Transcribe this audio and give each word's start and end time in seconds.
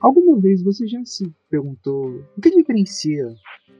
Alguma 0.00 0.40
vez 0.40 0.62
você 0.62 0.86
já 0.86 1.04
se 1.04 1.28
perguntou 1.50 2.24
o 2.36 2.40
que 2.40 2.50
diferencia 2.50 3.34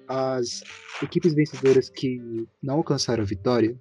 as 0.08 0.64
equipes 1.00 1.32
vencedoras 1.32 1.88
que 1.88 2.20
não 2.60 2.76
alcançaram 2.76 3.22
a 3.22 3.26
vitória? 3.26 3.80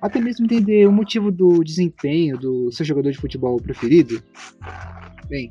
Até 0.00 0.20
mesmo 0.20 0.44
entender 0.44 0.86
o 0.86 0.92
motivo 0.92 1.32
do 1.32 1.64
desempenho 1.64 2.38
do 2.38 2.70
seu 2.70 2.86
jogador 2.86 3.10
de 3.10 3.18
futebol 3.18 3.60
preferido? 3.60 4.22
Bem, 5.28 5.50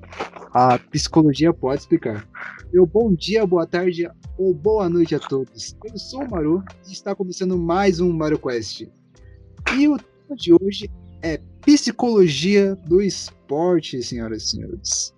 a 0.54 0.80
psicologia 0.80 1.52
pode 1.52 1.82
explicar. 1.82 2.26
Meu 2.71 2.86
bom 2.86 3.14
dia, 3.14 3.46
boa 3.46 3.68
tarde 3.68 4.10
ou 4.38 4.54
boa 4.54 4.88
noite 4.88 5.14
a 5.14 5.20
todos. 5.20 5.76
Eu 5.92 5.98
sou 5.98 6.23
o 6.23 6.32
Maru 6.32 6.64
e 6.88 6.94
está 6.94 7.14
começando 7.14 7.57
mais 7.57 8.00
um 8.00 8.14
Mario 8.14 8.39
Quest. 8.39 8.88
E 9.78 9.89
o 9.89 9.98
tema 9.98 10.38
de 10.38 10.54
hoje 10.54 10.89
é 11.21 11.38
psicologia 11.66 12.76
do 12.88 13.02
esporte, 13.02 14.02
senhoras 14.02 14.44
e 14.44 14.50
senhores. 14.52 15.14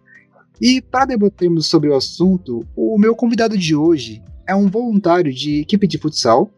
E 0.59 0.81
para 0.81 1.05
debatermos 1.05 1.67
sobre 1.67 1.89
o 1.89 1.95
assunto, 1.95 2.65
o 2.75 2.97
meu 2.97 3.15
convidado 3.15 3.57
de 3.57 3.75
hoje 3.75 4.23
é 4.47 4.55
um 4.55 4.67
voluntário 4.67 5.31
de 5.31 5.59
equipe 5.59 5.87
de 5.87 5.97
futsal 5.97 6.49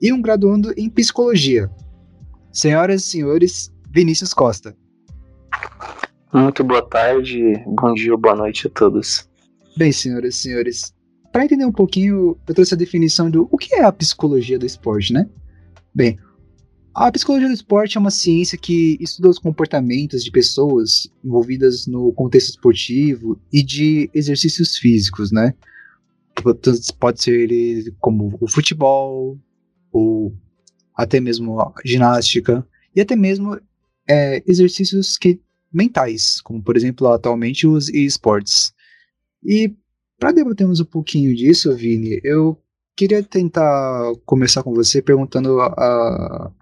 e 0.00 0.12
um 0.12 0.22
graduando 0.22 0.72
em 0.76 0.88
psicologia. 0.88 1.70
Senhoras 2.52 3.02
e 3.02 3.08
senhores, 3.08 3.72
Vinícius 3.90 4.32
Costa. 4.32 4.76
Muito 6.32 6.62
boa 6.62 6.82
tarde, 6.82 7.54
bom 7.66 7.94
dia 7.94 8.12
ou 8.12 8.18
boa 8.18 8.36
noite 8.36 8.66
a 8.66 8.70
todos. 8.70 9.28
Bem, 9.76 9.90
senhoras 9.90 10.34
e 10.34 10.38
senhores, 10.38 10.94
para 11.32 11.44
entender 11.44 11.64
um 11.64 11.72
pouquinho, 11.72 12.38
eu 12.46 12.54
trouxe 12.54 12.74
a 12.74 12.76
definição 12.76 13.30
do 13.30 13.48
o 13.50 13.56
que 13.56 13.74
é 13.74 13.84
a 13.84 13.92
psicologia 13.92 14.58
do 14.58 14.66
esporte, 14.66 15.12
né? 15.12 15.28
Bem, 15.94 16.18
a 16.98 17.12
psicologia 17.12 17.46
do 17.46 17.54
esporte 17.54 17.96
é 17.96 18.00
uma 18.00 18.10
ciência 18.10 18.58
que 18.58 18.98
estuda 19.00 19.28
os 19.28 19.38
comportamentos 19.38 20.24
de 20.24 20.32
pessoas 20.32 21.08
envolvidas 21.24 21.86
no 21.86 22.12
contexto 22.12 22.48
esportivo 22.48 23.40
e 23.52 23.62
de 23.62 24.10
exercícios 24.12 24.76
físicos, 24.76 25.30
né? 25.30 25.54
Pode 26.98 27.22
ser 27.22 27.38
ele 27.38 27.94
como 28.00 28.36
o 28.40 28.50
futebol, 28.50 29.38
ou 29.92 30.36
até 30.92 31.20
mesmo 31.20 31.60
a 31.60 31.72
ginástica, 31.84 32.66
e 32.94 33.00
até 33.00 33.14
mesmo 33.14 33.56
é, 34.08 34.42
exercícios 34.44 35.16
que, 35.16 35.40
mentais, 35.72 36.40
como 36.40 36.60
por 36.60 36.76
exemplo 36.76 37.06
atualmente 37.06 37.64
os 37.64 37.88
esportes. 37.90 38.72
E 39.44 39.72
para 40.18 40.32
debatermos 40.32 40.80
um 40.80 40.84
pouquinho 40.84 41.32
disso, 41.32 41.72
Vini, 41.76 42.20
eu 42.24 42.60
queria 42.96 43.22
tentar 43.22 44.12
começar 44.26 44.64
com 44.64 44.74
você 44.74 45.00
perguntando 45.00 45.60
a, 45.60 46.52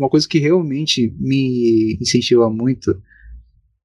uma 0.00 0.08
coisa 0.08 0.26
que 0.26 0.38
realmente 0.38 1.14
me 1.18 1.98
incentiva 2.00 2.48
muito 2.48 3.00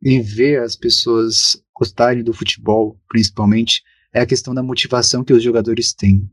em 0.03 0.21
ver 0.21 0.61
as 0.61 0.75
pessoas 0.75 1.61
gostarem 1.75 2.23
do 2.23 2.33
futebol, 2.33 2.97
principalmente, 3.09 3.83
é 4.13 4.21
a 4.21 4.25
questão 4.25 4.53
da 4.53 4.63
motivação 4.63 5.25
que 5.25 5.33
os 5.33 5.43
jogadores 5.43 5.93
têm. 5.93 6.29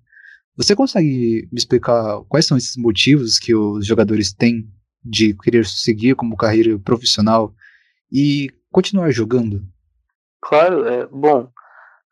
Você 0.57 0.77
consegue 0.77 1.49
me 1.51 1.59
explicar 1.59 2.23
quais 2.29 2.47
são 2.47 2.57
esses 2.57 2.77
motivos 2.77 3.41
que 3.41 3.55
os 3.55 3.85
jogadores 3.85 4.33
têm 4.33 4.71
de 5.05 5.35
querer 5.35 5.67
seguir 5.67 6.15
como 6.15 6.37
carreira 6.37 6.79
profissional 6.79 7.53
e 8.11 8.51
continuar 8.71 9.11
jogando? 9.11 9.67
Claro, 10.41 10.87
é 10.87 11.07
bom. 11.07 11.51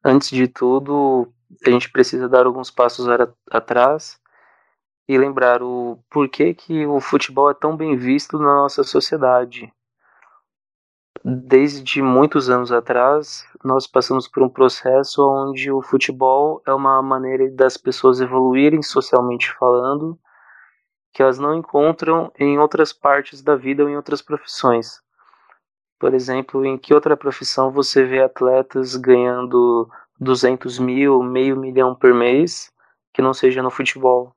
Antes 0.05 0.31
de 0.31 0.49
tudo, 0.49 1.33
a 1.65 1.71
gente 1.71 1.89
precisa 1.91 2.29
dar 2.29 2.47
alguns 2.47 2.71
passos 2.71 3.07
atrás 3.49 4.19
e 5.11 5.19
lembrar 5.19 5.61
o 5.61 5.99
porquê 6.09 6.55
que 6.55 6.87
o 6.87 7.01
futebol 7.01 7.51
é 7.51 7.55
tão 7.55 7.77
bem 7.77 7.97
visto 7.97 8.39
na 8.39 8.55
nossa 8.55 8.85
sociedade. 8.85 9.69
Desde 11.25 12.01
muitos 12.01 12.49
anos 12.49 12.71
atrás, 12.71 13.45
nós 13.65 13.89
passamos 13.89 14.29
por 14.29 14.41
um 14.45 14.49
processo 14.49 15.29
onde 15.29 15.69
o 15.69 15.83
futebol 15.83 16.63
é 16.65 16.73
uma 16.73 17.03
maneira 17.03 17.51
das 17.51 17.77
pessoas 17.77 18.21
evoluírem 18.21 18.83
socialmente 18.83 19.53
falando, 19.59 20.17
que 21.13 21.21
elas 21.21 21.41
não 21.41 21.57
encontram 21.57 22.31
em 22.39 22.61
outras 22.61 22.93
partes 22.93 23.43
da 23.43 23.57
vida 23.57 23.83
ou 23.83 23.89
em 23.89 23.97
outras 23.97 24.23
profissões. 24.23 25.03
Por 25.99 26.15
exemplo, 26.15 26.65
em 26.65 26.79
que 26.79 26.95
outra 26.95 27.17
profissão 27.17 27.73
você 27.73 28.05
vê 28.05 28.23
atletas 28.23 28.95
ganhando 28.95 29.91
200 30.21 30.79
mil, 30.79 31.21
meio 31.21 31.57
milhão 31.57 31.97
por 31.97 32.15
mês, 32.15 32.73
que 33.13 33.21
não 33.21 33.35
seja 33.35 33.61
no 33.61 33.73
futebol? 33.73 34.33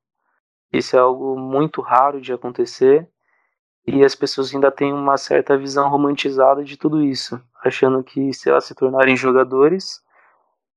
Isso 0.73 0.95
é 0.95 1.00
algo 1.00 1.38
muito 1.38 1.81
raro 1.81 2.19
de 2.19 2.34
acontecer 2.34 3.07
e 3.85 4.03
as 4.03 4.16
pessoas 4.16 4.53
ainda 4.53 4.72
têm 4.72 4.91
uma 4.91 5.17
certa 5.17 5.56
visão 5.56 5.88
romantizada 5.88 6.63
de 6.63 6.75
tudo 6.78 7.03
isso, 7.03 7.39
achando 7.63 8.03
que 8.03 8.34
se 8.34 8.50
elas 8.50 8.66
se 8.66 8.73
tornarem 8.73 9.16
jogadores, 9.16 10.01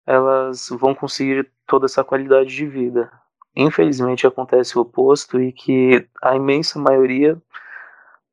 elas 0.06 0.68
vão 0.70 0.94
conseguir 0.94 1.50
toda 1.66 1.86
essa 1.86 2.04
qualidade 2.04 2.54
de 2.54 2.66
vida. 2.66 3.10
Infelizmente 3.56 4.26
acontece 4.26 4.76
o 4.76 4.82
oposto 4.82 5.40
e 5.40 5.50
que 5.50 6.06
a 6.22 6.36
imensa 6.36 6.78
maioria 6.78 7.40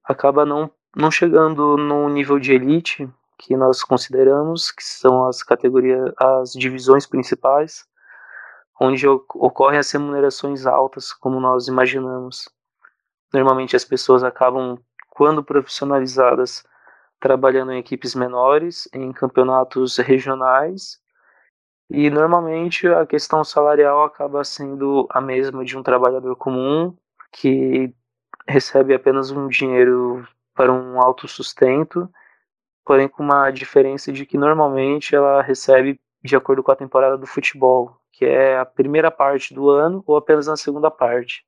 acaba 0.04 0.46
não, 0.46 0.70
não 0.94 1.10
chegando 1.10 1.78
no 1.78 2.10
nível 2.10 2.40
de 2.40 2.52
elite 2.54 3.10
que 3.38 3.56
nós 3.56 3.84
consideramos, 3.84 4.70
que 4.70 4.84
são 4.84 5.28
as 5.28 5.42
categorias, 5.42 6.14
as 6.18 6.52
divisões 6.52 7.06
principais, 7.06 7.86
onde 8.80 9.08
ocorrem 9.08 9.80
as 9.80 9.92
remunerações 9.92 10.66
altas, 10.66 11.14
como 11.14 11.40
nós 11.40 11.68
imaginamos. 11.68 12.50
Normalmente 13.34 13.76
as 13.76 13.86
pessoas 13.86 14.24
acabam, 14.24 14.78
quando 15.10 15.44
profissionalizadas, 15.44 16.64
trabalhando 17.20 17.72
em 17.72 17.80
equipes 17.80 18.16
menores, 18.16 18.88
em 18.94 19.12
campeonatos 19.12 19.98
regionais, 19.98 21.00
e 21.90 22.10
normalmente 22.10 22.88
a 22.88 23.06
questão 23.06 23.44
salarial 23.44 24.04
acaba 24.04 24.44
sendo 24.44 25.08
a 25.10 25.22
mesma 25.22 25.64
de 25.64 25.78
um 25.78 25.84
trabalhador 25.84 26.36
comum 26.36 26.96
que 27.32 27.94
recebe 28.48 28.94
apenas 28.94 29.32
um 29.32 29.48
dinheiro 29.48 30.28
para 30.56 30.72
um 30.72 31.02
autossustento, 31.02 32.10
porém 32.86 33.08
com 33.08 33.24
uma 33.24 33.50
diferença 33.52 34.12
de 34.12 34.26
que 34.26 34.38
normalmente 34.38 35.16
ela 35.16 35.42
recebe 35.42 36.00
de 36.24 36.36
acordo 36.36 36.64
com 36.64 36.72
a 36.72 36.76
temporada 36.76 37.18
do 37.18 37.28
futebol, 37.28 37.98
que 38.14 38.26
é 38.26 38.60
a 38.60 38.66
primeira 38.66 39.10
parte 39.10 39.54
do 39.54 39.70
ano 39.70 40.04
ou 40.06 40.16
apenas 40.16 40.46
na 40.46 40.56
segunda 40.56 40.92
parte. 40.92 41.44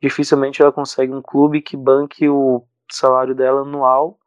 Dificilmente 0.00 0.62
ela 0.62 0.72
consegue 0.72 1.12
um 1.12 1.20
clube 1.20 1.60
que 1.60 1.76
banque 1.76 2.28
o 2.28 2.66
salário 2.90 3.34
dela 3.34 3.60
anual, 3.60 4.18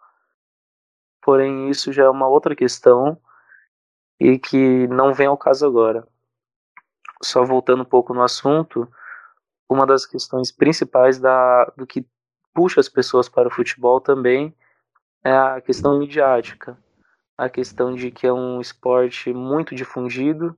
porém 1.21 1.69
isso 1.69 1.91
já 1.91 2.03
é 2.03 2.09
uma 2.09 2.27
outra 2.27 2.55
questão 2.55 3.19
e 4.19 4.37
que 4.37 4.87
não 4.87 5.11
vem 5.13 5.25
ao 5.25 5.37
caso 5.37 5.65
agora. 5.65 6.07
Só 7.23 7.43
voltando 7.43 7.81
um 7.81 7.85
pouco 7.85 8.13
no 8.13 8.21
assunto, 8.21 8.87
uma 9.67 9.85
das 9.85 10.05
questões 10.05 10.51
principais 10.51 11.19
da, 11.19 11.65
do 11.75 11.87
que 11.87 12.05
puxa 12.53 12.79
as 12.79 12.89
pessoas 12.89 13.27
para 13.27 13.47
o 13.47 13.51
futebol 13.51 13.99
também 13.99 14.55
é 15.23 15.31
a 15.31 15.61
questão 15.61 15.97
midiática, 15.97 16.77
a 17.37 17.49
questão 17.49 17.95
de 17.95 18.11
que 18.11 18.27
é 18.27 18.33
um 18.33 18.61
esporte 18.61 19.33
muito 19.33 19.73
difundido 19.73 20.55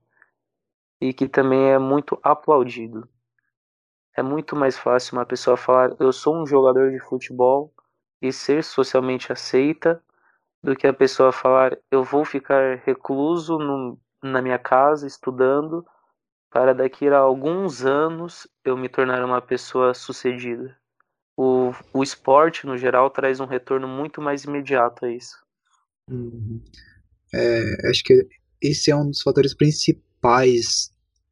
e 1.00 1.12
que 1.12 1.28
também 1.28 1.70
é 1.70 1.78
muito 1.78 2.18
aplaudido. 2.22 3.08
É 4.16 4.22
muito 4.22 4.54
mais 4.54 4.78
fácil 4.78 5.16
uma 5.16 5.26
pessoa 5.26 5.56
falar 5.56 5.94
eu 5.98 6.12
sou 6.12 6.40
um 6.40 6.46
jogador 6.46 6.90
de 6.90 7.00
futebol 7.00 7.74
e 8.22 8.32
ser 8.32 8.62
socialmente 8.62 9.32
aceita 9.32 10.02
do 10.62 10.74
que 10.76 10.86
a 10.86 10.94
pessoa 10.94 11.32
falar 11.32 11.76
eu 11.90 12.02
vou 12.02 12.24
ficar 12.24 12.78
recluso 12.84 13.58
no, 13.58 13.98
na 14.22 14.40
minha 14.40 14.58
casa 14.58 15.06
estudando 15.06 15.84
para 16.48 16.72
daqui 16.72 17.08
a 17.08 17.18
alguns 17.18 17.84
anos 17.84 18.46
eu 18.64 18.76
me 18.76 18.88
tornar 18.88 19.24
uma 19.24 19.42
pessoa 19.42 19.92
sucedida. 19.92 20.76
O, 21.36 21.72
o 21.92 22.00
esporte, 22.00 22.64
no 22.64 22.78
geral, 22.78 23.10
traz 23.10 23.40
um 23.40 23.44
retorno 23.44 23.88
muito 23.88 24.22
mais 24.22 24.44
imediato 24.44 25.04
a 25.04 25.10
isso. 25.10 25.36
Uhum. 26.08 26.62
É, 27.34 27.90
acho 27.90 28.04
que 28.04 28.28
esse 28.62 28.92
é 28.92 28.94
um 28.94 29.08
dos 29.08 29.20
fatores 29.20 29.52
principais 29.52 30.13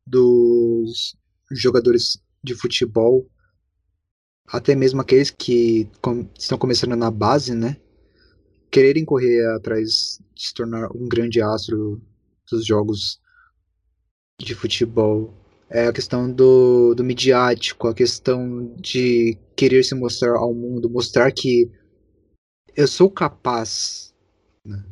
dos 0.06 1.16
jogadores 1.50 2.22
de 2.42 2.54
futebol, 2.54 3.26
até 4.46 4.74
mesmo 4.74 5.00
aqueles 5.00 5.30
que 5.30 5.88
com, 6.00 6.28
estão 6.38 6.58
começando 6.58 6.94
na 6.96 7.10
base, 7.10 7.54
né? 7.54 7.76
Quererem 8.70 9.04
correr 9.04 9.46
atrás 9.54 10.18
de 10.34 10.48
se 10.48 10.54
tornar 10.54 10.90
um 10.94 11.08
grande 11.08 11.40
astro 11.40 12.02
dos 12.50 12.66
jogos 12.66 13.20
de 14.38 14.54
futebol. 14.54 15.32
É 15.70 15.86
a 15.86 15.92
questão 15.92 16.30
do, 16.30 16.94
do 16.94 17.02
midiático, 17.02 17.88
a 17.88 17.94
questão 17.94 18.74
de 18.76 19.38
querer 19.56 19.84
se 19.84 19.94
mostrar 19.94 20.36
ao 20.36 20.52
mundo, 20.52 20.90
mostrar 20.90 21.32
que 21.32 21.70
eu 22.76 22.86
sou 22.86 23.10
capaz 23.10 24.14
né, 24.66 24.84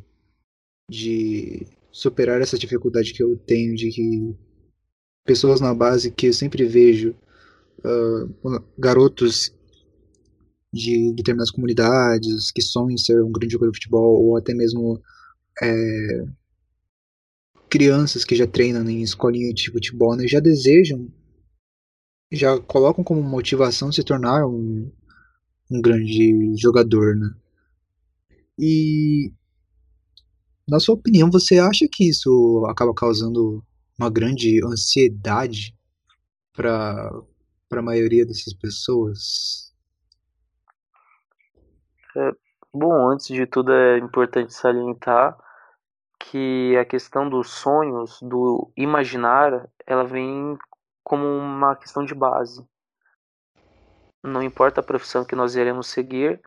de 0.90 1.66
superar 1.92 2.40
essa 2.40 2.58
dificuldade 2.58 3.12
que 3.12 3.22
eu 3.22 3.36
tenho 3.36 3.74
de 3.74 3.90
que 3.90 4.34
pessoas 5.24 5.60
na 5.60 5.74
base 5.74 6.10
que 6.10 6.26
eu 6.26 6.32
sempre 6.32 6.64
vejo, 6.64 7.14
uh, 7.84 8.64
garotos 8.78 9.52
de 10.72 11.12
determinadas 11.12 11.50
comunidades 11.50 12.50
que 12.50 12.62
sonham 12.62 12.90
em 12.90 12.96
ser 12.96 13.22
um 13.22 13.32
grande 13.32 13.52
jogador 13.52 13.72
de 13.72 13.78
futebol, 13.78 14.24
ou 14.24 14.36
até 14.36 14.54
mesmo 14.54 15.00
é, 15.62 16.24
crianças 17.68 18.24
que 18.24 18.36
já 18.36 18.46
treinam 18.46 18.88
em 18.88 19.02
escolinha 19.02 19.52
de 19.52 19.70
futebol 19.70 20.16
né, 20.16 20.26
já 20.26 20.40
desejam, 20.40 21.08
já 22.32 22.58
colocam 22.60 23.02
como 23.02 23.22
motivação 23.22 23.90
se 23.90 24.04
tornar 24.04 24.46
um, 24.46 24.90
um 25.70 25.80
grande 25.80 26.54
jogador, 26.56 27.16
né? 27.16 27.34
E 28.58 29.32
na 30.70 30.78
sua 30.78 30.94
opinião, 30.94 31.28
você 31.30 31.58
acha 31.58 31.86
que 31.90 32.08
isso 32.08 32.64
acaba 32.70 32.94
causando 32.94 33.62
uma 33.98 34.08
grande 34.08 34.64
ansiedade 34.64 35.76
para 36.54 37.10
a 37.72 37.82
maioria 37.82 38.24
dessas 38.24 38.54
pessoas? 38.54 39.74
É, 42.16 42.30
bom, 42.72 43.10
antes 43.10 43.26
de 43.26 43.46
tudo 43.46 43.72
é 43.72 43.98
importante 43.98 44.54
salientar 44.54 45.36
que 46.20 46.76
a 46.76 46.84
questão 46.84 47.28
dos 47.28 47.50
sonhos, 47.50 48.20
do 48.22 48.70
imaginar, 48.76 49.68
ela 49.84 50.04
vem 50.04 50.56
como 51.02 51.26
uma 51.26 51.74
questão 51.74 52.04
de 52.04 52.14
base. 52.14 52.64
Não 54.22 54.42
importa 54.42 54.80
a 54.80 54.84
profissão 54.84 55.24
que 55.24 55.34
nós 55.34 55.56
iremos 55.56 55.88
seguir, 55.88 56.40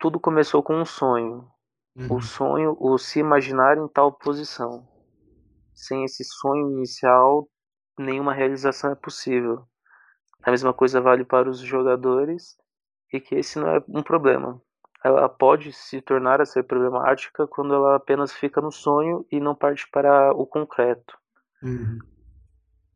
tudo 0.00 0.18
começou 0.18 0.60
com 0.62 0.80
um 0.80 0.84
sonho. 0.84 1.48
Uhum. 1.96 2.16
O 2.16 2.20
sonho, 2.20 2.76
o 2.80 2.98
se 2.98 3.20
imaginar 3.20 3.78
em 3.78 3.88
tal 3.88 4.12
posição. 4.12 4.86
Sem 5.74 6.04
esse 6.04 6.24
sonho 6.24 6.72
inicial, 6.72 7.48
nenhuma 7.98 8.32
realização 8.32 8.92
é 8.92 8.94
possível. 8.94 9.64
A 10.42 10.50
mesma 10.50 10.72
coisa 10.72 11.00
vale 11.00 11.24
para 11.24 11.48
os 11.48 11.58
jogadores 11.58 12.56
e 13.12 13.20
que 13.20 13.34
esse 13.36 13.58
não 13.58 13.68
é 13.68 13.84
um 13.88 14.02
problema 14.02 14.60
ela 15.04 15.28
pode 15.28 15.70
se 15.70 16.00
tornar 16.00 16.40
a 16.40 16.46
ser 16.46 16.62
problemática 16.62 17.46
quando 17.46 17.74
ela 17.74 17.96
apenas 17.96 18.32
fica 18.32 18.58
no 18.62 18.72
sonho 18.72 19.26
e 19.30 19.38
não 19.38 19.54
parte 19.54 19.86
para 19.90 20.32
o 20.32 20.46
concreto. 20.46 21.14
Uhum. 21.62 21.98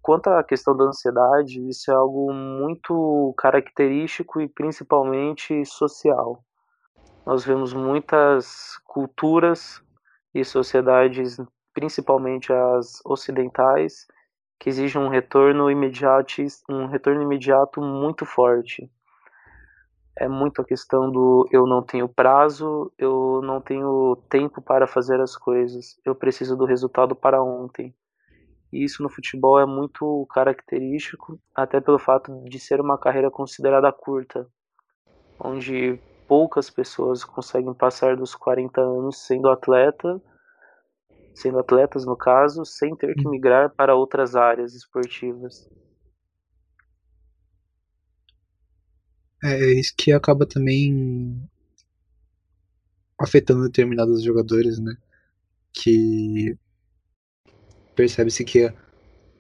Quanto 0.00 0.29
à 0.29 0.43
questão 0.43 0.75
da 0.75 0.85
ansiedade, 0.85 1.69
isso 1.69 1.91
é 1.91 1.95
algo 1.95 2.33
muito 2.33 3.35
característico 3.37 4.41
e 4.41 4.49
principalmente 4.49 5.62
social. 5.67 6.43
Nós 7.29 7.45
vemos 7.45 7.75
muitas 7.75 8.79
culturas 8.87 9.83
e 10.35 10.43
sociedades, 10.43 11.37
principalmente 11.75 12.51
as 12.51 13.05
ocidentais, 13.05 14.07
que 14.59 14.71
exigem 14.71 14.99
um 14.99 15.09
retorno 15.09 15.71
imediato, 15.71 16.41
um 16.71 16.87
retorno 16.87 17.21
imediato 17.21 17.83
muito 17.83 18.25
forte 18.25 18.91
é 20.17 20.27
muito 20.27 20.63
a 20.63 20.65
questão 20.65 21.13
do 21.13 21.47
eu 21.53 21.67
não 21.67 21.83
tenho 21.83 22.09
prazo, 22.09 22.91
eu 22.97 23.43
não 23.45 23.61
tenho 23.61 24.17
tempo 24.31 24.63
para 24.63 24.87
fazer 24.87 25.21
as 25.21 25.37
coisas, 25.37 26.01
eu 26.07 26.15
preciso 26.15 26.57
do 26.57 26.65
resultado 26.65 27.15
para 27.15 27.43
ontem. 27.43 27.95
E 28.73 28.83
isso 28.83 29.03
no 29.03 29.11
futebol 29.11 29.61
é 29.61 29.67
muito 29.67 30.27
característico, 30.31 31.39
até 31.55 31.79
pelo 31.79 31.99
fato 31.99 32.43
de 32.45 32.59
ser 32.59 32.81
uma 32.81 32.97
carreira 32.97 33.31
considerada 33.31 33.93
curta, 33.93 34.49
onde 35.39 36.01
poucas 36.29 36.69
pessoas 36.69 37.25
conseguem 37.25 37.73
passar 37.73 38.15
dos 38.17 38.35
40 38.35 38.83
anos 38.83 39.17
sendo 39.27 39.49
atleta, 39.49 40.21
sendo 41.35 41.59
atletas 41.59 42.05
no 42.05 42.15
caso, 42.15 42.65
sem 42.67 42.95
ter 42.95 43.15
que 43.15 43.27
migrar 43.27 43.71
para 43.71 43.95
outras 43.95 44.37
áreas 44.37 44.75
esportivas. 44.75 45.67
É, 49.43 49.53
é 49.53 49.81
isso 49.81 49.95
que 49.97 50.13
acaba 50.13 50.45
também 50.45 51.43
afetando 53.19 53.65
determinados 53.65 54.23
jogadores, 54.23 54.79
né? 54.79 54.97
Que 55.73 56.57
percebe-se 57.95 58.45
que 58.45 58.73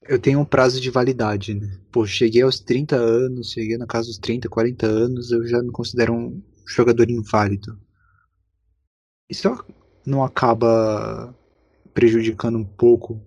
eu 0.02 0.18
tenho 0.18 0.40
um 0.40 0.44
prazo 0.44 0.80
de 0.80 0.90
validade, 0.90 1.52
né? 1.52 1.78
Pô, 1.92 2.06
cheguei 2.06 2.42
aos 2.42 2.58
30 2.58 2.96
anos, 2.96 3.52
cheguei 3.52 3.76
na 3.76 3.86
casa 3.86 4.06
dos 4.06 4.18
30, 4.18 4.48
40 4.48 4.86
anos, 4.86 5.30
eu 5.30 5.46
já 5.46 5.62
me 5.62 5.70
considero 5.70 6.14
um 6.14 6.42
jogador 6.68 7.10
inválido. 7.10 7.78
Isso 9.28 9.48
não 10.06 10.22
acaba 10.22 11.34
prejudicando 11.92 12.58
um 12.58 12.64
pouco 12.64 13.20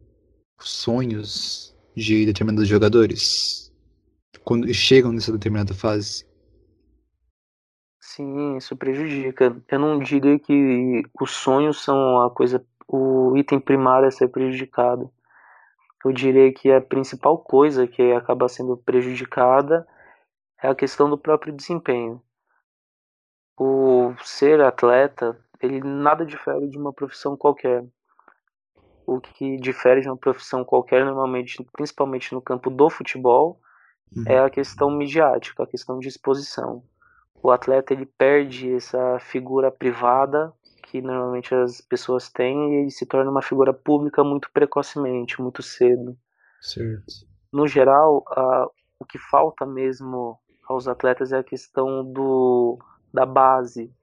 os 0.60 0.70
sonhos 0.70 1.76
de 1.96 2.26
determinados 2.26 2.68
jogadores 2.68 3.72
quando 4.44 4.72
chegam 4.74 5.12
nessa 5.12 5.32
determinada 5.32 5.74
fase? 5.74 6.26
Sim, 8.00 8.58
isso 8.58 8.76
prejudica. 8.76 9.56
Eu 9.70 9.80
não 9.80 10.00
diria 10.00 10.38
que 10.40 11.04
os 11.20 11.32
sonhos 11.32 11.84
são 11.84 12.22
a 12.22 12.32
coisa, 12.32 12.66
o 12.88 13.38
item 13.38 13.60
primário 13.60 14.08
a 14.08 14.12
ser 14.12 14.28
prejudicado. 14.28 15.12
Eu 16.04 16.12
diria 16.12 16.52
que 16.52 16.72
a 16.72 16.82
principal 16.82 17.38
coisa 17.38 17.88
que 17.88 18.02
acaba 18.12 18.50
sendo 18.50 18.76
prejudicada 18.76 19.88
é 20.62 20.68
a 20.68 20.76
questão 20.76 21.10
do 21.10 21.18
próprio 21.18 21.54
desempenho. 21.54 22.22
O 23.63 24.16
ser 24.24 24.62
atleta, 24.62 25.38
ele 25.62 25.81
nada 25.81 26.25
difere 26.25 26.68
de 26.69 26.78
uma 26.78 26.94
profissão 26.94 27.36
qualquer. 27.38 27.86
O 29.06 29.19
que 29.19 29.58
difere 29.58 30.02
de 30.02 30.08
uma 30.08 30.18
profissão 30.18 30.63
qualquer, 30.63 31.06
normalmente, 31.06 31.63
principalmente 31.74 32.34
no 32.34 32.42
campo 32.42 32.69
do 32.69 32.90
futebol, 32.90 33.60
uhum. 34.16 34.24
é 34.25 34.40
a 34.40 34.50
questão 34.50 34.90
midiática, 34.90 35.63
a 35.63 35.68
questão 35.68 36.00
de 36.00 36.08
exposição 36.08 36.84
o 37.44 37.50
atleta 37.50 37.94
ele 37.94 38.06
perde 38.06 38.74
essa 38.74 39.18
figura 39.19 39.72
privada 39.72 40.54
que 40.84 41.02
normalmente 41.02 41.54
as 41.56 41.81
pessoas 41.81 42.30
têm 42.30 42.74
e 42.74 42.75
ele 42.81 42.92
se 42.92 43.06
torna 43.06 43.31
uma 43.31 43.42
figura 43.42 43.74
pública 43.74 44.24
muito 44.24 44.50
precocemente, 44.52 45.42
muito 45.42 45.64
cedo. 45.64 46.18
Certo. 46.62 47.06
No 47.52 47.66
geral, 47.66 48.24
o 49.00 49.06
que 49.06 49.18
falta 49.18 49.66
mesmo 49.66 50.38
aos 50.68 50.88
atletas 50.88 51.31
é 51.31 51.40
a 51.40 51.44
questão 51.44 52.04
do, 52.12 52.78
da 53.13 53.25
base, 53.25 53.94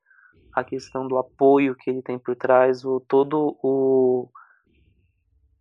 a 0.55 0.65
questão 0.65 1.07
do 1.07 1.19
apoio 1.19 1.75
que 1.75 1.91
ele 1.91 2.03
tem 2.03 2.19
por 2.19 2.35
trás, 2.37 2.85
o, 2.85 3.01
todo 3.01 3.57
o 3.63 4.29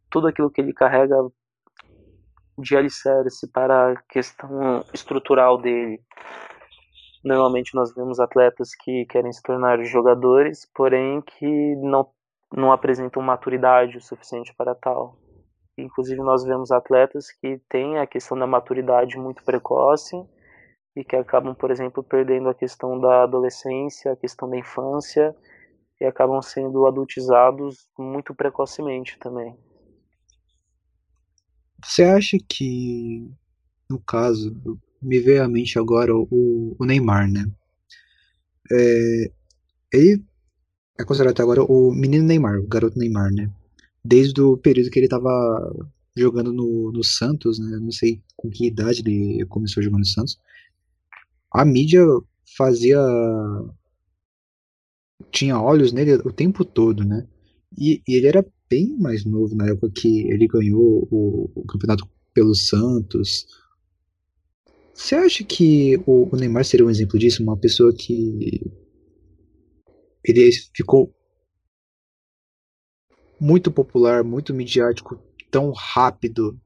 tudo 0.10 0.28
aquilo 0.28 0.50
que 0.50 0.62
ele 0.62 0.74
carrega 0.74 1.16
de 2.58 2.76
alicerce 2.76 3.48
para 3.52 3.92
a 3.92 4.02
questão 4.10 4.84
estrutural 4.94 5.62
dele. 5.62 6.02
Normalmente 7.24 7.76
nós 7.76 7.94
vemos 7.94 8.20
atletas 8.20 8.70
que 8.74 9.06
querem 9.06 9.32
se 9.32 9.44
tornar 9.44 9.84
jogadores, 9.84 10.66
porém 10.74 11.22
que 11.22 11.76
não, 11.76 12.10
não 12.52 12.72
apresentam 12.72 13.22
maturidade 13.22 13.98
o 13.98 14.02
suficiente 14.02 14.54
para 14.56 14.74
tal. 14.74 15.18
Inclusive 15.78 16.22
nós 16.22 16.44
vemos 16.44 16.72
atletas 16.72 17.30
que 17.30 17.62
têm 17.70 18.00
a 18.00 18.08
questão 18.08 18.38
da 18.38 18.48
maturidade 18.48 19.18
muito 19.18 19.44
precoce 19.44 20.16
e 20.98 21.04
que 21.04 21.16
acabam, 21.16 21.54
por 21.54 21.70
exemplo, 21.70 22.04
perdendo 22.04 22.50
a 22.50 22.56
questão 22.56 23.00
da 23.00 23.22
adolescência, 23.22 24.12
a 24.12 24.16
questão 24.16 24.50
da 24.50 24.58
infância 24.58 25.36
e 26.02 26.06
acabam 26.06 26.42
sendo 26.42 26.88
adultizados 26.88 27.88
muito 27.96 28.34
precocemente 28.34 29.16
também. 29.20 29.56
Você 31.86 32.04
acha 32.04 32.36
que, 32.50 33.30
no 33.88 34.00
caso, 34.00 34.60
me 35.00 35.20
veio 35.20 35.44
à 35.44 35.48
mente 35.48 35.78
agora 35.78 36.12
o, 36.16 36.76
o 36.80 36.84
Neymar, 36.84 37.32
né? 37.32 37.46
É, 38.72 39.32
ele 39.94 40.26
é 41.00 41.06
considerado 41.06 41.34
até 41.34 41.44
agora 41.44 41.64
o 41.64 41.92
menino 41.94 42.26
Neymar, 42.26 42.60
o 42.60 42.68
garoto 42.68 42.98
Neymar, 42.98 43.32
né? 43.32 43.52
Desde 44.04 44.42
o 44.42 44.58
período 44.58 44.90
que 44.90 44.98
ele 44.98 45.06
estava 45.06 45.30
jogando 46.16 46.52
no, 46.52 46.92
no 46.92 47.04
Santos, 47.04 47.60
né? 47.60 47.78
Não 47.80 47.92
sei 47.92 48.20
com 48.36 48.50
que 48.50 48.66
idade 48.66 49.04
ele 49.06 49.46
começou 49.46 49.84
jogando 49.84 50.00
no 50.00 50.06
Santos. 50.06 50.40
A 51.52 51.66
mídia 51.66 52.02
fazia. 52.58 53.00
tinha 55.32 55.60
olhos 55.60 55.92
nele 55.92 56.16
o 56.16 56.32
tempo 56.32 56.64
todo, 56.66 57.04
né? 57.04 57.28
E, 57.78 58.02
e 58.08 58.18
ele 58.18 58.28
era 58.28 58.46
bem 58.70 58.98
mais 59.00 59.26
novo 59.26 59.56
na 59.56 59.68
época 59.68 59.92
que 59.96 60.28
ele 60.30 60.48
ganhou 60.48 61.08
o, 61.12 61.52
o 61.56 61.66
campeonato 61.66 62.08
pelo 62.34 62.54
Santos 62.54 63.46
você 64.98 65.14
acha 65.14 65.44
que 65.44 65.96
o, 66.08 66.36
Neymar 66.36 66.66
seria 66.66 66.84
um 66.84 66.90
exemplo 66.90 67.20
disso? 67.20 67.44
Uma 67.44 67.56
pessoa 67.56 67.94
que 67.94 68.60
ele 70.26 70.52
ficou 70.76 71.16
muito 73.40 73.72
popular, 73.72 74.24
muito 74.24 74.56
midiático, 74.56 75.22
tão 75.52 75.72
rápido 75.72 76.60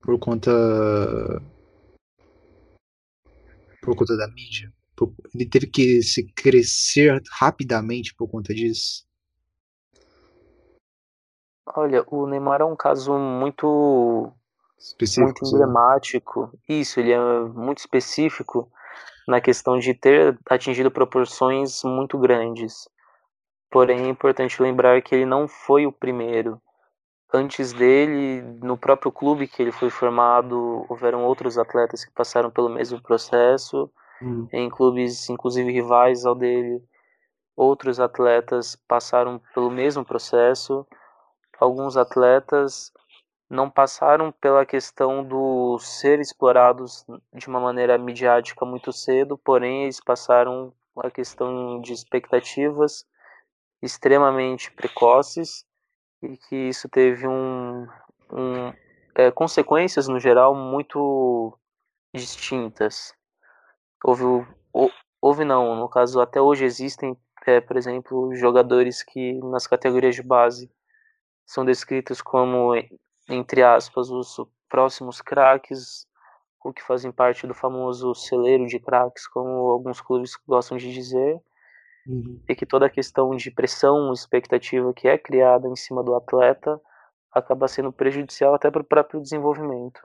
por 0.00 0.16
conta 0.20 0.52
por 3.86 3.96
conta 3.96 4.16
da 4.16 4.28
mídia. 4.28 4.72
Ele 5.34 5.46
teve 5.46 5.66
que 5.66 6.02
se 6.02 6.24
crescer 6.32 7.22
rapidamente 7.30 8.14
por 8.14 8.28
conta 8.28 8.54
disso. 8.54 9.06
Olha, 11.74 12.04
o 12.08 12.26
Neymar 12.26 12.60
é 12.60 12.64
um 12.64 12.76
caso 12.76 13.12
muito 13.18 14.32
muito 15.18 15.44
né? 15.44 15.50
emblemático. 15.50 16.50
Isso, 16.68 17.00
ele 17.00 17.12
é 17.12 17.18
muito 17.18 17.78
específico 17.78 18.70
na 19.26 19.40
questão 19.40 19.78
de 19.78 19.92
ter 19.92 20.38
atingido 20.48 20.90
proporções 20.90 21.82
muito 21.82 22.18
grandes. 22.18 22.88
Porém, 23.70 24.06
é 24.06 24.08
importante 24.08 24.62
lembrar 24.62 25.02
que 25.02 25.14
ele 25.14 25.26
não 25.26 25.48
foi 25.48 25.86
o 25.86 25.92
primeiro. 25.92 26.60
Antes 27.32 27.72
dele, 27.72 28.40
no 28.62 28.78
próprio 28.78 29.10
clube 29.10 29.48
que 29.48 29.60
ele 29.60 29.72
foi 29.72 29.90
formado, 29.90 30.86
houveram 30.88 31.24
outros 31.24 31.58
atletas 31.58 32.04
que 32.04 32.12
passaram 32.12 32.50
pelo 32.50 32.68
mesmo 32.68 33.02
processo, 33.02 33.90
hum. 34.22 34.46
em 34.52 34.70
clubes 34.70 35.28
inclusive 35.28 35.70
rivais 35.72 36.24
ao 36.24 36.36
dele. 36.36 36.80
Outros 37.56 37.98
atletas 37.98 38.76
passaram 38.86 39.40
pelo 39.52 39.70
mesmo 39.70 40.04
processo. 40.04 40.86
Alguns 41.58 41.96
atletas 41.96 42.92
não 43.50 43.68
passaram 43.68 44.30
pela 44.30 44.64
questão 44.64 45.24
do 45.24 45.78
ser 45.80 46.20
explorados 46.20 47.04
de 47.34 47.48
uma 47.48 47.58
maneira 47.58 47.98
midiática 47.98 48.64
muito 48.64 48.92
cedo, 48.92 49.36
porém 49.36 49.84
eles 49.84 50.00
passaram 50.00 50.72
a 50.96 51.10
questão 51.10 51.80
de 51.80 51.92
expectativas 51.92 53.04
extremamente 53.82 54.70
precoces 54.72 55.65
e 56.22 56.36
que 56.36 56.56
isso 56.56 56.88
teve 56.88 57.26
um, 57.26 57.86
um 58.32 58.72
é, 59.14 59.30
consequências 59.30 60.08
no 60.08 60.18
geral 60.18 60.54
muito 60.54 61.56
distintas. 62.14 63.14
Houve, 64.04 64.46
houve 65.20 65.44
não, 65.44 65.76
no 65.76 65.88
caso 65.88 66.20
até 66.20 66.40
hoje 66.40 66.64
existem, 66.64 67.16
é, 67.46 67.60
por 67.60 67.76
exemplo, 67.76 68.34
jogadores 68.34 69.02
que 69.02 69.34
nas 69.44 69.66
categorias 69.66 70.14
de 70.14 70.22
base 70.22 70.70
são 71.44 71.64
descritos 71.64 72.20
como 72.20 72.74
entre 73.28 73.62
aspas 73.62 74.10
os 74.10 74.36
próximos 74.68 75.20
craques, 75.20 76.06
ou 76.64 76.72
que 76.72 76.82
fazem 76.82 77.12
parte 77.12 77.46
do 77.46 77.54
famoso 77.54 78.14
celeiro 78.14 78.66
de 78.66 78.78
craques, 78.80 79.26
como 79.28 79.48
alguns 79.70 80.00
clubes 80.00 80.36
gostam 80.46 80.76
de 80.76 80.92
dizer 80.92 81.40
Uhum. 82.06 82.40
E 82.48 82.54
que 82.54 82.64
toda 82.64 82.86
a 82.86 82.90
questão 82.90 83.34
de 83.34 83.50
pressão, 83.50 84.12
expectativa 84.12 84.92
que 84.94 85.08
é 85.08 85.18
criada 85.18 85.68
em 85.68 85.76
cima 85.76 86.02
do 86.02 86.14
atleta 86.14 86.80
acaba 87.32 87.68
sendo 87.68 87.92
prejudicial 87.92 88.54
até 88.54 88.70
para 88.70 88.82
o 88.82 88.86
próprio 88.86 89.20
desenvolvimento. 89.20 90.00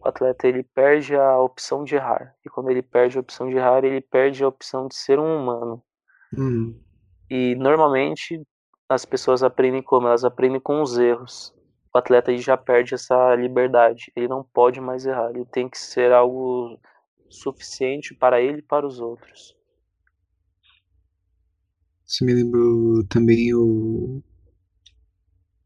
O 0.00 0.08
atleta 0.08 0.46
ele 0.46 0.62
perde 0.62 1.16
a 1.16 1.38
opção 1.38 1.82
de 1.82 1.96
errar. 1.96 2.34
E 2.44 2.48
quando 2.48 2.70
ele 2.70 2.82
perde 2.82 3.16
a 3.16 3.20
opção 3.20 3.48
de 3.48 3.56
errar, 3.56 3.84
ele 3.84 4.00
perde 4.00 4.44
a 4.44 4.48
opção 4.48 4.86
de 4.86 4.94
ser 4.94 5.18
um 5.18 5.40
humano. 5.40 5.82
Uhum. 6.36 6.78
E 7.28 7.54
normalmente 7.56 8.40
as 8.88 9.04
pessoas 9.04 9.42
aprendem 9.42 9.82
como? 9.82 10.06
Elas 10.06 10.24
aprendem 10.24 10.60
com 10.60 10.80
os 10.80 10.96
erros. 10.98 11.52
O 11.92 11.98
atleta 11.98 12.36
já 12.36 12.56
perde 12.56 12.94
essa 12.94 13.34
liberdade. 13.34 14.12
Ele 14.14 14.28
não 14.28 14.44
pode 14.44 14.80
mais 14.80 15.04
errar. 15.04 15.30
Ele 15.30 15.44
tem 15.46 15.68
que 15.68 15.78
ser 15.78 16.12
algo 16.12 16.78
suficiente 17.28 18.14
para 18.14 18.40
ele 18.40 18.58
e 18.58 18.62
para 18.62 18.86
os 18.86 19.00
outros. 19.00 19.57
Isso 22.08 22.24
me 22.24 22.32
lembrou 22.32 23.04
também 23.04 23.52
o, 23.54 24.22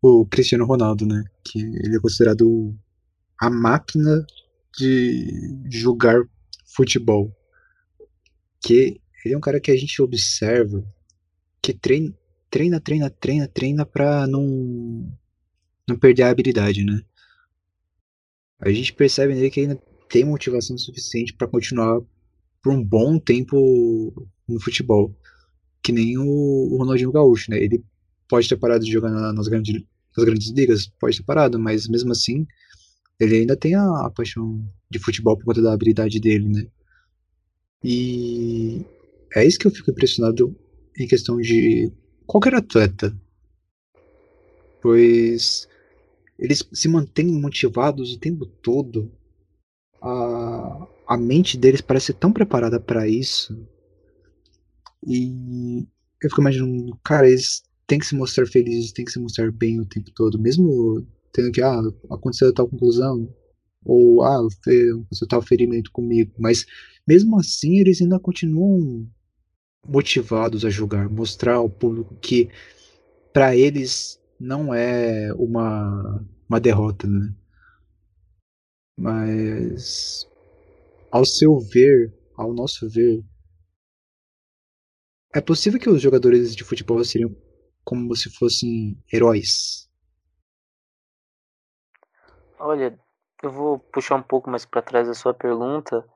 o 0.03 0.27
Cristiano 0.27 0.67
Ronaldo, 0.67 1.07
né? 1.07 1.23
Que 1.45 1.61
ele 1.61 1.97
é 1.97 2.01
considerado 2.01 2.77
a 3.39 3.49
máquina 3.49 4.27
de 4.77 5.65
jogar 5.71 6.21
futebol. 6.67 7.33
Que 8.61 9.01
ele 9.25 9.35
é 9.35 9.39
um 9.39 9.41
cara 9.41 9.61
que 9.61 9.71
a 9.71 9.77
gente 9.77 10.03
observa 10.03 10.85
que 11.63 11.73
treina, 11.73 12.13
treina, 12.51 12.81
treina, 12.81 13.09
treina, 13.09 13.47
treina 13.47 13.87
pra 13.87 14.27
não, 14.27 15.17
não 15.89 15.97
perder 15.97 16.25
a 16.25 16.31
habilidade, 16.31 16.85
né? 16.85 17.03
A 18.59 18.71
gente 18.73 18.93
percebe 18.93 19.33
nele 19.35 19.51
que 19.51 19.61
ainda 19.61 19.77
tem 20.09 20.25
motivação 20.25 20.77
suficiente 20.77 21.35
para 21.35 21.47
continuar 21.47 22.01
por 22.61 22.73
um 22.73 22.83
bom 22.83 23.17
tempo 23.19 24.29
no 24.49 24.61
futebol 24.61 25.17
que 25.83 25.93
nem 25.93 26.17
o, 26.17 26.77
Ronaldinho 26.79 27.13
Gaúcho, 27.13 27.51
né? 27.51 27.63
Ele 27.63 27.85
pode 28.29 28.49
ter 28.49 28.57
parado 28.57 28.85
de 28.85 28.93
jogar 28.93 29.11
na, 29.11 29.33
nas, 29.33 29.49
grandes, 29.49 29.83
nas 30.17 30.25
grandes 30.25 30.51
ligas, 30.51 30.91
pode 31.01 31.19
ter 31.19 31.25
parado, 31.25 31.59
mas 31.59 31.89
mesmo 31.89 32.13
assim, 32.13 32.47
ele 33.19 33.39
ainda 33.39 33.57
tem 33.57 33.75
a, 33.75 34.07
a 34.07 34.11
paixão 34.11 34.65
de 34.91 34.99
futebol 34.99 35.37
por 35.37 35.45
conta 35.45 35.63
da 35.63 35.73
habilidade 35.73 36.21
dele, 36.21 36.49
né? 36.49 36.67
E 37.85 38.85
é 39.35 39.45
isso 39.45 39.59
que 39.59 39.67
eu 39.67 39.71
fico 39.71 39.91
impressionado 39.91 40.57
em 40.97 41.09
questão 41.09 41.41
de 41.41 41.91
qualquer 42.27 42.55
atleta. 42.55 43.17
Pois 44.81 45.69
eles 46.39 46.63
se 46.73 46.89
mantêm 46.89 47.27
motivados 47.27 48.15
o 48.15 48.19
tempo 48.19 48.47
todo. 48.47 49.11
A, 50.01 50.87
a 51.07 51.17
mente 51.17 51.57
deles 51.57 51.81
parece 51.81 52.13
tão 52.13 52.33
preparada 52.33 52.81
para 52.81 53.07
isso 53.07 53.57
e 55.07 55.87
eu 56.23 56.31
fico 56.31 56.41
imaginando, 56.41 56.99
cara, 57.05 57.29
eles 57.29 57.63
têm 57.87 57.99
que 57.99 58.07
se 58.07 58.15
mostrar 58.15 58.47
felizes, 58.47 58.93
têm 58.93 59.05
que 59.05 59.13
se 59.13 59.19
mostrar 59.19 59.51
bem 59.51 59.81
o 59.81 59.87
tempo 59.87 60.11
todo, 60.15 60.39
mesmo 60.39 61.07
tendo 61.33 61.51
que, 61.51 61.63
ah, 61.63 61.81
aconteceu 62.11 62.53
tal 62.53 62.69
conclusão, 62.69 63.29
ou, 63.85 64.23
ah, 64.23 64.39
aconteceu 64.39 65.29
tal 65.29 65.43
ferimento 65.43 65.91
comigo, 65.91 66.33
mas 66.39 66.65
mesmo 67.07 67.39
assim 67.39 67.79
eles 67.79 68.01
ainda 68.01 68.19
continuam 68.21 69.09
motivados 69.87 70.65
a 70.65 70.71
julgar, 70.71 71.09
mostrar 71.09 71.55
ao 71.55 71.69
público 71.69 72.15
que 72.21 72.49
para 73.33 73.57
eles 73.57 74.21
não 74.39 74.73
é 74.75 75.33
uma, 75.35 76.25
uma 76.49 76.61
derrota, 76.61 77.07
né? 77.09 77.35
Mas 78.99 80.29
ao 81.11 81.25
seu 81.25 81.59
ver, 81.59 82.13
ao 82.37 82.55
nosso 82.55 82.89
ver, 82.89 83.25
é 85.35 85.41
possível 85.41 85.81
que 85.81 85.89
os 85.89 86.01
jogadores 86.01 86.55
de 86.55 86.65
futebol 86.65 87.03
seriam 87.05 87.35
como 87.85 88.15
se 88.15 88.31
fossem 88.31 88.97
heróis? 89.13 89.89
Olha, 92.59 92.99
eu 93.43 93.51
vou 93.51 93.79
puxar 93.79 94.15
um 94.15 94.23
pouco 94.23 94.49
mais 94.49 94.65
para 94.65 94.83
trás 94.83 95.09
a 95.09 95.15
sua 95.15 95.35
pergunta 95.35 96.07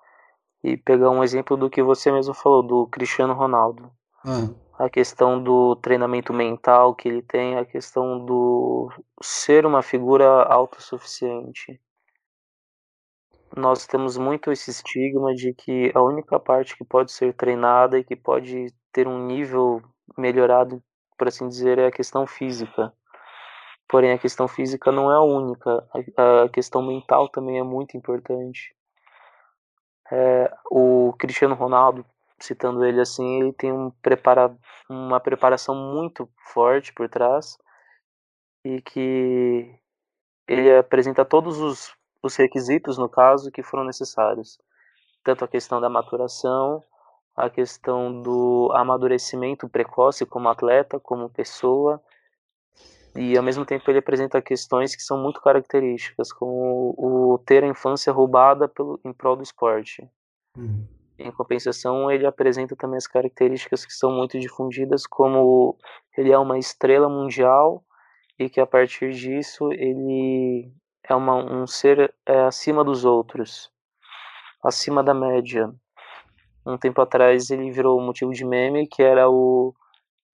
e 0.62 0.76
pegar 0.76 1.11
um 1.11 1.25
exemplo 1.25 1.56
do 1.56 1.68
que 1.68 1.82
você 1.82 2.11
mesmo 2.12 2.35
falou, 2.35 2.62
do 2.62 2.87
Cristiano 2.87 3.35
Ronaldo. 3.35 3.90
Ah. 4.25 4.49
A 4.78 4.90
questão 4.90 5.42
do 5.42 5.75
treinamento 5.76 6.32
mental 6.32 6.94
que 6.94 7.08
ele 7.08 7.23
tem, 7.23 7.56
a 7.56 7.64
questão 7.64 8.25
do 8.25 8.90
ser 9.23 9.64
uma 9.64 9.82
figura 9.82 10.42
autossuficiente. 10.44 11.80
Nós 13.56 13.87
temos 13.87 14.18
muito 14.18 14.52
esse 14.52 14.70
estigma 14.70 15.35
de 15.35 15.54
que 15.54 15.90
a 15.94 16.02
única 16.02 16.38
parte 16.38 16.76
que 16.76 16.85
pode 16.85 17.11
ser 17.11 17.32
treinada 17.32 17.99
e 17.99 18.04
que 18.04 18.14
pode 18.14 18.66
ter 18.97 19.07
um 19.07 19.26
nível 19.26 19.83
melhorado, 20.17 20.83
por 21.19 21.29
assim 21.29 21.47
dizer, 21.47 21.79
é 21.79 21.88
a 21.88 21.93
questão 21.93 22.26
física. 22.26 22.91
Porém, 23.87 24.12
a 24.12 24.19
questão 24.19 24.49
física 24.49 24.91
não 24.91 25.12
é 25.12 25.17
a 25.17 25.21
única, 25.21 25.87
a, 26.17 26.49
questão 26.49 26.81
mental 26.81 27.29
também 27.29 27.59
é 27.59 27.62
muito 27.62 27.95
importante. 27.95 28.75
É, 30.11 30.50
o 30.71 31.12
Cristiano 31.19 31.55
Ronaldo, 31.55 32.07
citando 32.41 32.87
ele 32.87 32.99
assim, 32.99 33.43
ele 33.43 33.53
tem 33.53 33.71
um 33.71 33.91
prepara, 34.00 34.57
uma 34.88 35.21
preparação 35.21 35.75
muito 35.75 36.26
forte 36.55 36.91
por 36.95 37.07
trás 37.07 37.59
e 38.65 38.81
que 38.81 39.79
ele 40.49 40.75
apresenta 40.75 41.23
todos 41.23 41.59
os, 41.61 41.95
os 42.23 42.35
requisitos, 42.35 42.97
no 42.97 43.11
caso, 43.11 43.53
que 43.53 43.62
foram 43.62 43.85
necessários. 43.85 44.59
Tanto 45.23 45.45
a 45.45 45.49
questão 45.49 45.83
da 45.83 45.91
maturação, 45.91 46.83
a 47.37 47.50
questão 47.50 48.23
do 48.23 48.71
amadurecimento 48.73 49.69
precoce 49.69 50.25
como 50.25 50.49
atleta, 50.49 50.99
como 50.99 51.28
pessoa, 51.28 52.02
e 53.14 53.37
ao 53.37 53.45
mesmo 53.45 53.64
tempo 53.64 53.90
ele 53.90 53.99
apresenta 53.99 54.40
questões 54.40 54.97
que 54.97 55.02
são 55.02 55.19
muito 55.23 55.40
características, 55.40 56.33
como 56.33 56.95
o 56.97 57.38
ter 57.38 57.62
a 57.62 57.66
infância 57.66 58.12
roubada 58.12 58.69
pelo, 58.69 58.99
em 59.05 59.12
prol 59.12 59.37
do 59.37 59.43
esporte. 59.43 60.09
Uhum. 60.57 60.87
Em 61.19 61.31
compensação, 61.31 62.11
ele 62.11 62.26
apresenta 62.26 62.76
também 62.76 62.99
as 62.99 63.07
características 63.07 63.87
que 63.87 63.93
são 63.93 64.11
muito 64.11 64.38
difundidas, 64.38 65.07
como 65.07 65.78
ele 66.16 66.31
é 66.31 66.38
uma 66.38 66.59
estrela 66.59 67.09
mundial 67.09 67.85
e 68.38 68.50
que 68.50 68.61
a 68.61 68.66
partir 68.66 69.12
disso 69.12 69.73
ele 69.73 70.71
é 71.02 71.14
uma, 71.14 71.37
um 71.37 71.66
ser 71.66 72.14
é, 72.26 72.40
acima 72.40 72.85
dos 72.85 73.05
outros, 73.07 73.71
acima 74.62 75.02
da 75.02 75.14
média 75.14 75.73
um 76.66 76.76
tempo 76.76 77.00
atrás 77.00 77.50
ele 77.50 77.70
virou 77.70 78.00
motivo 78.00 78.32
de 78.32 78.44
meme, 78.44 78.87
que 78.87 79.02
era 79.02 79.30
o 79.30 79.75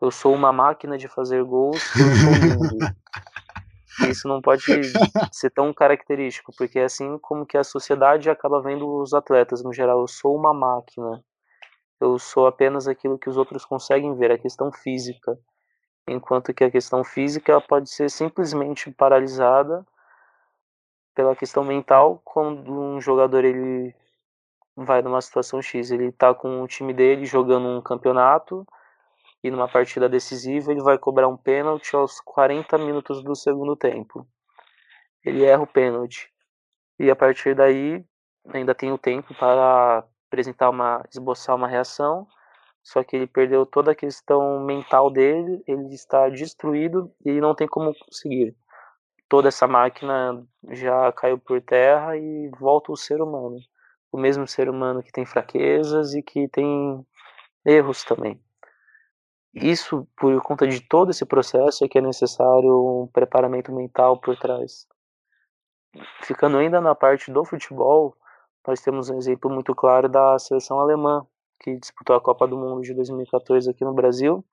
eu 0.01 0.11
sou 0.11 0.35
uma 0.35 0.53
máquina 0.53 0.99
de 0.99 1.07
fazer 1.07 1.45
gols, 1.45 1.81
eu 1.97 2.07
sou 2.17 2.33
lindo. 2.33 2.79
Isso 4.11 4.27
não 4.27 4.41
pode 4.41 4.65
ser 5.31 5.51
tão 5.51 5.73
característico, 5.73 6.53
porque 6.59 6.81
é 6.81 6.85
assim 6.85 7.19
como 7.19 7.47
que 7.47 7.57
a 7.57 7.63
sociedade 7.63 8.29
acaba 8.29 8.61
vendo 8.61 9.01
os 9.01 9.15
atletas 9.15 9.63
no 9.63 9.73
geral. 9.73 10.01
Eu 10.01 10.09
sou 10.09 10.35
uma 10.35 10.53
máquina. 10.53 11.23
Eu 12.01 12.19
sou 12.19 12.49
apenas 12.49 12.89
aquilo 12.89 13.17
que 13.19 13.29
os 13.29 13.37
outros 13.37 13.65
conseguem 13.65 14.13
ver, 14.17 14.33
a 14.33 14.39
questão 14.39 14.73
física. 14.73 15.39
Enquanto 16.09 16.53
que 16.53 16.65
a 16.65 16.71
questão 16.71 17.05
física 17.05 17.61
pode 17.61 17.89
ser 17.89 18.11
simplesmente 18.11 18.91
paralisada 18.91 19.87
pela 21.15 21.37
questão 21.37 21.63
mental, 21.63 22.21
quando 22.25 22.73
um 22.73 23.01
jogador 23.01 23.45
ele 23.45 23.95
vai 24.77 25.03
numa 25.03 25.21
situação 25.21 25.61
X, 25.61 25.91
ele 25.91 26.13
tá 26.13 26.35
com 26.35 26.63
o 26.63 26.67
time 26.67 26.93
dele 26.93 27.25
jogando 27.25 27.69
um 27.69 27.83
campeonato 27.83 28.67
e 29.43 29.51
numa 29.51 29.69
partida 29.69 30.09
decisiva 30.09 30.71
ele 30.71 30.83
vai 30.83 30.99
cobrar 30.99 31.29
um 31.29 31.37
pênalti 31.37 31.95
aos 31.95 32.21
40 32.21 32.79
minutos 32.79 33.23
do 33.23 33.35
segundo 33.35 33.77
tempo. 33.77 34.27
Ele 35.25 35.45
erra 35.45 35.63
o 35.63 35.67
pênalti. 35.67 36.31
E 36.99 37.11
a 37.11 37.17
partir 37.17 37.55
daí 37.55 38.05
ainda 38.53 38.75
tem 38.75 38.93
o 38.93 38.99
tempo 38.99 39.35
para 39.35 40.05
apresentar 40.29 40.71
uma 40.71 41.05
esboçar 41.11 41.55
uma 41.57 41.69
reação, 41.69 42.27
só 42.83 43.03
que 43.05 43.15
ele 43.17 43.27
perdeu 43.27 43.65
toda 43.65 43.93
a 43.93 43.95
questão 43.95 44.61
mental 44.61 45.11
dele, 45.11 45.63
ele 45.67 45.95
está 45.95 46.29
destruído 46.29 47.13
e 47.25 47.41
não 47.41 47.55
tem 47.55 47.69
como 47.69 47.95
conseguir. 47.95 48.57
Toda 49.29 49.49
essa 49.49 49.67
máquina 49.67 50.45
já 50.71 51.13
caiu 51.13 51.39
por 51.39 51.61
terra 51.63 52.17
e 52.17 52.51
volta 52.59 52.93
o 52.93 52.97
ser 52.97 53.21
humano. 53.21 53.59
O 54.13 54.19
mesmo 54.19 54.47
ser 54.47 54.69
humano 54.69 55.03
que 55.03 55.11
tem 55.11 55.25
fraquezas 55.25 56.15
e 56.15 56.23
que 56.23 56.47
tem 56.49 57.05
erros 57.65 58.05
também. 58.05 58.41
Isso, 59.55 60.07
por 60.17 60.41
conta 60.43 60.67
de 60.67 60.81
todo 60.81 61.11
esse 61.11 61.27
processo, 61.27 61.85
é 61.85 61.89
que 61.89 61.99
é 61.99 62.01
necessário 62.01 63.03
um 63.03 63.07
preparamento 63.07 63.73
mental 63.73 64.21
por 64.21 64.37
trás. 64.37 64.87
Ficando 66.23 66.57
ainda 66.57 66.81
na 66.81 66.95
parte 66.95 67.31
do 67.31 67.45
futebol, 67.45 68.17
nós 68.67 68.81
temos 68.81 69.11
um 69.11 69.19
exemplo 69.19 69.51
muito 69.51 69.75
claro 69.75 70.09
da 70.09 70.39
seleção 70.39 70.79
alemã, 70.81 71.27
que 71.61 71.77
disputou 71.77 72.17
a 72.17 72.21
Copa 72.21 72.47
do 72.47 72.57
Mundo 72.57 72.83
de 72.83 72.95
2014 72.95 73.71
aqui 73.71 73.85
no 73.85 73.93
Brasil, 73.93 74.45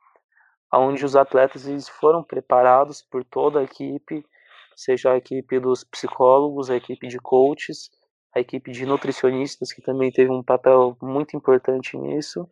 onde 0.74 1.06
os 1.06 1.16
atletas 1.16 1.66
eles 1.66 1.88
foram 1.88 2.22
preparados 2.24 3.02
por 3.02 3.24
toda 3.24 3.60
a 3.60 3.64
equipe, 3.64 4.26
seja 4.76 5.12
a 5.12 5.18
equipe 5.18 5.60
dos 5.60 5.84
psicólogos, 5.84 6.70
a 6.70 6.76
equipe 6.76 7.08
de 7.08 7.20
coaches, 7.20 7.90
a 8.36 8.40
equipe 8.40 8.72
de 8.72 8.86
nutricionistas, 8.86 9.74
que 9.74 9.82
também 9.82 10.12
teve 10.12 10.32
um 10.32 10.44
papel 10.44 10.98
muito 11.02 11.36
importante 11.36 11.98
nisso, 11.98 12.50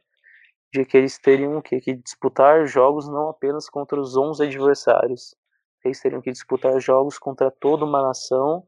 de 0.73 0.83
que 0.85 0.97
eles 0.97 1.17
teriam 1.17 1.61
que, 1.61 1.79
que 1.79 1.95
disputar 1.95 2.65
jogos 2.67 3.07
não 3.07 3.29
apenas 3.29 3.69
contra 3.69 3.99
os 3.99 4.17
11 4.17 4.43
adversários, 4.43 5.35
eles 5.83 6.01
teriam 6.01 6.21
que 6.21 6.31
disputar 6.31 6.79
jogos 6.79 7.17
contra 7.17 7.49
toda 7.49 7.85
uma 7.85 8.01
nação 8.01 8.67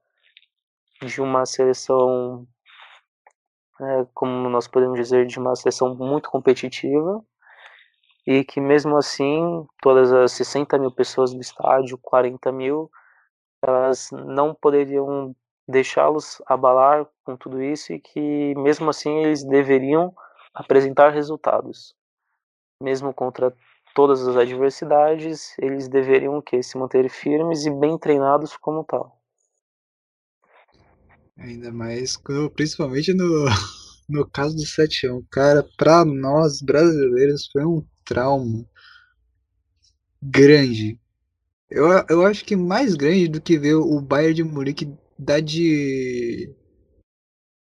de 1.02 1.22
uma 1.22 1.46
seleção, 1.46 2.48
é, 3.82 4.06
como 4.14 4.50
nós 4.50 4.68
podemos 4.68 4.98
dizer, 5.00 5.26
de 5.26 5.40
uma 5.40 5.56
seleção 5.56 5.96
muito 5.96 6.30
competitiva 6.30 7.24
e 8.28 8.44
que 8.44 8.62
mesmo 8.62 8.98
assim 8.98 9.66
todas 9.82 10.12
as 10.12 10.34
60 10.34 10.78
mil 10.78 10.92
pessoas 10.92 11.34
do 11.34 11.42
estádio, 11.42 11.98
40 11.98 12.52
mil, 12.52 12.92
elas 13.62 14.10
não 14.12 14.54
poderiam 14.54 15.36
deixá-los 15.70 16.42
abalar 16.48 17.08
com 17.24 17.38
tudo 17.38 17.62
isso 17.62 17.94
e 17.94 18.00
que 18.00 18.56
mesmo 18.56 18.90
assim 18.90 19.20
eles 19.20 19.44
deveriam 19.44 20.14
apresentar 20.54 21.12
resultados. 21.12 21.94
Mesmo 22.82 23.14
contra 23.14 23.56
todas 23.94 24.28
as 24.28 24.36
adversidades, 24.36 25.54
eles 25.60 25.88
deveriam 25.88 26.42
que 26.42 26.64
se 26.64 26.78
manter 26.78 27.08
firmes 27.10 27.66
e 27.66 27.70
bem 27.70 27.98
treinados 28.00 28.58
como 28.58 28.84
tal. 28.84 29.22
Ainda 31.38 31.72
mais, 31.72 32.18
principalmente 32.56 33.14
no, 33.14 33.46
no 34.10 34.28
caso 34.28 34.56
do 34.56 34.66
7 34.66 35.08
1 35.08 35.24
Cara, 35.32 35.64
pra 35.78 36.04
nós 36.04 36.62
brasileiros 36.62 37.48
foi 37.52 37.64
um 37.64 37.86
trauma 38.04 38.66
grande. 40.22 41.00
Eu, 41.70 41.86
eu 42.10 42.26
acho 42.26 42.44
que 42.44 42.56
mais 42.56 42.96
grande 42.96 43.28
do 43.28 43.40
que 43.40 43.58
ver 43.58 43.76
o 43.76 44.02
Bayern 44.02 44.34
de 44.34 44.44
Munique 44.44 44.92
dar 45.20 45.42
de 45.42 46.52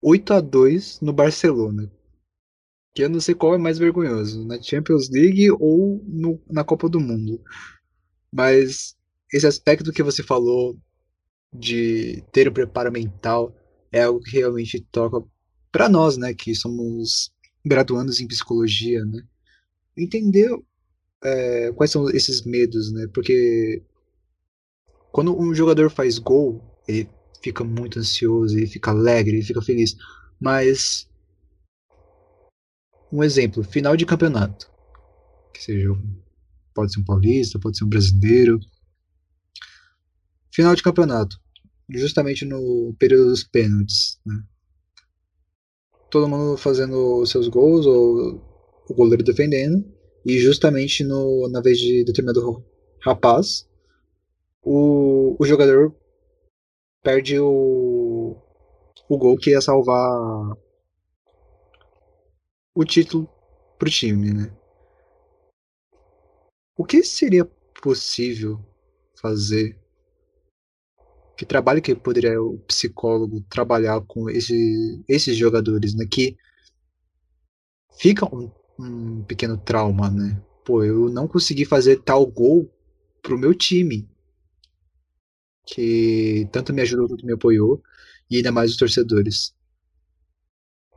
8 0.02 0.34
a 0.34 0.42
2 0.42 1.00
no 1.02 1.14
Barcelona 1.14 1.92
que 2.94 3.04
eu 3.04 3.10
não 3.10 3.20
sei 3.20 3.36
qual 3.36 3.56
é 3.56 3.58
mais 3.58 3.78
vergonhoso, 3.78 4.46
na 4.46 4.62
Champions 4.62 5.10
League 5.10 5.50
ou 5.52 6.04
no, 6.06 6.42
na 6.50 6.64
Copa 6.66 6.90
do 6.90 7.00
Mundo. 7.00 7.42
Mas 8.30 8.96
esse 9.32 9.48
aspecto 9.48 9.94
que 9.94 10.04
você 10.04 10.24
falou 10.24 10.78
de 11.54 12.22
ter 12.32 12.48
o 12.48 12.52
preparo 12.52 12.92
mental 12.92 13.56
é 13.92 14.04
algo 14.04 14.20
que 14.20 14.32
realmente 14.38 14.82
toca 14.92 15.26
para 15.72 15.88
nós, 15.88 16.18
né, 16.18 16.34
que 16.34 16.54
somos 16.54 17.32
graduandos 17.66 18.20
em 18.20 18.28
psicologia, 18.28 19.04
né, 19.06 19.22
entender 19.98 20.50
é, 21.24 21.72
quais 21.74 21.92
são 21.92 22.10
esses 22.10 22.44
medos, 22.44 22.92
né, 22.92 23.08
porque 23.14 23.82
quando 25.12 25.40
um 25.40 25.54
jogador 25.56 25.90
faz 25.90 26.20
gol, 26.20 26.62
ele 26.88 27.10
fica 27.42 27.64
muito 27.64 28.00
ansioso, 28.00 28.58
ele 28.58 28.68
fica 28.68 28.92
alegre, 28.92 29.38
ele 29.38 29.46
fica 29.46 29.62
feliz, 29.62 29.96
mas 30.40 31.10
um 33.12 33.24
exemplo, 33.24 33.64
final 33.64 33.98
de 33.98 34.06
campeonato. 34.06 34.70
Que 35.54 35.64
seja, 35.64 35.90
pode 36.74 36.94
ser 36.94 37.00
um 37.00 37.04
paulista, 37.04 37.60
pode 37.60 37.78
ser 37.78 37.84
um 37.84 37.90
brasileiro. 37.90 38.60
Final 40.54 40.76
de 40.76 40.84
campeonato, 40.84 41.40
justamente 41.90 42.46
no 42.46 42.96
período 43.00 43.30
dos 43.30 43.44
pênaltis. 43.44 44.20
Né? 44.26 44.44
Todo 46.10 46.28
mundo 46.28 46.58
fazendo 46.58 47.26
seus 47.26 47.48
gols, 47.48 47.86
ou 47.86 48.42
o 48.88 48.94
goleiro 48.94 49.24
defendendo, 49.24 49.86
e 50.26 50.40
justamente 50.40 51.04
no, 51.04 51.48
na 51.50 51.62
vez 51.62 51.80
de 51.80 52.04
determinado 52.04 52.64
rapaz, 53.02 53.68
o, 54.62 55.36
o 55.40 55.46
jogador 55.46 55.96
perde 57.02 57.40
o, 57.40 58.36
o 59.08 59.18
gol 59.18 59.38
que 59.38 59.52
ia 59.52 59.62
salvar 59.62 60.58
o 62.74 62.86
título 62.86 63.30
pro 63.78 63.90
time, 63.90 64.34
né? 64.34 64.54
O 66.78 66.86
que 66.86 67.04
seria 67.04 67.46
possível 67.82 68.60
fazer? 69.20 69.78
Que 71.38 71.46
trabalho 71.46 71.82
que 71.82 71.96
poderia 71.96 72.42
o 72.42 72.58
psicólogo 72.60 73.42
trabalhar 73.50 74.02
com 74.02 74.30
esse, 74.30 75.04
esses 75.08 75.36
jogadores, 75.36 75.94
né? 75.94 76.06
Que 76.06 76.38
fica 77.98 78.26
um, 78.34 78.52
um 78.80 79.24
pequeno 79.24 79.58
trauma, 79.58 80.10
né? 80.10 80.42
Pô, 80.64 80.84
eu 80.84 81.10
não 81.10 81.28
consegui 81.28 81.66
fazer 81.66 82.02
tal 82.02 82.26
gol 82.26 82.70
pro 83.22 83.38
meu 83.38 83.54
time, 83.54 84.08
que 85.74 86.48
tanto 86.52 86.74
me 86.74 86.82
ajudou 86.82 87.08
quanto 87.08 87.26
me 87.26 87.34
apoiou, 87.34 87.82
e 88.30 88.38
ainda 88.38 88.52
mais 88.52 88.72
os 88.72 88.78
torcedores. 88.78 89.54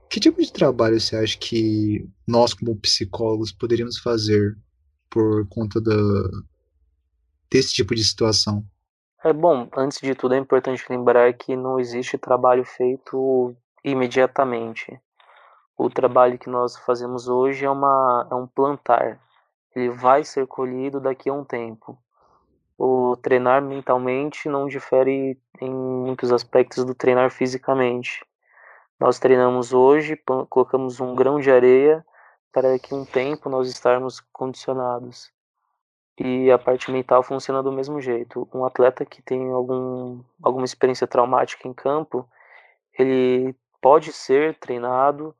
Que 0.08 0.20
tipo 0.20 0.42
de 0.42 0.52
trabalho 0.52 1.00
você 1.00 1.16
acha 1.16 1.38
que 1.38 2.06
nós, 2.26 2.52
como 2.52 2.78
psicólogos, 2.78 3.52
poderíamos 3.52 3.98
fazer 3.98 4.56
por 5.08 5.46
conta 5.48 5.80
da, 5.80 5.94
desse 7.50 7.72
tipo 7.72 7.94
de 7.94 8.04
situação? 8.04 8.64
É 9.24 9.32
bom, 9.32 9.68
antes 9.76 10.00
de 10.00 10.14
tudo 10.14 10.34
é 10.34 10.38
importante 10.38 10.84
lembrar 10.90 11.32
que 11.34 11.54
não 11.54 11.78
existe 11.78 12.18
trabalho 12.18 12.64
feito 12.64 13.54
imediatamente. 13.84 14.98
O 15.78 15.88
trabalho 15.88 16.38
que 16.38 16.50
nós 16.50 16.76
fazemos 16.78 17.28
hoje 17.28 17.64
é, 17.64 17.70
uma, 17.70 18.26
é 18.30 18.34
um 18.34 18.46
plantar. 18.46 19.20
Ele 19.74 19.90
vai 19.90 20.24
ser 20.24 20.46
colhido 20.46 21.00
daqui 21.00 21.30
a 21.30 21.32
um 21.32 21.44
tempo. 21.44 21.96
O 22.84 23.16
treinar 23.16 23.62
mentalmente 23.62 24.48
não 24.48 24.66
difere 24.66 25.38
em 25.60 25.70
muitos 25.70 26.32
aspectos 26.32 26.84
do 26.84 26.96
treinar 26.96 27.30
fisicamente. 27.30 28.26
Nós 28.98 29.20
treinamos 29.20 29.72
hoje, 29.72 30.20
colocamos 30.50 30.98
um 30.98 31.14
grão 31.14 31.38
de 31.38 31.48
areia 31.48 32.04
para 32.52 32.76
que 32.80 32.92
um 32.92 33.04
tempo 33.04 33.48
nós 33.48 33.68
estarmos 33.68 34.18
condicionados. 34.32 35.30
E 36.18 36.50
a 36.50 36.58
parte 36.58 36.90
mental 36.90 37.22
funciona 37.22 37.62
do 37.62 37.70
mesmo 37.70 38.00
jeito. 38.00 38.48
Um 38.52 38.64
atleta 38.64 39.06
que 39.06 39.22
tem 39.22 39.52
algum, 39.52 40.20
alguma 40.42 40.64
experiência 40.64 41.06
traumática 41.06 41.68
em 41.68 41.72
campo, 41.72 42.28
ele 42.98 43.54
pode 43.80 44.12
ser 44.12 44.58
treinado 44.58 45.32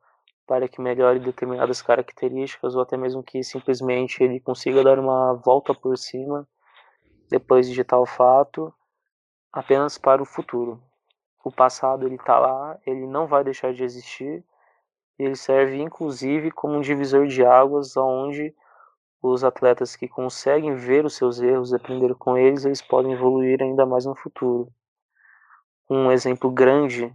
para 0.47 0.65
que 0.69 0.79
melhore 0.79 1.19
determinadas 1.19 1.81
características 1.81 2.73
ou 2.73 2.81
até 2.81 2.95
mesmo 2.95 3.21
que 3.21 3.43
simplesmente 3.43 4.23
ele 4.23 4.39
consiga 4.39 4.81
dar 4.81 4.97
uma 4.97 5.33
volta 5.33 5.73
por 5.73 5.97
cima 5.97 6.47
depois 7.29 7.69
de 7.69 7.83
tal 7.83 8.05
fato 8.05 8.73
apenas 9.51 9.97
para 9.97 10.21
o 10.21 10.25
futuro 10.25 10.81
o 11.43 11.51
passado 11.51 12.05
ele 12.05 12.15
está 12.15 12.39
lá, 12.39 12.79
ele 12.85 13.05
não 13.05 13.27
vai 13.27 13.43
deixar 13.43 13.73
de 13.73 13.83
existir. 13.83 14.43
Ele 15.19 15.35
serve 15.35 15.79
inclusive 15.81 16.49
como 16.51 16.75
um 16.75 16.81
divisor 16.81 17.27
de 17.27 17.45
águas, 17.45 17.97
onde 17.97 18.55
os 19.21 19.43
atletas 19.43 19.95
que 19.95 20.07
conseguem 20.07 20.75
ver 20.75 21.05
os 21.05 21.15
seus 21.15 21.39
erros 21.39 21.73
aprender 21.73 22.15
com 22.15 22.37
eles, 22.37 22.65
eles 22.65 22.81
podem 22.81 23.13
evoluir 23.13 23.61
ainda 23.61 23.85
mais 23.85 24.05
no 24.05 24.15
futuro. 24.15 24.71
Um 25.89 26.11
exemplo 26.11 26.49
grande 26.49 27.13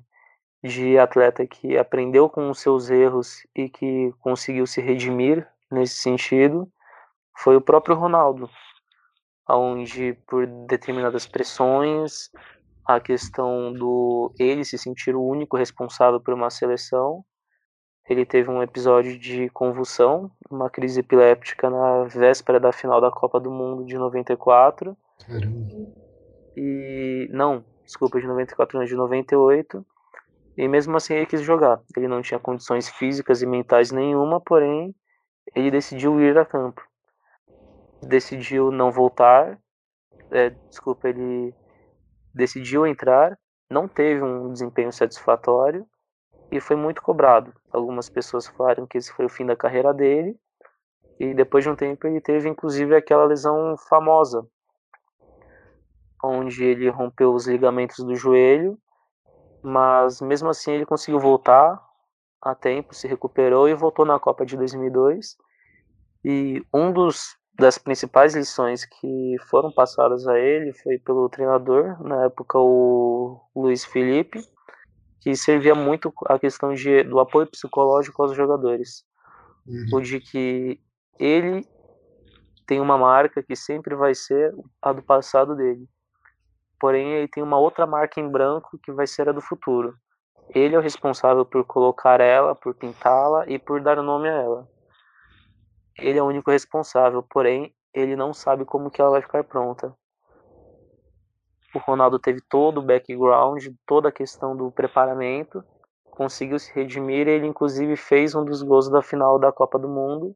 de 0.62 0.98
atleta 0.98 1.46
que 1.46 1.76
aprendeu 1.76 2.28
com 2.28 2.50
os 2.50 2.60
seus 2.60 2.90
erros 2.90 3.46
e 3.54 3.68
que 3.68 4.12
conseguiu 4.20 4.66
se 4.66 4.80
redimir 4.80 5.46
nesse 5.70 5.94
sentido 5.94 6.70
foi 7.36 7.56
o 7.56 7.60
próprio 7.60 7.96
Ronaldo, 7.96 8.50
onde 9.56 10.14
por 10.26 10.46
determinadas 10.66 11.26
pressões 11.26 12.30
a 12.84 13.00
questão 13.00 13.72
do 13.72 14.32
ele 14.38 14.64
se 14.64 14.78
sentir 14.78 15.14
o 15.14 15.22
único 15.22 15.56
responsável 15.56 16.20
por 16.20 16.34
uma 16.34 16.50
seleção, 16.50 17.24
ele 18.08 18.24
teve 18.24 18.48
um 18.50 18.62
episódio 18.62 19.18
de 19.18 19.50
convulsão, 19.50 20.30
uma 20.50 20.70
crise 20.70 21.00
epiléptica 21.00 21.68
na 21.68 22.04
véspera 22.04 22.58
da 22.58 22.72
final 22.72 23.00
da 23.00 23.10
Copa 23.10 23.38
do 23.38 23.50
Mundo 23.50 23.84
de 23.84 23.98
94. 23.98 24.96
Caramba. 25.26 25.68
E 26.56 27.28
não, 27.30 27.62
desculpa, 27.84 28.18
de 28.18 28.26
94 28.26 28.78
não, 28.78 28.86
de 28.86 28.94
98. 28.94 29.84
E 30.56 30.66
mesmo 30.66 30.96
assim 30.96 31.14
ele 31.14 31.26
quis 31.26 31.42
jogar. 31.42 31.80
Ele 31.94 32.08
não 32.08 32.22
tinha 32.22 32.40
condições 32.40 32.88
físicas 32.88 33.42
e 33.42 33.46
mentais 33.46 33.92
nenhuma, 33.92 34.40
porém 34.40 34.94
ele 35.54 35.70
decidiu 35.70 36.18
ir 36.18 36.36
a 36.38 36.46
campo. 36.46 36.82
Decidiu 38.02 38.70
não 38.70 38.90
voltar. 38.90 39.58
É, 40.30 40.50
desculpa, 40.50 41.08
ele 41.08 41.54
decidiu 42.34 42.86
entrar, 42.86 43.38
não 43.70 43.88
teve 43.88 44.22
um 44.22 44.52
desempenho 44.52 44.92
satisfatório 44.92 45.86
e 46.50 46.60
foi 46.60 46.76
muito 46.76 47.02
cobrado. 47.02 47.52
Algumas 47.70 48.08
pessoas 48.08 48.46
falaram 48.46 48.86
que 48.86 48.98
esse 48.98 49.12
foi 49.12 49.26
o 49.26 49.28
fim 49.28 49.44
da 49.44 49.56
carreira 49.56 49.92
dele. 49.92 50.38
E 51.18 51.34
depois 51.34 51.64
de 51.64 51.70
um 51.70 51.76
tempo 51.76 52.06
ele 52.06 52.20
teve 52.20 52.48
inclusive 52.48 52.94
aquela 52.94 53.24
lesão 53.24 53.76
famosa, 53.88 54.46
onde 56.22 56.64
ele 56.64 56.88
rompeu 56.88 57.34
os 57.34 57.46
ligamentos 57.46 58.04
do 58.04 58.14
joelho, 58.14 58.78
mas 59.60 60.20
mesmo 60.20 60.48
assim 60.48 60.72
ele 60.72 60.86
conseguiu 60.86 61.18
voltar 61.18 61.84
a 62.40 62.54
tempo, 62.54 62.94
se 62.94 63.08
recuperou 63.08 63.68
e 63.68 63.74
voltou 63.74 64.04
na 64.04 64.18
Copa 64.18 64.46
de 64.46 64.56
2002. 64.56 65.36
E 66.24 66.64
um 66.72 66.92
dos 66.92 67.37
das 67.58 67.76
principais 67.76 68.34
lições 68.36 68.84
que 68.84 69.36
foram 69.48 69.72
passadas 69.72 70.26
a 70.28 70.38
ele 70.38 70.72
foi 70.72 70.98
pelo 70.98 71.28
treinador, 71.28 72.00
na 72.02 72.26
época 72.26 72.56
o 72.58 73.40
Luiz 73.54 73.84
Felipe, 73.84 74.40
que 75.20 75.34
servia 75.34 75.74
muito 75.74 76.12
a 76.26 76.38
questão 76.38 76.72
de, 76.72 77.02
do 77.02 77.18
apoio 77.18 77.48
psicológico 77.48 78.22
aos 78.22 78.36
jogadores. 78.36 79.04
Uhum. 79.66 79.98
O 79.98 80.00
de 80.00 80.20
que 80.20 80.80
ele 81.18 81.66
tem 82.64 82.80
uma 82.80 82.96
marca 82.96 83.42
que 83.42 83.56
sempre 83.56 83.96
vai 83.96 84.14
ser 84.14 84.54
a 84.80 84.92
do 84.92 85.02
passado 85.02 85.56
dele. 85.56 85.88
Porém, 86.78 87.14
ele 87.14 87.26
tem 87.26 87.42
uma 87.42 87.58
outra 87.58 87.86
marca 87.86 88.20
em 88.20 88.28
branco 88.28 88.78
que 88.78 88.92
vai 88.92 89.06
ser 89.06 89.28
a 89.28 89.32
do 89.32 89.40
futuro. 89.40 89.96
Ele 90.54 90.76
é 90.76 90.78
o 90.78 90.82
responsável 90.82 91.44
por 91.44 91.64
colocar 91.64 92.20
ela, 92.20 92.54
por 92.54 92.74
pintá-la 92.74 93.44
e 93.48 93.58
por 93.58 93.80
dar 93.80 94.00
nome 94.00 94.28
a 94.28 94.32
ela. 94.32 94.68
Ele 95.98 96.18
é 96.18 96.22
o 96.22 96.26
único 96.26 96.50
responsável, 96.50 97.22
porém, 97.22 97.74
ele 97.92 98.16
não 98.16 98.32
sabe 98.32 98.64
como 98.64 98.90
que 98.90 99.00
ela 99.00 99.10
vai 99.10 99.22
ficar 99.22 99.44
pronta 99.44 99.94
o 101.74 101.78
Ronaldo 101.78 102.18
teve 102.18 102.40
todo 102.40 102.78
o 102.78 102.82
background, 102.82 103.66
toda 103.86 104.08
a 104.08 104.12
questão 104.12 104.56
do 104.56 104.70
preparamento, 104.70 105.64
conseguiu 106.10 106.58
se 106.58 106.72
redimir. 106.74 107.28
Ele, 107.28 107.46
inclusive, 107.46 107.96
fez 107.96 108.34
um 108.34 108.44
dos 108.44 108.62
gols 108.62 108.88
da 108.88 109.02
final 109.02 109.38
da 109.38 109.52
Copa 109.52 109.78
do 109.78 109.88
Mundo. 109.88 110.34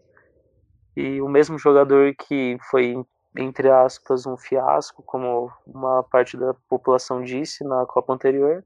E 0.97 1.21
o 1.23 1.29
mesmo 1.29 1.59
jogador 1.59 2.15
que 2.15 2.57
foi, 2.71 2.95
entre 3.37 3.71
aspas, 3.71 4.27
um 4.27 4.37
fiasco, 4.37 5.03
como 5.03 5.51
uma 5.67 6.03
parte 6.03 6.37
da 6.37 6.55
população 6.69 7.23
disse 7.23 7.65
na 7.65 7.87
Copa 7.87 8.13
anterior, 8.13 8.63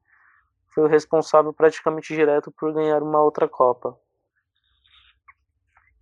foi 0.74 0.84
o 0.84 0.88
responsável 0.88 1.52
praticamente 1.52 2.14
direto 2.14 2.52
por 2.52 2.72
ganhar 2.72 3.02
uma 3.02 3.22
outra 3.22 3.48
Copa. 3.48 3.96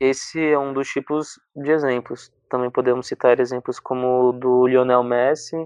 Esse 0.00 0.44
é 0.44 0.58
um 0.58 0.72
dos 0.72 0.88
tipos 0.88 1.40
de 1.54 1.70
exemplos. 1.70 2.32
Também 2.48 2.70
podemos 2.70 3.06
citar 3.06 3.38
exemplos 3.40 3.78
como 3.78 4.28
o 4.28 4.32
do 4.32 4.66
Lionel 4.66 5.02
Messi, 5.02 5.56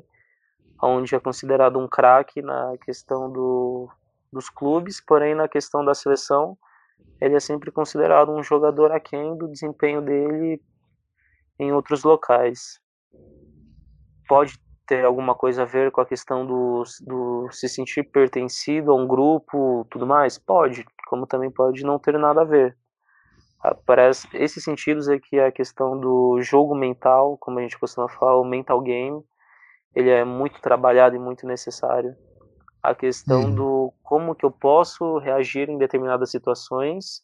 onde 0.83 1.14
é 1.14 1.21
considerado 1.21 1.79
um 1.79 1.88
craque 1.88 2.41
na 2.43 2.77
questão 2.85 3.31
do, 3.31 3.88
dos 4.33 4.49
clubes, 4.49 5.01
porém 5.01 5.35
na 5.35 5.49
questão 5.49 5.85
da 5.85 5.95
seleção 5.95 6.57
ele 7.21 7.35
é 7.35 7.41
sempre 7.41 7.71
considerado 7.71 8.31
um 8.31 8.43
jogador 8.43 8.93
aquém 8.93 9.37
do 9.37 9.49
desempenho 9.49 10.01
dele 10.01 10.62
em 11.59 11.73
outros 11.73 12.05
locais. 12.05 12.81
Pode 14.29 14.59
ter 14.87 15.05
alguma 15.05 15.35
coisa 15.35 15.62
a 15.62 15.67
ver 15.67 15.91
com 15.91 16.01
a 16.01 16.07
questão 16.07 16.47
do, 16.47 16.83
do 17.01 17.49
se 17.51 17.69
sentir 17.69 18.05
pertencido 18.05 18.93
a 18.93 18.95
um 18.95 19.07
grupo, 19.07 19.87
tudo 19.91 20.07
mais? 20.07 20.38
Pode, 20.38 20.85
como 21.09 21.27
também 21.27 21.51
pode 21.51 21.83
não 21.83 21.99
ter 21.99 22.17
nada 22.19 22.43
a 22.43 22.45
ver. 22.45 22.77
Ah, 23.61 23.75
parece, 23.75 24.29
esses 24.35 24.62
sentidos 24.62 25.09
é 25.09 25.18
que 25.18 25.38
a 25.38 25.51
questão 25.51 25.99
do 25.99 26.40
jogo 26.40 26.75
mental, 26.75 27.37
como 27.38 27.59
a 27.59 27.62
gente 27.62 27.79
costuma 27.79 28.09
falar, 28.09 28.40
o 28.40 28.44
mental 28.44 28.81
game, 28.81 29.21
ele 29.94 30.11
é 30.11 30.25
muito 30.25 30.61
trabalhado 30.61 31.16
e 31.16 31.18
muito 31.18 31.47
necessário. 31.47 32.14
A 32.83 32.94
questão 32.94 33.44
uhum. 33.44 33.55
do 33.55 33.92
como 34.03 34.35
que 34.35 34.44
eu 34.44 34.51
posso 34.51 35.18
reagir 35.18 35.68
em 35.68 35.77
determinadas 35.77 36.31
situações, 36.31 37.23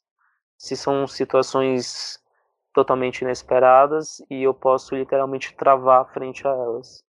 se 0.59 0.77
são 0.77 1.07
situações 1.07 2.19
totalmente 2.75 3.23
inesperadas 3.23 4.21
e 4.29 4.43
eu 4.43 4.53
posso 4.53 4.97
literalmente 4.97 5.55
travar 5.57 6.13
frente 6.13 6.47
a 6.47 6.51
elas. 6.51 7.05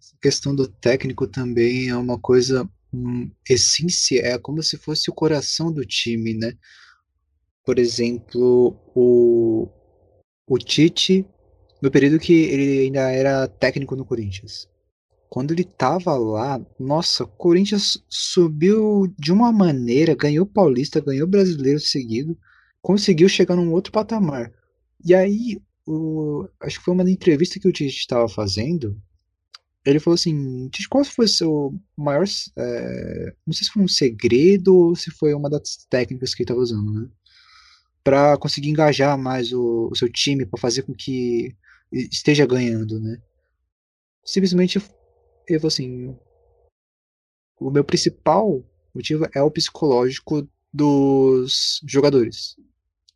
Essa 0.00 0.16
questão 0.20 0.54
do 0.54 0.66
técnico 0.66 1.28
também 1.28 1.88
é 1.88 1.96
uma 1.96 2.18
coisa 2.18 2.68
hum, 2.92 3.30
essencial, 3.48 4.24
é 4.24 4.38
como 4.38 4.62
se 4.62 4.76
fosse 4.76 5.08
o 5.08 5.14
coração 5.14 5.72
do 5.72 5.86
time, 5.86 6.34
né? 6.34 6.52
Por 7.66 7.80
exemplo, 7.80 8.78
o, 8.94 9.68
o 10.46 10.56
Tite 10.56 11.26
no 11.82 11.90
período 11.90 12.20
que 12.20 12.32
ele 12.32 12.80
ainda 12.82 13.10
era 13.10 13.48
técnico 13.48 13.96
no 13.96 14.04
Corinthians. 14.04 14.68
Quando 15.28 15.50
ele 15.50 15.64
tava 15.64 16.14
lá, 16.14 16.64
nossa, 16.78 17.24
o 17.24 17.26
Corinthians 17.26 18.00
subiu 18.08 19.12
de 19.18 19.32
uma 19.32 19.52
maneira, 19.52 20.14
ganhou 20.14 20.46
Paulista, 20.46 21.00
ganhou 21.00 21.26
Brasileiro 21.26 21.80
seguido, 21.80 22.38
conseguiu 22.80 23.28
chegar 23.28 23.56
num 23.56 23.72
outro 23.72 23.90
patamar. 23.90 24.52
E 25.04 25.12
aí, 25.12 25.60
o, 25.84 26.48
acho 26.60 26.78
que 26.78 26.84
foi 26.84 26.94
uma 26.94 27.10
entrevista 27.10 27.58
que 27.58 27.66
o 27.66 27.72
Tite 27.72 27.98
estava 27.98 28.28
fazendo. 28.28 28.96
Ele 29.84 29.98
falou 29.98 30.14
assim: 30.14 30.68
Tite, 30.68 30.88
qual 30.88 31.04
foi 31.04 31.24
o 31.24 31.28
seu 31.28 31.74
maior. 31.96 32.24
É, 32.56 33.34
não 33.44 33.52
sei 33.52 33.66
se 33.66 33.72
foi 33.72 33.82
um 33.82 33.88
segredo 33.88 34.72
ou 34.72 34.94
se 34.94 35.10
foi 35.10 35.34
uma 35.34 35.50
das 35.50 35.84
técnicas 35.90 36.32
que 36.32 36.42
ele 36.42 36.44
estava 36.44 36.60
usando, 36.60 36.92
né? 36.92 37.08
Para 38.06 38.36
conseguir 38.38 38.68
engajar 38.68 39.18
mais 39.18 39.52
o, 39.52 39.88
o 39.90 39.96
seu 39.96 40.08
time, 40.08 40.46
para 40.46 40.60
fazer 40.60 40.82
com 40.82 40.94
que 40.94 41.56
esteja 41.92 42.46
ganhando, 42.46 43.00
né? 43.00 43.18
Simplesmente 44.24 44.80
eu 45.48 45.66
assim, 45.66 46.16
o 47.58 47.68
meu 47.68 47.82
principal 47.82 48.64
motivo 48.94 49.26
é 49.34 49.42
o 49.42 49.50
psicológico 49.50 50.48
dos 50.72 51.80
jogadores, 51.84 52.54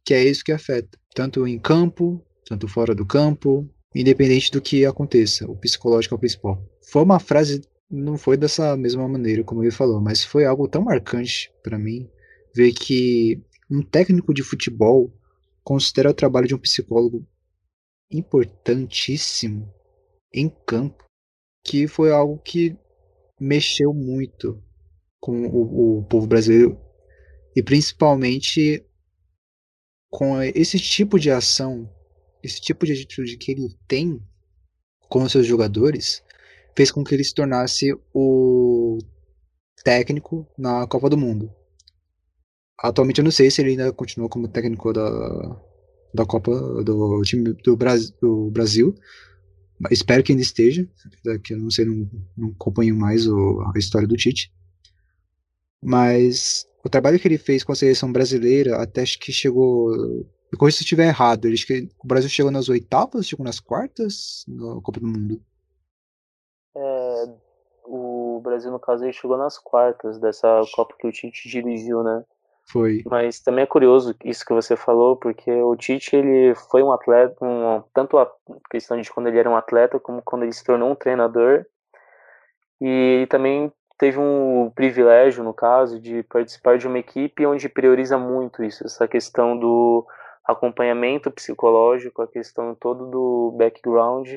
que 0.05 0.12
é 0.12 0.24
isso 0.24 0.42
que 0.42 0.50
afeta, 0.50 0.98
tanto 1.14 1.46
em 1.46 1.59
campo, 1.59 2.20
tanto 2.48 2.66
fora 2.66 2.92
do 2.92 3.07
campo, 3.07 3.68
independente 3.94 4.50
do 4.50 4.61
que 4.61 4.85
aconteça, 4.85 5.48
o 5.48 5.57
psicológico 5.57 6.14
é 6.14 6.16
o 6.16 6.20
principal. 6.20 6.64
Foi 6.90 7.03
uma 7.03 7.20
frase, 7.20 7.62
não 7.88 8.18
foi 8.18 8.37
dessa 8.37 8.76
mesma 8.76 9.07
maneira 9.07 9.44
como 9.44 9.62
ele 9.62 9.70
falou, 9.70 10.00
mas 10.00 10.24
foi 10.24 10.44
algo 10.44 10.66
tão 10.66 10.83
marcante 10.83 11.53
para 11.62 11.79
mim 11.79 12.09
ver 12.53 12.72
que 12.72 13.40
um 13.70 13.83
técnico 13.83 14.35
de 14.35 14.42
futebol 14.42 15.12
considera 15.62 16.11
o 16.11 16.14
trabalho 16.14 16.48
de 16.48 16.54
um 16.54 16.59
psicólogo 16.59 17.26
importantíssimo 18.11 19.72
em 20.33 20.48
campo, 20.66 21.04
que 21.64 21.87
foi 21.87 22.11
algo 22.11 22.38
que 22.38 22.76
mexeu 23.38 23.94
muito 23.94 24.62
com 25.20 25.46
o, 25.46 25.98
o 25.98 26.04
povo 26.04 26.26
brasileiro 26.26 26.78
e 27.54 27.62
principalmente 27.62 28.85
com 30.11 30.42
esse 30.42 30.78
tipo 30.78 31.18
de 31.18 31.30
ação, 31.30 31.88
esse 32.42 32.61
tipo 32.61 32.85
de 32.85 32.92
atitude 32.92 33.37
que 33.37 33.52
ele 33.52 33.76
tem 33.87 34.20
com 35.09 35.22
os 35.22 35.30
seus 35.30 35.46
jogadores, 35.46 36.22
fez 36.76 36.90
com 36.90 37.04
que 37.04 37.14
ele 37.14 37.24
se 37.24 37.35
tornasse 37.35 37.92
o 38.12 38.98
técnico 39.85 40.46
na 40.59 40.87
Copa 40.87 41.09
do 41.09 41.16
Mundo. 41.16 41.60
Atualmente 42.83 43.19
eu 43.19 43.25
não 43.25 43.31
sei 43.31 43.51
se 43.51 43.61
ele 43.61 43.71
ainda 43.71 43.93
continua 43.93 44.29
como 44.29 44.49
técnico 44.49 44.93
da, 44.93 45.57
da 46.14 46.25
Copa 46.25 46.51
do 46.83 47.23
time 47.23 47.53
do, 47.53 47.77
Brasil, 47.77 48.14
do 48.21 48.51
Brasil. 48.51 48.95
Espero 49.90 50.23
que 50.23 50.33
ainda 50.33 50.43
esteja, 50.43 50.88
que 51.45 51.55
eu 51.55 51.59
não 51.59 51.71
sei, 51.71 51.85
não, 51.85 52.09
não 52.37 52.49
acompanho 52.51 52.97
mais 52.97 53.27
o, 53.27 53.62
a 53.75 53.79
história 53.79 54.09
do 54.09 54.16
Tite. 54.16 54.53
Mas 55.83 56.66
o 56.85 56.88
trabalho 56.88 57.19
que 57.19 57.29
ele 57.29 57.38
fez 57.38 57.62
com 57.62 57.73
a 57.73 57.77
seleção 57.77 58.11
brasileira, 58.12 58.77
até 58.77 59.03
acho 59.03 59.19
que 59.19 59.33
chegou. 59.33 59.90
Me 60.53 60.59
corrija 60.59 60.79
se 60.79 60.83
estiver 60.83 61.07
errado. 61.07 61.47
Ele, 61.47 61.57
que 61.57 61.88
o 62.03 62.07
Brasil 62.07 62.29
chegou 62.29 62.51
nas 62.51 62.69
oitavas, 62.69 63.27
chegou 63.27 63.45
nas 63.45 63.61
quartas 63.61 64.45
na 64.49 64.81
Copa 64.81 65.01
do 65.01 65.07
Mundo. 65.07 65.40
É, 66.77 67.25
o 67.85 68.40
Brasil, 68.43 68.71
no 68.71 68.81
caso, 68.81 69.05
ele 69.05 69.12
chegou 69.12 69.38
nas 69.38 69.59
quartas 69.59 70.19
dessa 70.19 70.62
Copa 70.75 70.95
que 70.99 71.07
o 71.07 71.12
Tite 71.12 71.49
dirigiu, 71.49 72.03
né? 72.03 72.25
Foi. 72.70 73.02
Mas 73.06 73.40
também 73.40 73.64
é 73.64 73.66
curioso 73.66 74.14
isso 74.24 74.44
que 74.44 74.52
você 74.52 74.76
falou, 74.76 75.16
porque 75.16 75.50
o 75.50 75.74
Tite 75.74 76.14
ele 76.14 76.54
foi 76.70 76.83
um 76.83 76.92
atleta, 76.92 77.44
um, 77.44 77.83
tanto 77.92 78.16
a 78.18 78.30
questão 78.70 79.00
de 79.00 79.11
quando 79.11 79.26
ele 79.26 79.38
era 79.38 79.50
um 79.50 79.56
atleta, 79.56 79.98
como 79.98 80.22
quando 80.22 80.44
ele 80.44 80.52
se 80.52 80.64
tornou 80.64 80.90
um 80.90 80.94
treinador. 80.94 81.64
E 82.80 83.26
também 83.28 83.72
teve 83.98 84.18
um 84.18 84.70
privilégio, 84.74 85.42
no 85.42 85.52
caso, 85.52 86.00
de 86.00 86.22
participar 86.22 86.78
de 86.78 86.87
uma 86.87 86.98
equipe 86.98 87.44
onde 87.44 87.68
prioriza 87.68 88.16
muito 88.16 88.62
isso, 88.62 88.87
essa 88.87 89.06
questão 89.09 89.59
do 89.59 90.06
acompanhamento 90.44 91.30
psicológico, 91.30 92.22
a 92.22 92.28
questão 92.28 92.74
todo 92.74 93.06
do 93.06 93.54
background 93.59 94.37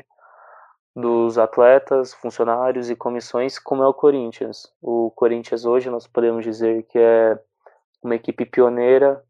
dos 0.96 1.38
atletas, 1.38 2.14
funcionários 2.14 2.90
e 2.90 2.96
comissões, 2.96 3.58
como 3.58 3.84
é 3.84 3.88
o 3.88 3.94
Corinthians. 3.94 4.72
O 4.82 5.12
Corinthians 5.12 5.66
hoje 5.66 5.90
nós 5.90 6.06
podemos 6.06 6.44
dizer 6.44 6.84
que 6.84 7.00
é 7.00 7.40
uma 8.04 8.16
equipe 8.16 8.46
pioneira 8.46 9.24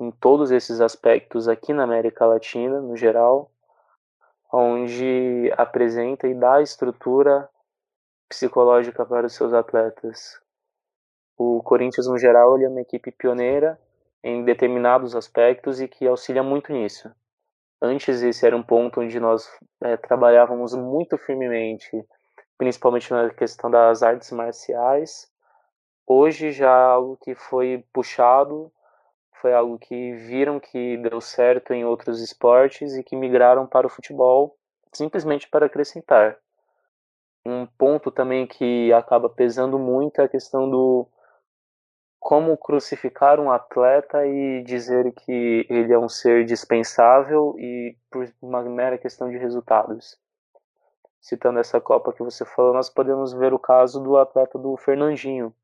em 0.00 0.10
todos 0.10 0.50
esses 0.50 0.80
aspectos 0.80 1.48
aqui 1.48 1.72
na 1.72 1.82
América 1.84 2.24
Latina, 2.24 2.80
no 2.80 2.96
geral, 2.96 3.50
onde 4.52 5.52
apresenta 5.56 6.26
e 6.26 6.34
dá 6.34 6.62
estrutura 6.62 7.48
psicológica 8.28 9.04
para 9.04 9.26
os 9.26 9.34
seus 9.34 9.52
atletas. 9.52 10.40
O 11.36 11.62
Corinthians, 11.62 12.06
no 12.06 12.18
geral, 12.18 12.58
é 12.60 12.68
uma 12.68 12.80
equipe 12.80 13.10
pioneira 13.10 13.78
em 14.22 14.44
determinados 14.44 15.16
aspectos 15.16 15.80
e 15.80 15.88
que 15.88 16.06
auxilia 16.06 16.42
muito 16.42 16.72
nisso. 16.72 17.10
Antes, 17.80 18.22
esse 18.22 18.46
era 18.46 18.56
um 18.56 18.62
ponto 18.62 19.00
onde 19.00 19.18
nós 19.18 19.48
é, 19.80 19.96
trabalhávamos 19.96 20.74
muito 20.74 21.16
firmemente, 21.16 21.90
principalmente 22.58 23.10
na 23.10 23.30
questão 23.30 23.70
das 23.70 24.02
artes 24.02 24.30
marciais. 24.32 25.29
Hoje, 26.12 26.50
já 26.50 26.66
é 26.66 26.86
algo 26.86 27.16
que 27.18 27.36
foi 27.36 27.84
puxado, 27.92 28.72
foi 29.40 29.54
algo 29.54 29.78
que 29.78 30.12
viram 30.14 30.58
que 30.58 30.96
deu 30.96 31.20
certo 31.20 31.72
em 31.72 31.84
outros 31.84 32.20
esportes 32.20 32.96
e 32.96 33.04
que 33.04 33.14
migraram 33.14 33.64
para 33.64 33.86
o 33.86 33.90
futebol 33.90 34.58
simplesmente 34.92 35.48
para 35.48 35.66
acrescentar. 35.66 36.36
Um 37.46 37.64
ponto 37.64 38.10
também 38.10 38.44
que 38.44 38.92
acaba 38.92 39.30
pesando 39.30 39.78
muito 39.78 40.20
é 40.20 40.24
a 40.24 40.28
questão 40.28 40.68
do 40.68 41.06
como 42.18 42.56
crucificar 42.56 43.38
um 43.38 43.48
atleta 43.48 44.26
e 44.26 44.64
dizer 44.64 45.12
que 45.12 45.64
ele 45.70 45.92
é 45.92 45.98
um 45.98 46.08
ser 46.08 46.44
dispensável 46.44 47.54
e 47.56 47.96
por 48.10 48.28
uma 48.42 48.60
mera 48.64 48.98
questão 48.98 49.30
de 49.30 49.38
resultados. 49.38 50.18
Citando 51.20 51.60
essa 51.60 51.80
Copa 51.80 52.12
que 52.12 52.24
você 52.24 52.44
falou, 52.44 52.74
nós 52.74 52.90
podemos 52.90 53.32
ver 53.32 53.54
o 53.54 53.60
caso 53.60 54.02
do 54.02 54.18
atleta 54.18 54.58
do 54.58 54.76
Fernandinho, 54.76 55.54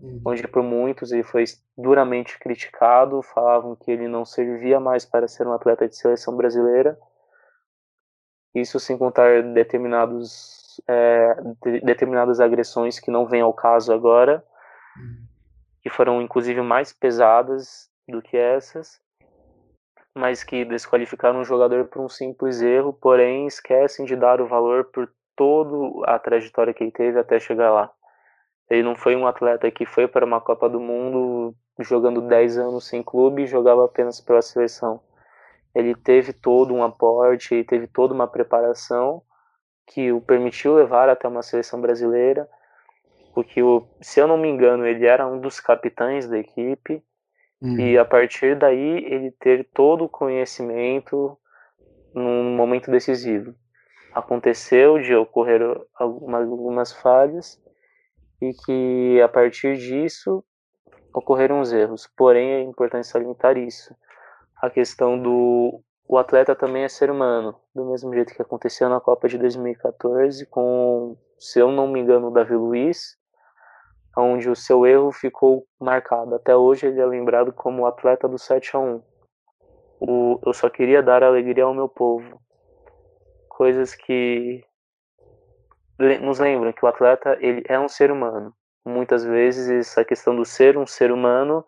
uhum. 0.00 0.20
onde 0.26 0.46
por 0.48 0.62
muitos 0.62 1.12
ele 1.12 1.22
foi 1.22 1.44
duramente 1.76 2.38
criticado, 2.38 3.22
falavam 3.22 3.76
que 3.76 3.90
ele 3.90 4.08
não 4.08 4.24
servia 4.24 4.78
mais 4.78 5.04
para 5.04 5.28
ser 5.28 5.46
um 5.46 5.52
atleta 5.52 5.88
de 5.88 5.96
seleção 5.96 6.36
brasileira. 6.36 6.98
Isso 8.54 8.78
sem 8.78 8.96
contar 8.96 9.42
determinados, 9.42 10.80
é, 10.88 11.34
de, 11.62 11.80
determinadas 11.80 12.40
agressões 12.40 13.00
que 13.00 13.10
não 13.10 13.26
vêm 13.26 13.40
ao 13.40 13.52
caso 13.52 13.92
agora, 13.92 14.44
uhum 14.96 15.34
que 15.84 15.90
foram 15.90 16.22
inclusive 16.22 16.62
mais 16.62 16.94
pesadas 16.94 17.90
do 18.08 18.22
que 18.22 18.38
essas, 18.38 18.98
mas 20.16 20.42
que 20.42 20.64
desqualificaram 20.64 21.40
um 21.40 21.44
jogador 21.44 21.84
por 21.84 22.00
um 22.00 22.08
simples 22.08 22.62
erro, 22.62 22.90
porém 22.94 23.46
esquecem 23.46 24.06
de 24.06 24.16
dar 24.16 24.40
o 24.40 24.48
valor 24.48 24.86
por 24.86 25.12
toda 25.36 26.10
a 26.10 26.18
trajetória 26.18 26.72
que 26.72 26.82
ele 26.82 26.90
teve 26.90 27.18
até 27.18 27.38
chegar 27.38 27.70
lá. 27.70 27.92
Ele 28.68 28.82
não 28.82 28.94
foi 28.96 29.14
um 29.14 29.26
atleta 29.26 29.70
que 29.70 29.84
foi 29.84 30.08
para 30.08 30.24
uma 30.24 30.40
Copa 30.40 30.68
do 30.68 30.80
Mundo 30.80 31.54
jogando 31.80 32.20
10 32.20 32.58
anos 32.58 32.86
sem 32.86 33.02
clube 33.02 33.42
e 33.42 33.46
jogava 33.46 33.84
apenas 33.84 34.20
pela 34.20 34.40
seleção. 34.40 35.00
Ele 35.74 35.94
teve 35.94 36.32
todo 36.32 36.72
um 36.72 36.82
aporte, 36.82 37.54
ele 37.54 37.64
teve 37.64 37.86
toda 37.86 38.14
uma 38.14 38.28
preparação 38.28 39.22
que 39.86 40.12
o 40.12 40.20
permitiu 40.20 40.74
levar 40.74 41.08
até 41.08 41.28
uma 41.28 41.42
seleção 41.42 41.80
brasileira 41.80 42.48
porque 43.34 43.62
o, 43.62 43.84
se 44.00 44.20
eu 44.20 44.28
não 44.28 44.38
me 44.38 44.48
engano, 44.48 44.86
ele 44.86 45.04
era 45.04 45.26
um 45.26 45.40
dos 45.40 45.58
capitães 45.58 46.28
da 46.28 46.38
equipe 46.38 47.02
uhum. 47.60 47.80
e 47.80 47.98
a 47.98 48.04
partir 48.04 48.56
daí 48.56 49.04
ele 49.04 49.32
ter 49.32 49.68
todo 49.74 50.04
o 50.04 50.08
conhecimento 50.08 51.36
num 52.14 52.54
momento 52.54 52.90
decisivo. 52.90 53.52
Aconteceu 54.14 55.00
de 55.00 55.12
ocorrer 55.16 55.60
algumas 55.92 56.92
falhas 56.92 57.60
e 58.40 58.52
que 58.52 59.20
a 59.22 59.28
partir 59.28 59.76
disso 59.76 60.44
ocorreram 61.12 61.60
os 61.60 61.72
erros. 61.72 62.08
Porém, 62.16 62.52
é 62.52 62.60
importante 62.62 63.06
salientar 63.06 63.56
isso. 63.56 63.94
A 64.60 64.68
questão 64.68 65.20
do 65.20 65.82
o 66.06 66.18
atleta 66.18 66.54
também 66.54 66.84
é 66.84 66.88
ser 66.88 67.10
humano, 67.10 67.58
do 67.74 67.86
mesmo 67.86 68.12
jeito 68.12 68.34
que 68.34 68.42
aconteceu 68.42 68.88
na 68.90 69.00
Copa 69.00 69.26
de 69.26 69.38
2014 69.38 70.44
com, 70.46 71.16
se 71.38 71.58
eu 71.58 71.72
não 71.72 71.88
me 71.88 71.98
engano, 71.98 72.28
o 72.28 72.30
Davi 72.30 72.54
Luiz, 72.54 73.16
onde 74.16 74.50
o 74.50 74.54
seu 74.54 74.86
erro 74.86 75.10
ficou 75.10 75.66
marcado. 75.80 76.34
Até 76.34 76.54
hoje 76.54 76.86
ele 76.86 77.00
é 77.00 77.06
lembrado 77.06 77.52
como 77.52 77.82
o 77.82 77.86
atleta 77.86 78.28
do 78.28 78.38
7 78.38 78.76
a 78.76 78.80
1. 78.80 79.02
O, 80.00 80.40
eu 80.44 80.52
só 80.52 80.68
queria 80.68 81.02
dar 81.02 81.22
alegria 81.22 81.64
ao 81.64 81.74
meu 81.74 81.88
povo. 81.88 82.38
Coisas 83.48 83.94
que 83.94 84.62
nos 85.98 86.38
lembram 86.38 86.72
que 86.72 86.84
o 86.84 86.88
atleta 86.88 87.36
ele 87.40 87.62
é 87.68 87.78
um 87.78 87.88
ser 87.88 88.10
humano. 88.10 88.54
Muitas 88.84 89.24
vezes 89.24 89.70
essa 89.70 90.04
questão 90.04 90.34
do 90.34 90.44
ser 90.44 90.76
um 90.76 90.86
ser 90.86 91.10
humano 91.10 91.64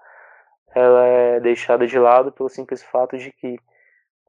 ela 0.75 1.07
é 1.07 1.41
deixada 1.41 1.87
de 1.87 1.99
lado 1.99 2.31
pelo 2.31 2.51
simples 2.51 2.83
fato 2.83 3.17
de 3.17 3.33
que 3.33 3.59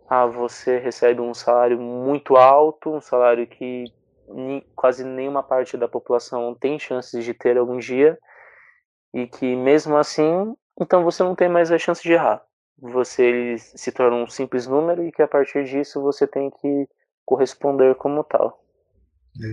ah, 0.10 0.26
você 0.26 0.78
recebe 0.78 1.20
um 1.20 1.34
salário 1.34 1.78
muito 1.78 2.38
alto, 2.38 2.90
um 2.90 3.02
salário 3.02 3.46
que 3.46 3.86
quase 4.76 5.04
nenhuma 5.04 5.44
parte 5.44 5.78
da 5.78 5.88
população 5.88 6.56
tem 6.56 6.80
chances 6.80 7.24
de 7.24 7.34
ter 7.34 7.58
algum 7.58 7.78
dia 7.78 8.18
e 9.14 9.28
que 9.28 9.56
mesmo 9.56 9.98
assim, 9.98 10.56
então 10.80 11.04
você 11.04 11.24
não 11.24 11.36
tem 11.36 11.50
mais 11.50 11.72
a 11.72 11.78
chance 11.78 12.02
de 12.02 12.14
errar. 12.14 12.42
Você 12.80 13.58
se 13.58 13.92
torna 13.92 14.18
um 14.18 14.28
simples 14.28 14.68
número 14.68 15.04
e 15.04 15.12
que 15.12 15.22
a 15.22 15.28
partir 15.28 15.66
disso 15.66 16.02
você 16.02 16.28
tem 16.28 16.50
que 16.50 16.88
corresponder 17.26 17.96
como 17.96 18.24
tal. 18.24 18.64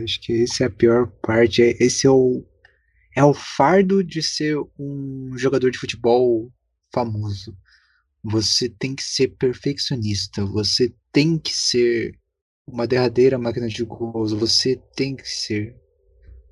Acho 0.03 0.21
que 0.21 0.43
essa 0.43 0.65
é 0.65 0.67
a 0.67 0.71
pior 0.71 1.11
parte. 1.23 1.63
É, 1.63 1.77
esse 1.83 2.07
é 2.07 2.11
o, 2.11 2.45
é 3.17 3.25
o 3.25 3.35
fardo 3.35 4.03
de 4.03 4.23
ser 4.23 4.57
um 4.79 5.37
jogador 5.37 5.71
de 5.71 5.79
futebol 5.79 6.53
famoso. 6.93 7.57
Você 8.23 8.69
tem 8.69 8.95
que 8.95 9.03
ser 9.03 9.29
perfeccionista, 9.37 10.45
você 10.45 10.95
tem 11.13 11.39
que 11.39 11.55
ser 11.55 12.19
uma 12.67 12.87
derradeira 12.87 13.39
máquina 13.39 13.69
de 13.69 13.85
gols. 13.85 14.33
Você 14.33 14.81
tem 14.97 15.15
que 15.15 15.29
ser. 15.29 15.77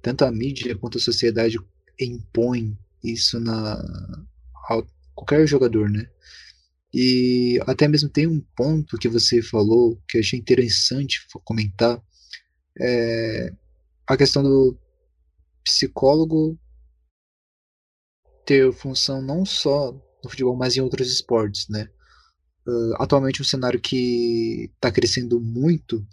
Tanto 0.03 0.25
a 0.25 0.33
mídia 0.33 0.77
quanto 0.77 0.99
a 0.99 1.01
sociedade 1.01 1.57
impõe 1.99 2.77
isso 3.03 3.40
na 3.40 3.75
a 4.68 4.83
qualquer 5.14 5.47
jogador, 5.47 5.88
né? 5.88 6.09
E 6.92 7.59
até 7.66 7.88
mesmo 7.88 8.09
tem 8.09 8.27
um 8.27 8.40
ponto 8.55 8.99
que 8.99 9.09
você 9.09 9.40
falou 9.40 10.01
que 10.09 10.18
eu 10.18 10.21
achei 10.21 10.38
interessante 10.38 11.27
comentar, 11.45 12.03
é 12.80 13.52
a 14.06 14.16
questão 14.16 14.42
do 14.42 14.78
psicólogo 15.64 16.58
ter 18.44 18.72
função 18.72 19.22
não 19.22 19.44
só 19.44 19.92
no 20.22 20.30
futebol, 20.30 20.56
mas 20.56 20.76
em 20.76 20.80
outros 20.80 21.11
esportes, 21.11 21.68
né? 21.68 21.88
Uh, 22.66 22.94
atualmente 23.02 23.42
um 23.42 23.44
cenário 23.44 23.80
que 23.80 24.70
está 24.74 24.90
crescendo 24.90 25.40
muito 25.40 26.06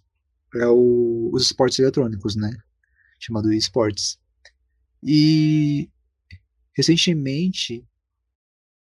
é 0.55 0.65
o, 0.67 1.29
os 1.33 1.43
esportes 1.43 1.79
eletrônicos, 1.79 2.35
né? 2.35 2.51
Chamado 3.19 3.51
esportes. 3.53 4.19
E 5.03 5.89
recentemente 6.75 7.85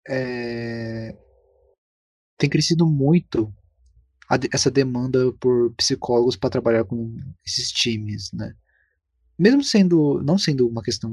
é, 0.08 1.15
tem 2.38 2.49
crescido 2.49 2.86
muito 2.86 3.54
a, 4.30 4.38
essa 4.52 4.72
demanda 4.72 5.32
por 5.34 5.74
psicólogos 5.76 6.36
para 6.36 6.50
trabalhar 6.50 6.84
com 6.86 7.16
esses 7.46 7.72
times, 7.72 8.32
né? 8.34 8.54
Mesmo 9.38 9.64
sendo 9.64 10.22
não 10.24 10.38
sendo 10.38 10.68
uma 10.68 10.82
questão 10.82 11.12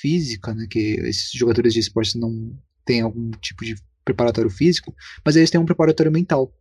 física, 0.00 0.54
né, 0.54 0.66
que 0.68 0.94
esses 1.00 1.30
jogadores 1.32 1.74
de 1.74 1.80
esportes 1.80 2.14
não 2.14 2.58
têm 2.84 3.02
algum 3.02 3.30
tipo 3.32 3.64
de 3.64 3.76
preparatório 4.04 4.50
físico, 4.50 4.94
mas 5.24 5.36
eles 5.36 5.50
têm 5.50 5.60
um 5.60 5.66
preparatório 5.66 6.10
mental 6.10 6.52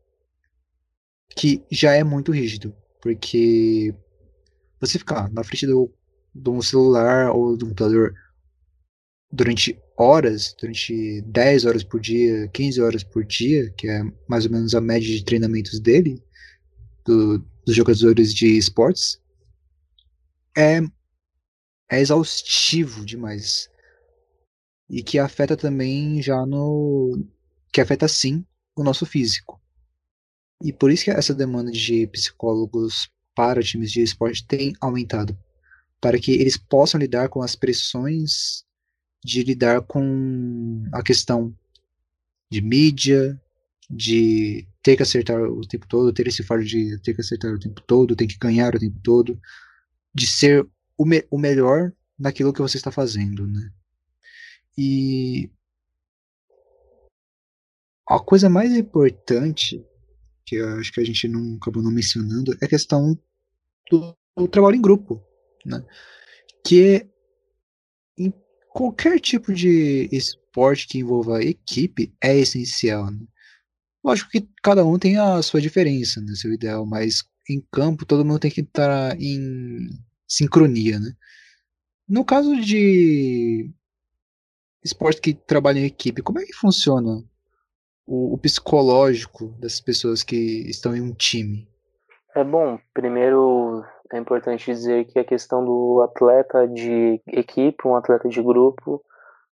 que 1.36 1.64
já 1.72 1.94
é 1.94 2.04
muito 2.04 2.32
rígido, 2.32 2.76
porque 3.02 3.94
você 4.80 5.00
ficar 5.00 5.32
na 5.32 5.44
frente 5.44 5.66
do, 5.66 5.92
um 6.48 6.62
celular 6.62 7.32
ou 7.32 7.56
do 7.56 7.66
computador 7.66 8.14
durante 9.32 9.80
horas, 10.00 10.56
durante 10.60 11.22
10 11.24 11.66
horas 11.66 11.84
por 11.84 12.00
dia, 12.00 12.48
15 12.50 12.82
horas 12.82 13.04
por 13.04 13.26
dia, 13.26 13.70
que 13.72 13.88
é 13.90 14.04
mais 14.28 14.46
ou 14.46 14.52
menos 14.52 14.74
a 14.76 14.82
média 14.82 15.08
de 15.10 15.24
treinamentos 15.24 15.80
dele, 15.80 16.24
do, 17.06 17.40
dos 17.66 17.76
jogadores 17.76 18.34
de 18.34 18.58
esportes, 18.58 19.20
é, 20.58 20.80
é 21.92 22.00
exaustivo 22.02 23.06
demais 23.06 23.70
e 24.90 25.04
que 25.04 25.20
afeta 25.20 25.56
também 25.56 26.22
já 26.22 26.46
no 26.46 27.24
que 27.72 27.82
afeta 27.82 28.08
sim 28.08 28.46
o 28.76 28.84
nosso 28.84 29.06
físico. 29.06 29.62
E 30.64 30.74
por 30.74 30.92
isso 30.92 31.06
que 31.06 31.12
essa 31.12 31.34
demanda 31.34 31.72
de 31.72 32.08
psicólogos 32.08 33.10
para 33.36 33.62
times 33.64 33.92
de 33.92 34.02
esporte 34.02 34.46
tem 34.46 34.74
aumentado. 34.82 35.38
para 36.02 36.20
que 36.20 36.32
eles 36.34 36.58
possam 36.58 37.00
lidar 37.00 37.30
com 37.30 37.42
as 37.44 37.56
pressões 37.56 38.66
de 39.24 39.44
lidar 39.44 39.82
com 39.82 40.84
a 40.94 41.04
questão 41.04 41.56
de 42.50 42.62
mídia, 42.62 43.40
de 43.90 44.68
ter 44.82 44.96
que 44.96 45.04
acertar 45.04 45.42
o 45.42 45.62
tempo 45.62 45.88
todo, 45.88 46.14
ter 46.14 46.28
esse 46.28 46.44
fardo 46.44 46.66
de 46.66 46.98
ter 47.00 47.14
que 47.14 47.22
acertar 47.22 47.54
o 47.54 47.60
tempo 47.60 47.82
todo, 47.82 48.16
ter 48.16 48.28
que 48.28 48.38
ganhar 48.38 48.76
o 48.76 48.80
tempo 48.80 49.00
todo, 49.04 49.40
de 50.14 50.28
ser 50.28 50.68
o, 50.98 51.06
me 51.06 51.26
o 51.30 51.38
melhor 51.38 51.92
naquilo 52.18 52.54
que 52.54 52.62
você 52.62 52.78
está 52.78 52.92
fazendo, 52.92 53.48
né? 53.48 53.72
E 54.78 55.50
a 58.08 58.20
coisa 58.20 58.50
mais 58.50 58.72
importante 58.74 59.86
que 60.46 60.56
eu 60.56 60.68
acho 60.80 60.92
que 60.92 61.00
a 61.00 61.06
gente 61.06 61.28
não 61.28 61.58
acabou 61.58 61.84
não 61.84 61.92
mencionando 61.92 62.54
é 62.62 62.66
a 62.66 62.70
questão 62.70 63.18
do, 63.90 64.18
do 64.36 64.48
trabalho 64.48 64.76
em 64.76 64.82
grupo, 64.82 65.24
né? 65.66 65.84
Que 66.66 67.08
qualquer 68.70 69.20
tipo 69.20 69.54
de 69.54 70.10
esporte 70.12 70.88
que 70.88 71.00
envolva 71.00 71.44
equipe 71.44 72.14
é 72.22 72.38
essencial. 72.38 73.12
Né? 73.12 73.20
Lógico 74.04 74.32
que 74.32 74.48
cada 74.64 74.86
um 74.86 74.98
tem 74.98 75.18
a 75.18 75.42
sua 75.42 75.62
diferença, 75.62 76.22
né, 76.22 76.34
seu 76.36 76.54
ideal, 76.54 76.86
mas 76.86 77.24
em 77.50 77.62
campo 77.72 78.06
todo 78.06 78.26
mundo 78.26 78.40
tem 78.40 78.52
que 78.52 78.62
estar 78.62 79.20
em 79.20 79.90
sincronia, 80.28 81.00
né? 81.00 81.12
No 82.08 82.26
caso 82.26 82.60
de 82.62 83.70
esporte 84.84 85.22
que 85.22 85.34
trabalha 85.34 85.80
em 85.80 85.86
equipe, 85.86 86.22
como 86.22 86.40
é 86.40 86.46
que 86.46 86.54
funciona 86.54 87.24
o, 88.06 88.34
o 88.34 88.38
psicológico 88.38 89.50
das 89.60 89.80
pessoas 89.80 90.24
que 90.24 90.36
estão 90.36 90.96
em 90.96 91.02
um 91.02 91.14
time? 91.14 91.69
É 92.40 92.44
bom, 92.44 92.80
primeiro 92.94 93.84
é 94.14 94.18
importante 94.18 94.66
dizer 94.66 95.06
que 95.06 95.20
a 95.20 95.26
questão 95.26 95.64
do 95.64 96.02
atleta 96.02 96.68
de 96.68 97.22
equipe, 97.28 97.86
um 97.86 97.96
atleta 97.96 98.30
de 98.30 98.42
grupo, 98.42 99.04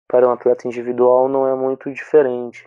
para 0.09 0.27
um 0.27 0.33
atleta 0.33 0.66
individual 0.66 1.29
não 1.29 1.47
é 1.47 1.55
muito 1.55 1.93
diferente 1.93 2.66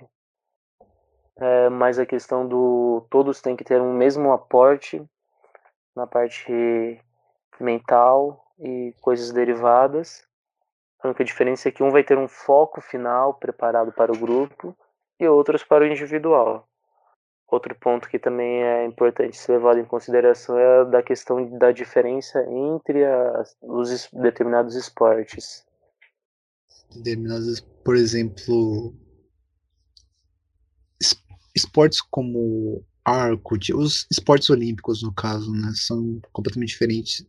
é, 1.38 1.70
mas 1.70 1.98
a 1.98 2.06
questão 2.06 2.48
do 2.48 3.06
todos 3.10 3.42
têm 3.42 3.56
que 3.56 3.64
ter 3.64 3.82
um 3.82 3.94
mesmo 3.94 4.32
aporte 4.32 5.04
na 5.96 6.06
parte 6.06 7.00
mental 7.60 8.54
e 8.60 8.94
coisas 9.02 9.32
derivadas. 9.32 10.26
A 11.02 11.08
única 11.08 11.24
diferença 11.24 11.68
é 11.68 11.72
que 11.72 11.84
um 11.84 11.90
vai 11.90 12.04
ter 12.04 12.18
um 12.18 12.28
foco 12.28 12.82
final 12.82 13.34
preparado 13.34 13.92
para 13.92 14.12
o 14.12 14.18
grupo 14.18 14.76
e 15.20 15.28
outros 15.28 15.64
para 15.64 15.84
o 15.84 15.88
individual. 15.88 16.68
Outro 17.48 17.76
ponto 17.76 18.10
que 18.10 18.18
também 18.18 18.64
é 18.64 18.86
importante 18.86 19.38
ser 19.38 19.54
levado 19.54 19.80
em 19.80 19.86
consideração 19.86 20.58
é 20.58 20.82
a 20.82 20.84
da 20.86 21.04
questão 21.04 21.58
da 21.58 21.72
diferença 21.72 22.44
entre 22.50 23.06
as, 23.06 23.56
os 23.62 24.10
determinados 24.12 24.76
esportes. 24.76 25.64
Determinados, 26.96 27.60
por 27.84 27.96
exemplo, 27.96 28.96
esportes 31.56 32.02
como 32.02 32.84
arco, 33.06 33.56
os 33.76 34.08
esportes 34.10 34.50
olímpicos 34.50 35.04
no 35.04 35.14
caso, 35.14 35.52
né, 35.52 35.72
são 35.76 36.20
completamente 36.32 36.70
diferentes. 36.70 37.26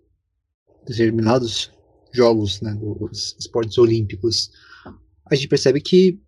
Determinados 0.87 1.72
jogos, 2.12 2.61
né, 2.61 2.74
dos 2.74 3.37
esportes 3.38 3.77
olímpicos, 3.79 4.50
a 5.31 5.35
gente 5.35 5.48
percebe 5.48 5.81
que 5.81 6.20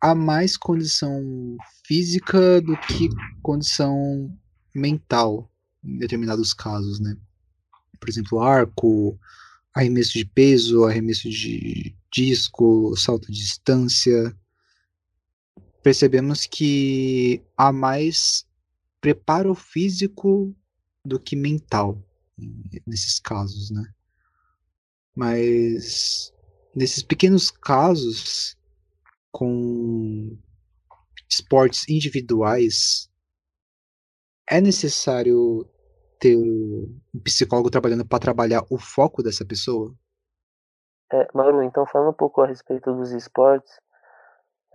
há 0.00 0.14
mais 0.14 0.56
condição 0.56 1.56
física 1.84 2.60
do 2.60 2.76
que 2.78 3.08
condição 3.42 4.34
mental 4.74 5.50
em 5.84 5.98
determinados 5.98 6.54
casos, 6.54 7.00
né? 7.00 7.16
Por 7.98 8.08
exemplo, 8.08 8.40
arco, 8.40 9.18
arremesso 9.74 10.12
de 10.12 10.24
peso, 10.24 10.84
arremesso 10.84 11.28
de 11.28 11.94
disco, 12.10 12.96
salto 12.96 13.30
de 13.30 13.38
distância, 13.38 14.36
percebemos 15.82 16.46
que 16.46 17.42
há 17.56 17.72
mais 17.72 18.46
preparo 19.00 19.54
físico 19.54 20.54
do 21.04 21.18
que 21.18 21.36
mental 21.36 22.02
nesses 22.86 23.18
casos, 23.18 23.70
né? 23.70 23.84
Mas 25.14 26.32
nesses 26.74 27.02
pequenos 27.02 27.50
casos 27.50 28.56
com 29.30 30.36
esportes 31.28 31.88
individuais 31.88 33.08
é 34.48 34.60
necessário 34.60 35.68
ter 36.18 36.36
um 36.36 37.00
psicólogo 37.24 37.70
trabalhando 37.70 38.06
para 38.06 38.18
trabalhar 38.18 38.62
o 38.70 38.78
foco 38.78 39.22
dessa 39.22 39.44
pessoa? 39.44 39.94
É, 41.12 41.26
então 41.64 41.86
falando 41.86 42.10
um 42.10 42.16
pouco 42.16 42.40
a 42.42 42.46
respeito 42.46 42.92
dos 42.94 43.10
esportes, 43.12 43.72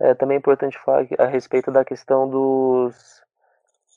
é 0.00 0.14
também 0.14 0.38
importante 0.38 0.78
falar 0.84 1.06
a 1.18 1.26
respeito 1.26 1.70
da 1.70 1.84
questão 1.84 2.28
dos, 2.28 3.22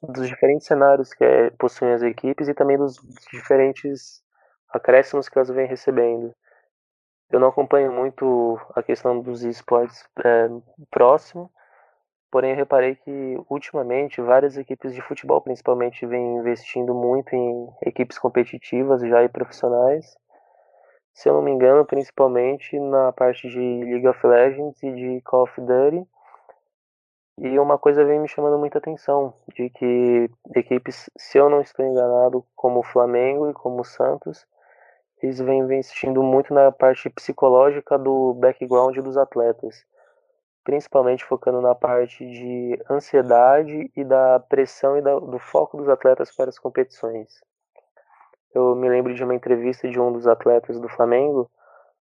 dos 0.04 0.28
diferentes 0.28 0.67
cenários 0.67 1.13
que 1.13 1.24
é, 1.24 1.50
possuem 1.52 1.91
as 1.91 2.02
equipes 2.02 2.48
e 2.48 2.54
também 2.54 2.78
dos 2.78 2.95
diferentes 3.32 4.22
acréscimos 4.69 5.28
que 5.28 5.38
elas 5.38 5.50
vêm 5.50 5.67
recebendo. 5.67 6.34
Eu 7.32 7.39
não 7.39 7.50
acompanho 7.50 7.92
muito 7.92 8.60
a 8.76 8.82
questão 8.82 9.22
dos 9.22 9.44
esportes 9.44 10.08
é, 10.24 10.50
próximo, 10.89 11.52
porém 12.32 12.52
eu 12.52 12.58
reparei 12.58 12.96
que 12.96 13.38
ultimamente 13.50 14.22
várias 14.22 14.58
equipes 14.58 14.94
de 14.94 15.02
futebol 15.02 15.42
principalmente 15.42 16.06
vêm 16.06 16.38
investindo 16.38 16.94
muito 16.94 17.36
em 17.36 17.70
equipes 17.84 18.18
competitivas 18.18 19.02
já 19.02 19.24
e 19.24 19.30
profissionais 19.30 20.18
se 21.20 21.28
eu 21.28 21.34
não 21.34 21.42
me 21.42 21.52
engano, 21.52 21.86
principalmente 21.86 22.80
na 22.80 23.12
parte 23.12 23.50
de 23.50 23.60
League 23.60 24.08
of 24.08 24.26
Legends 24.26 24.82
e 24.82 24.89
de 24.94 25.22
Call 25.22 25.44
of 25.44 25.60
Duty. 25.60 26.08
E 27.39 27.60
uma 27.60 27.78
coisa 27.78 28.06
vem 28.06 28.22
me 28.22 28.28
chamando 28.30 28.58
muita 28.58 28.78
atenção, 28.78 29.34
de 29.54 29.70
que 29.70 30.30
equipes, 30.56 31.10
se 31.18 31.38
eu 31.38 31.50
não 31.50 31.60
estou 31.60 31.86
enganado, 31.86 32.46
como 32.56 32.80
o 32.80 32.84
Flamengo 32.84 33.50
e 33.50 33.54
como 33.54 33.82
o 33.82 33.84
Santos, 33.84 34.48
eles 35.21 35.39
vêm 35.39 35.60
investindo 35.60 36.23
muito 36.23 36.53
na 36.53 36.71
parte 36.71 37.10
psicológica 37.10 37.97
do 37.97 38.34
background 38.36 38.97
dos 38.99 39.17
atletas, 39.17 39.86
principalmente 40.63 41.25
focando 41.25 41.62
na 41.62 41.75
parte 41.75 42.25
de 42.25 42.79
ansiedade 42.89 43.91
e 43.95 44.03
da 44.03 44.39
pressão 44.39 44.97
e 44.97 45.01
da, 45.01 45.17
do 45.19 45.38
foco 45.39 45.77
dos 45.77 45.89
atletas 45.89 46.34
para 46.36 46.49
as 46.49 46.58
competições. 46.58 47.41
Eu 48.53 48.75
me 48.75 48.89
lembro 48.89 49.13
de 49.13 49.23
uma 49.23 49.36
entrevista 49.36 49.89
de 49.89 49.99
um 49.99 50.12
dos 50.12 50.25
atletas 50.25 50.79
do 50.79 50.88
Flamengo, 50.88 51.49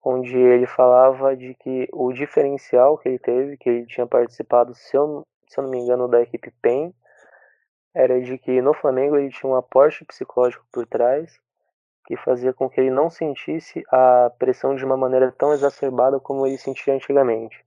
onde 0.05 0.37
ele 0.37 0.67
falava 0.67 1.37
de 1.37 1.55
que 1.55 1.89
o 1.93 2.13
diferencial 2.13 2.97
que 2.99 3.09
ele 3.09 3.19
teve, 3.19 3.57
que 3.57 3.69
ele 3.69 3.87
tinha 3.87 4.07
participado, 4.07 4.75
se 4.75 4.97
eu, 4.97 5.27
se 5.49 5.59
eu 5.59 5.65
não 5.65 5.71
me 5.71 5.79
engano, 5.79 6.07
da 6.07 6.21
equipe 6.21 6.51
PEN, 6.63 6.95
era 7.95 8.21
de 8.21 8.39
que 8.39 8.63
no 8.63 8.73
Flamengo 8.73 9.17
ele 9.17 9.31
tinha 9.31 9.51
um 9.51 9.57
aporte 9.57 10.05
psicológico 10.05 10.65
por 10.73 10.87
trás 10.87 11.39
que 12.11 12.17
fazia 12.17 12.53
com 12.53 12.69
que 12.69 12.81
ele 12.81 12.91
não 12.91 13.09
sentisse 13.09 13.85
a 13.89 14.33
pressão 14.37 14.75
de 14.75 14.85
uma 14.85 14.97
maneira 14.97 15.31
tão 15.31 15.53
exacerbada 15.53 16.19
como 16.19 16.45
ele 16.45 16.59
sentia 16.59 16.93
antigamente. 16.93 17.65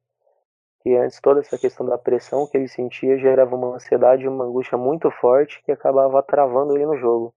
E 0.86 0.94
antes 0.98 1.22
toda 1.22 1.40
essa 1.40 1.58
questão 1.58 1.86
da 1.86 1.98
pressão 1.98 2.46
que 2.46 2.58
ele 2.58 2.68
sentia 2.68 3.18
gerava 3.18 3.56
uma 3.56 3.76
ansiedade 3.76 4.24
e 4.24 4.28
uma 4.28 4.44
angústia 4.44 4.78
muito 4.78 5.10
forte 5.10 5.64
que 5.64 5.72
acabava 5.72 6.22
travando 6.22 6.76
ele 6.76 6.86
no 6.86 6.98
jogo. 6.98 7.34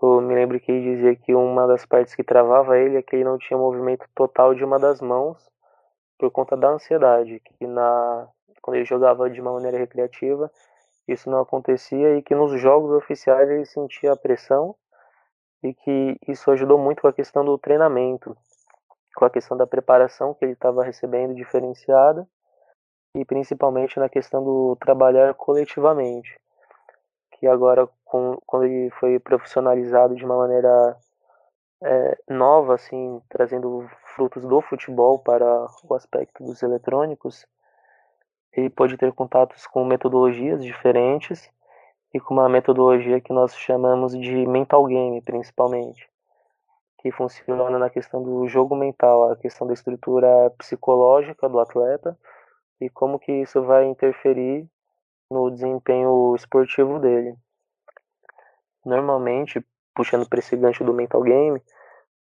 Eu 0.00 0.20
me 0.20 0.32
lembro 0.32 0.60
que 0.60 0.70
ele 0.70 0.94
dizia 0.94 1.16
que 1.16 1.34
uma 1.34 1.66
das 1.66 1.84
partes 1.84 2.14
que 2.14 2.22
travava 2.22 2.78
ele 2.78 2.98
é 2.98 3.02
que 3.02 3.16
ele 3.16 3.24
não 3.24 3.36
tinha 3.36 3.58
movimento 3.58 4.06
total 4.14 4.54
de 4.54 4.64
uma 4.64 4.78
das 4.78 5.00
mãos 5.00 5.50
por 6.16 6.30
conta 6.30 6.56
da 6.56 6.68
ansiedade, 6.68 7.40
que 7.40 7.66
na 7.66 8.28
quando 8.62 8.76
ele 8.76 8.84
jogava 8.84 9.28
de 9.28 9.40
uma 9.40 9.54
maneira 9.54 9.76
recreativa 9.76 10.48
isso 11.08 11.28
não 11.28 11.40
acontecia 11.40 12.16
e 12.16 12.22
que 12.22 12.34
nos 12.34 12.60
jogos 12.60 12.92
oficiais 12.92 13.50
ele 13.50 13.66
sentia 13.66 14.12
a 14.12 14.16
pressão 14.16 14.76
e 15.62 15.74
que 15.74 16.16
isso 16.28 16.50
ajudou 16.50 16.78
muito 16.78 17.02
com 17.02 17.08
a 17.08 17.12
questão 17.12 17.44
do 17.44 17.58
treinamento, 17.58 18.36
com 19.14 19.24
a 19.24 19.30
questão 19.30 19.56
da 19.56 19.66
preparação 19.66 20.34
que 20.34 20.44
ele 20.44 20.52
estava 20.52 20.84
recebendo 20.84 21.34
diferenciada 21.34 22.26
e 23.14 23.24
principalmente 23.24 23.98
na 23.98 24.08
questão 24.08 24.44
do 24.44 24.76
trabalhar 24.76 25.34
coletivamente 25.34 26.38
que 27.38 27.46
agora 27.46 27.88
com, 28.04 28.38
quando 28.46 28.64
ele 28.64 28.90
foi 28.90 29.18
profissionalizado 29.18 30.14
de 30.14 30.24
uma 30.24 30.36
maneira 30.36 30.96
é, 31.82 32.18
nova, 32.28 32.74
assim, 32.74 33.20
trazendo 33.28 33.88
frutos 34.14 34.44
do 34.44 34.60
futebol 34.60 35.18
para 35.18 35.66
o 35.84 35.94
aspecto 35.94 36.42
dos 36.42 36.62
eletrônicos, 36.62 37.46
ele 38.52 38.70
pode 38.70 38.96
ter 38.96 39.12
contatos 39.12 39.66
com 39.66 39.84
metodologias 39.84 40.64
diferentes 40.64 41.50
e 42.12 42.20
com 42.20 42.34
uma 42.34 42.48
metodologia 42.48 43.20
que 43.20 43.32
nós 43.32 43.56
chamamos 43.56 44.12
de 44.18 44.46
mental 44.46 44.84
game, 44.86 45.20
principalmente, 45.22 46.08
que 46.98 47.12
funciona 47.12 47.78
na 47.78 47.90
questão 47.90 48.22
do 48.22 48.48
jogo 48.48 48.74
mental, 48.74 49.30
a 49.30 49.36
questão 49.36 49.66
da 49.66 49.74
estrutura 49.74 50.50
psicológica 50.58 51.48
do 51.48 51.60
atleta 51.60 52.18
e 52.80 52.88
como 52.90 53.18
que 53.18 53.32
isso 53.32 53.62
vai 53.62 53.86
interferir 53.86 54.68
no 55.30 55.50
desempenho 55.50 56.34
esportivo 56.34 56.98
dele. 56.98 57.36
Normalmente, 58.84 59.64
puxando 59.94 60.28
para 60.28 60.38
esse 60.38 60.56
gancho 60.56 60.84
do 60.84 60.94
mental 60.94 61.22
game, 61.22 61.60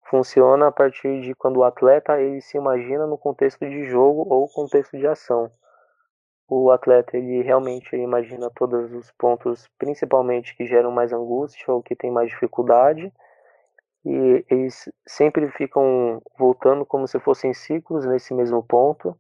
funciona 0.05 0.67
a 0.67 0.73
partir 0.73 1.23
de 1.23 1.35
quando 1.35 1.59
o 1.59 1.65
atleta 1.65 2.21
ele 2.21 2.41
se 2.43 2.59
imagina 2.59 3.07
no 3.07 3.17
contexto 3.17 3.61
de 3.61 3.87
jogo 3.87 4.27
ou 4.29 4.47
contexto 4.49 4.99
de 4.99 5.07
ação. 5.07 5.51
O 6.55 6.71
atleta 6.71 7.17
ele 7.17 7.41
realmente 7.41 7.97
ele 7.97 8.03
imagina 8.03 8.51
todos 8.55 8.93
os 8.93 9.11
pontos, 9.13 9.67
principalmente 9.79 10.55
que 10.55 10.67
geram 10.67 10.91
mais 10.91 11.11
angústia 11.11 11.73
ou 11.73 11.83
que 11.83 11.97
tem 11.97 12.11
mais 12.11 12.29
dificuldade, 12.29 13.11
e 14.05 14.45
eles 14.51 14.87
sempre 15.07 15.49
ficam 15.53 16.21
voltando 16.39 16.85
como 16.85 17.09
se 17.09 17.19
fossem 17.21 17.55
ciclos 17.55 18.05
nesse 18.05 18.35
mesmo 18.35 18.63
ponto 18.63 19.19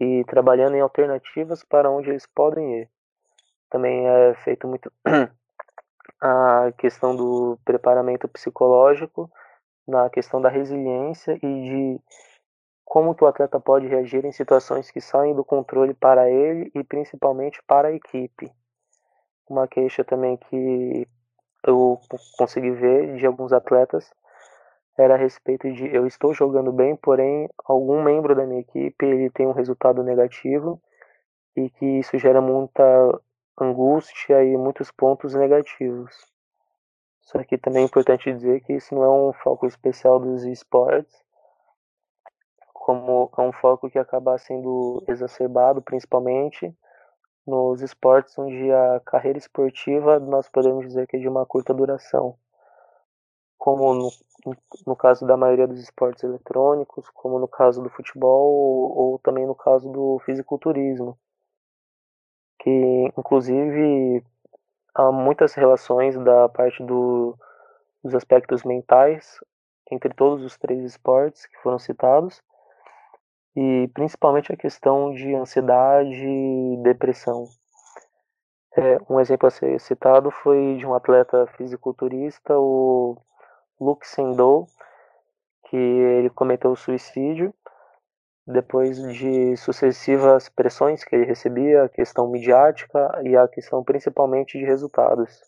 e 0.00 0.24
trabalhando 0.24 0.74
em 0.74 0.80
alternativas 0.80 1.62
para 1.62 1.88
onde 1.88 2.10
eles 2.10 2.26
podem 2.26 2.80
ir. 2.80 2.90
Também 3.70 4.08
é 4.08 4.34
feito 4.42 4.66
muito 4.66 4.92
a 6.20 6.72
questão 6.76 7.14
do 7.14 7.56
preparamento 7.64 8.26
psicológico, 8.26 9.30
na 9.86 10.10
questão 10.10 10.42
da 10.42 10.48
resiliência 10.48 11.34
e 11.34 11.38
de 11.38 12.00
como 12.94 13.16
o 13.20 13.26
atleta 13.26 13.58
pode 13.58 13.88
reagir 13.88 14.24
em 14.24 14.30
situações 14.30 14.88
que 14.88 15.00
saem 15.00 15.34
do 15.34 15.44
controle 15.44 15.92
para 15.94 16.30
ele 16.30 16.70
e 16.76 16.84
principalmente 16.84 17.60
para 17.66 17.88
a 17.88 17.92
equipe. 17.92 18.52
Uma 19.50 19.66
queixa 19.66 20.04
também 20.04 20.36
que 20.36 21.04
eu 21.66 21.98
consegui 22.38 22.70
ver 22.70 23.16
de 23.16 23.26
alguns 23.26 23.52
atletas 23.52 24.08
era 24.96 25.14
a 25.14 25.16
respeito 25.16 25.72
de 25.72 25.92
eu 25.92 26.06
estou 26.06 26.32
jogando 26.32 26.72
bem, 26.72 26.94
porém 26.94 27.50
algum 27.64 28.00
membro 28.00 28.32
da 28.32 28.46
minha 28.46 28.60
equipe 28.60 29.04
ele 29.04 29.28
tem 29.28 29.44
um 29.44 29.52
resultado 29.52 30.00
negativo 30.04 30.80
e 31.56 31.68
que 31.70 31.98
isso 31.98 32.16
gera 32.16 32.40
muita 32.40 32.84
angústia 33.60 34.44
e 34.44 34.56
muitos 34.56 34.92
pontos 34.92 35.34
negativos. 35.34 36.14
Só 37.22 37.42
que 37.42 37.58
também 37.58 37.82
é 37.82 37.86
importante 37.86 38.32
dizer 38.32 38.60
que 38.60 38.74
isso 38.74 38.94
não 38.94 39.02
é 39.02 39.10
um 39.10 39.32
foco 39.32 39.66
especial 39.66 40.20
dos 40.20 40.44
esportes, 40.44 41.23
como 42.84 43.30
é 43.38 43.40
um 43.40 43.50
foco 43.50 43.88
que 43.88 43.98
acaba 43.98 44.36
sendo 44.36 45.02
exacerbado 45.08 45.80
principalmente 45.80 46.70
nos 47.46 47.80
esportes 47.80 48.38
onde 48.38 48.70
a 48.70 49.00
carreira 49.00 49.38
esportiva 49.38 50.20
nós 50.20 50.50
podemos 50.50 50.86
dizer 50.86 51.06
que 51.06 51.16
é 51.16 51.18
de 51.18 51.26
uma 51.26 51.46
curta 51.46 51.72
duração, 51.72 52.36
como 53.56 53.94
no, 53.94 54.10
no 54.86 54.94
caso 54.94 55.26
da 55.26 55.34
maioria 55.34 55.66
dos 55.66 55.80
esportes 55.80 56.24
eletrônicos, 56.24 57.08
como 57.08 57.38
no 57.38 57.48
caso 57.48 57.82
do 57.82 57.88
futebol 57.88 58.52
ou, 58.52 58.98
ou 58.98 59.18
também 59.18 59.46
no 59.46 59.54
caso 59.54 59.90
do 59.90 60.18
fisiculturismo, 60.26 61.18
que 62.58 63.10
inclusive 63.16 64.22
há 64.94 65.10
muitas 65.10 65.54
relações 65.54 66.18
da 66.18 66.50
parte 66.50 66.82
do, 66.82 67.34
dos 68.02 68.14
aspectos 68.14 68.62
mentais 68.62 69.40
entre 69.90 70.12
todos 70.12 70.44
os 70.44 70.58
três 70.58 70.84
esportes 70.84 71.46
que 71.46 71.56
foram 71.62 71.78
citados 71.78 72.42
e 73.56 73.88
principalmente 73.94 74.52
a 74.52 74.56
questão 74.56 75.12
de 75.12 75.34
ansiedade 75.34 76.26
e 76.26 76.76
depressão. 76.82 77.48
É, 78.76 78.98
um 79.08 79.20
exemplo 79.20 79.46
a 79.46 79.50
ser 79.50 79.78
citado 79.80 80.30
foi 80.30 80.76
de 80.76 80.86
um 80.86 80.94
atleta 80.94 81.46
fisiculturista, 81.56 82.58
o 82.58 83.16
Luke 83.80 84.06
Sendou, 84.06 84.66
que 85.68 85.76
ele 85.76 86.30
cometeu 86.30 86.74
suicídio 86.74 87.54
depois 88.46 89.00
de 89.14 89.56
sucessivas 89.56 90.48
pressões 90.48 91.02
que 91.02 91.14
ele 91.14 91.24
recebia, 91.24 91.84
a 91.84 91.88
questão 91.88 92.28
midiática 92.28 93.20
e 93.22 93.36
a 93.36 93.48
questão 93.48 93.82
principalmente 93.82 94.58
de 94.58 94.64
resultados. 94.64 95.40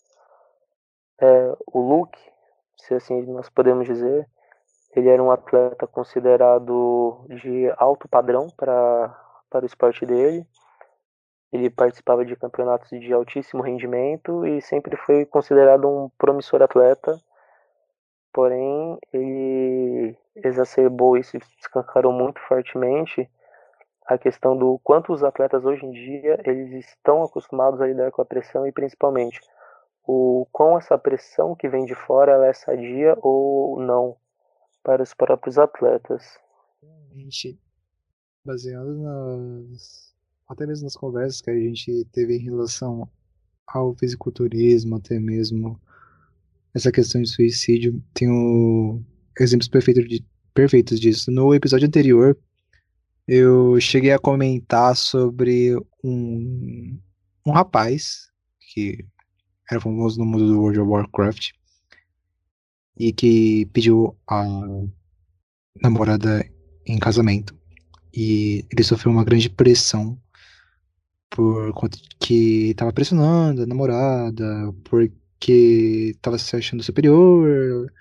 É, 1.21 1.53
o 1.67 1.79
Luke, 1.79 2.19
se 2.75 2.95
assim 2.95 3.21
nós 3.23 3.49
podemos 3.49 3.85
dizer, 3.85 4.27
ele 4.99 5.09
era 5.09 5.21
um 5.21 5.31
atleta 5.31 5.87
considerado 5.87 7.25
de 7.29 7.71
alto 7.77 8.07
padrão 8.07 8.47
para, 8.55 9.15
para 9.49 9.63
o 9.63 9.65
esporte 9.65 10.05
dele. 10.05 10.45
Ele 11.51 11.69
participava 11.69 12.25
de 12.25 12.35
campeonatos 12.35 12.89
de 12.89 13.13
altíssimo 13.13 13.63
rendimento 13.63 14.45
e 14.45 14.61
sempre 14.61 14.97
foi 14.97 15.25
considerado 15.25 15.87
um 15.87 16.09
promissor 16.17 16.61
atleta 16.61 17.17
porém 18.37 18.99
ele 19.11 20.15
exacerbou 20.35 21.17
isso, 21.17 21.35
escancarou 21.59 22.13
muito 22.13 22.39
fortemente 22.41 23.27
a 24.05 24.15
questão 24.15 24.55
do 24.55 24.79
quanto 24.83 25.11
os 25.11 25.23
atletas 25.23 25.65
hoje 25.65 25.83
em 25.83 25.89
dia 25.89 26.39
eles 26.45 26.71
estão 26.85 27.23
acostumados 27.23 27.81
a 27.81 27.87
lidar 27.87 28.11
com 28.11 28.21
a 28.21 28.25
pressão 28.25 28.67
e 28.67 28.71
principalmente 28.71 29.39
o 30.05 30.47
quão 30.51 30.77
essa 30.77 30.99
pressão 30.99 31.55
que 31.55 31.67
vem 31.67 31.83
de 31.83 31.95
fora 31.95 32.33
ela 32.33 32.45
é 32.45 32.53
sadia 32.53 33.17
ou 33.23 33.79
não 33.79 34.15
para 34.87 35.03
os 35.03 35.13
próprios 35.13 35.57
atletas. 35.57 36.23
A 37.11 37.17
gente, 37.19 37.59
baseado 38.45 38.97
nas 38.97 40.15
até 40.47 40.65
mesmo 40.65 40.85
nas 40.85 40.95
conversas 40.95 41.41
que 41.41 41.49
a 41.49 41.59
gente 41.59 42.05
teve 42.13 42.37
em 42.37 42.41
relação 42.41 43.09
ao 43.67 43.93
fisiculturismo, 43.95 44.95
até 44.95 45.19
mesmo 45.19 45.77
essa 46.73 46.89
questão 46.89 47.21
de 47.21 47.27
suicídio. 47.27 48.01
Tenho 48.13 49.03
exemplos 49.37 49.67
perfeitos, 49.67 50.07
de, 50.07 50.25
perfeitos 50.53 51.01
disso. 51.01 51.29
No 51.31 51.53
episódio 51.53 51.85
anterior, 51.85 52.37
eu 53.27 53.77
cheguei 53.81 54.13
a 54.13 54.19
comentar 54.19 54.95
sobre 54.95 55.75
um, 56.01 56.97
um 57.45 57.51
rapaz 57.51 58.31
que 58.71 59.05
era 59.69 59.81
famoso 59.81 60.17
no 60.17 60.25
mundo 60.25 60.47
do 60.47 60.61
World 60.61 60.79
of 60.79 60.89
Warcraft 60.89 61.57
e 62.99 63.13
que 63.13 63.65
pediu 63.67 64.17
a 64.27 64.45
namorada 65.81 66.45
em 66.85 66.97
casamento. 66.97 67.55
E 68.13 68.65
ele 68.71 68.83
sofreu 68.83 69.11
uma 69.11 69.23
grande 69.23 69.49
pressão 69.49 70.19
por 71.29 71.71
conta 71.73 71.97
que 72.19 72.71
estava 72.71 72.91
pressionando 72.93 73.63
a 73.63 73.65
namorada, 73.65 74.73
por 74.83 75.09
que 75.39 76.13
estava 76.15 76.37
se 76.37 76.55
achando 76.55 76.83
superior, 76.83 77.91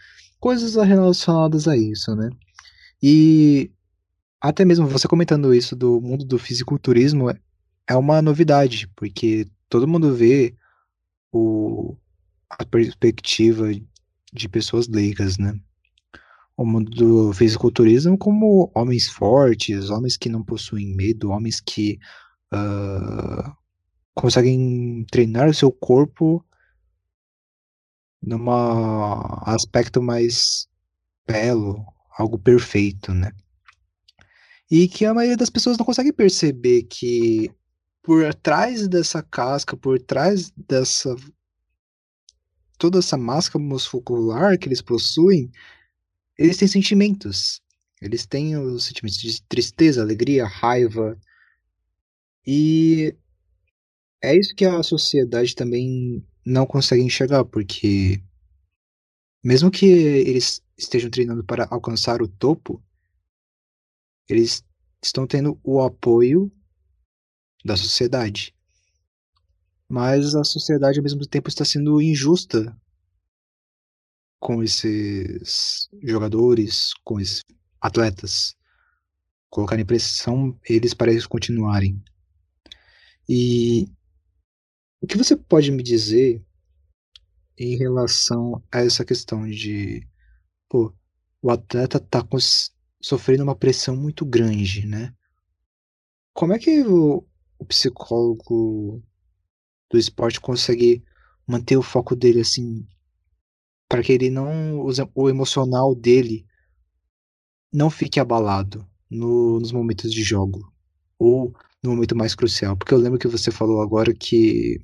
coisas 0.40 0.74
relacionadas 0.76 1.68
a 1.68 1.76
isso, 1.76 2.14
né? 2.14 2.30
E 3.02 3.70
até 4.40 4.64
mesmo 4.64 4.86
você 4.86 5.06
comentando 5.08 5.54
isso 5.54 5.76
do 5.76 6.00
mundo 6.00 6.24
do 6.24 6.38
fisiculturismo 6.38 7.30
é 7.88 7.96
uma 7.96 8.22
novidade, 8.22 8.88
porque 8.96 9.46
todo 9.68 9.88
mundo 9.88 10.14
vê 10.14 10.54
o, 11.32 11.96
a 12.48 12.64
perspectiva 12.64 13.68
de 14.36 14.48
pessoas 14.48 14.86
leigas, 14.88 15.38
né? 15.38 15.58
O 16.56 16.64
mundo 16.64 16.90
do 16.90 17.32
fisiculturismo 17.32 18.16
como 18.16 18.70
homens 18.74 19.08
fortes, 19.08 19.90
homens 19.90 20.16
que 20.16 20.28
não 20.28 20.42
possuem 20.42 20.94
medo, 20.94 21.30
homens 21.30 21.60
que 21.60 21.98
uh, 22.52 23.52
conseguem 24.14 25.04
treinar 25.10 25.48
o 25.48 25.54
seu 25.54 25.70
corpo 25.70 26.44
numa 28.22 29.42
aspecto 29.44 30.02
mais 30.02 30.66
belo, 31.26 31.84
algo 32.18 32.38
perfeito, 32.38 33.12
né? 33.12 33.30
E 34.70 34.88
que 34.88 35.04
a 35.04 35.14
maioria 35.14 35.36
das 35.36 35.50
pessoas 35.50 35.76
não 35.76 35.84
consegue 35.84 36.12
perceber 36.12 36.84
que 36.84 37.50
por 38.02 38.32
trás 38.34 38.88
dessa 38.88 39.22
casca, 39.22 39.76
por 39.76 40.00
trás 40.00 40.52
dessa 40.56 41.14
toda 42.78 42.98
essa 42.98 43.16
máscara 43.16 43.62
muscular 43.62 44.58
que 44.58 44.68
eles 44.68 44.82
possuem, 44.82 45.50
eles 46.38 46.56
têm 46.56 46.68
sentimentos. 46.68 47.60
Eles 48.00 48.26
têm 48.26 48.56
os 48.56 48.84
sentimentos 48.84 49.18
de 49.18 49.42
tristeza, 49.42 50.02
alegria, 50.02 50.46
raiva. 50.46 51.18
E 52.46 53.14
é 54.22 54.36
isso 54.36 54.54
que 54.54 54.64
a 54.64 54.82
sociedade 54.82 55.54
também 55.54 56.24
não 56.44 56.66
conseguem 56.66 57.08
chegar, 57.08 57.44
porque 57.44 58.22
mesmo 59.42 59.70
que 59.70 59.86
eles 59.86 60.62
estejam 60.76 61.10
treinando 61.10 61.44
para 61.44 61.66
alcançar 61.70 62.20
o 62.20 62.28
topo, 62.28 62.82
eles 64.28 64.64
estão 65.02 65.26
tendo 65.26 65.58
o 65.62 65.80
apoio 65.80 66.50
da 67.64 67.76
sociedade. 67.76 68.55
Mas 69.88 70.34
a 70.34 70.42
sociedade 70.42 70.98
ao 70.98 71.02
mesmo 71.02 71.26
tempo 71.26 71.48
está 71.48 71.64
sendo 71.64 72.00
injusta 72.02 72.76
com 74.38 74.62
esses 74.62 75.88
jogadores, 76.02 76.92
com 77.04 77.20
esses 77.20 77.42
atletas. 77.80 78.56
Colocarem 79.48 79.86
pressão 79.86 80.58
eles 80.68 80.92
para 80.92 81.10
eles 81.10 81.26
continuarem. 81.26 82.02
E 83.28 83.88
o 85.00 85.06
que 85.06 85.16
você 85.16 85.36
pode 85.36 85.70
me 85.70 85.82
dizer 85.82 86.44
em 87.58 87.76
relação 87.76 88.62
a 88.70 88.80
essa 88.80 89.04
questão 89.04 89.48
de, 89.48 90.06
pô, 90.68 90.94
o 91.40 91.50
atleta 91.50 91.98
tá 91.98 92.22
com, 92.22 92.36
sofrendo 93.00 93.42
uma 93.42 93.56
pressão 93.56 93.96
muito 93.96 94.24
grande, 94.24 94.86
né? 94.86 95.14
Como 96.34 96.52
é 96.52 96.58
que 96.58 96.82
o, 96.82 97.26
o 97.58 97.64
psicólogo 97.64 99.02
do 99.90 99.98
esporte 99.98 100.40
consegue 100.40 101.02
manter 101.46 101.76
o 101.76 101.82
foco 101.82 102.16
dele 102.16 102.40
assim, 102.40 102.86
para 103.88 104.02
que 104.02 104.12
ele 104.12 104.30
não 104.30 104.84
o 105.14 105.28
emocional 105.28 105.94
dele 105.94 106.46
não 107.72 107.90
fique 107.90 108.18
abalado 108.18 108.86
no, 109.10 109.60
nos 109.60 109.72
momentos 109.72 110.12
de 110.12 110.22
jogo 110.22 110.72
ou 111.18 111.54
no 111.82 111.90
momento 111.90 112.16
mais 112.16 112.34
crucial. 112.34 112.76
Porque 112.76 112.92
eu 112.92 112.98
lembro 112.98 113.18
que 113.18 113.28
você 113.28 113.50
falou 113.50 113.80
agora 113.80 114.14
que 114.14 114.80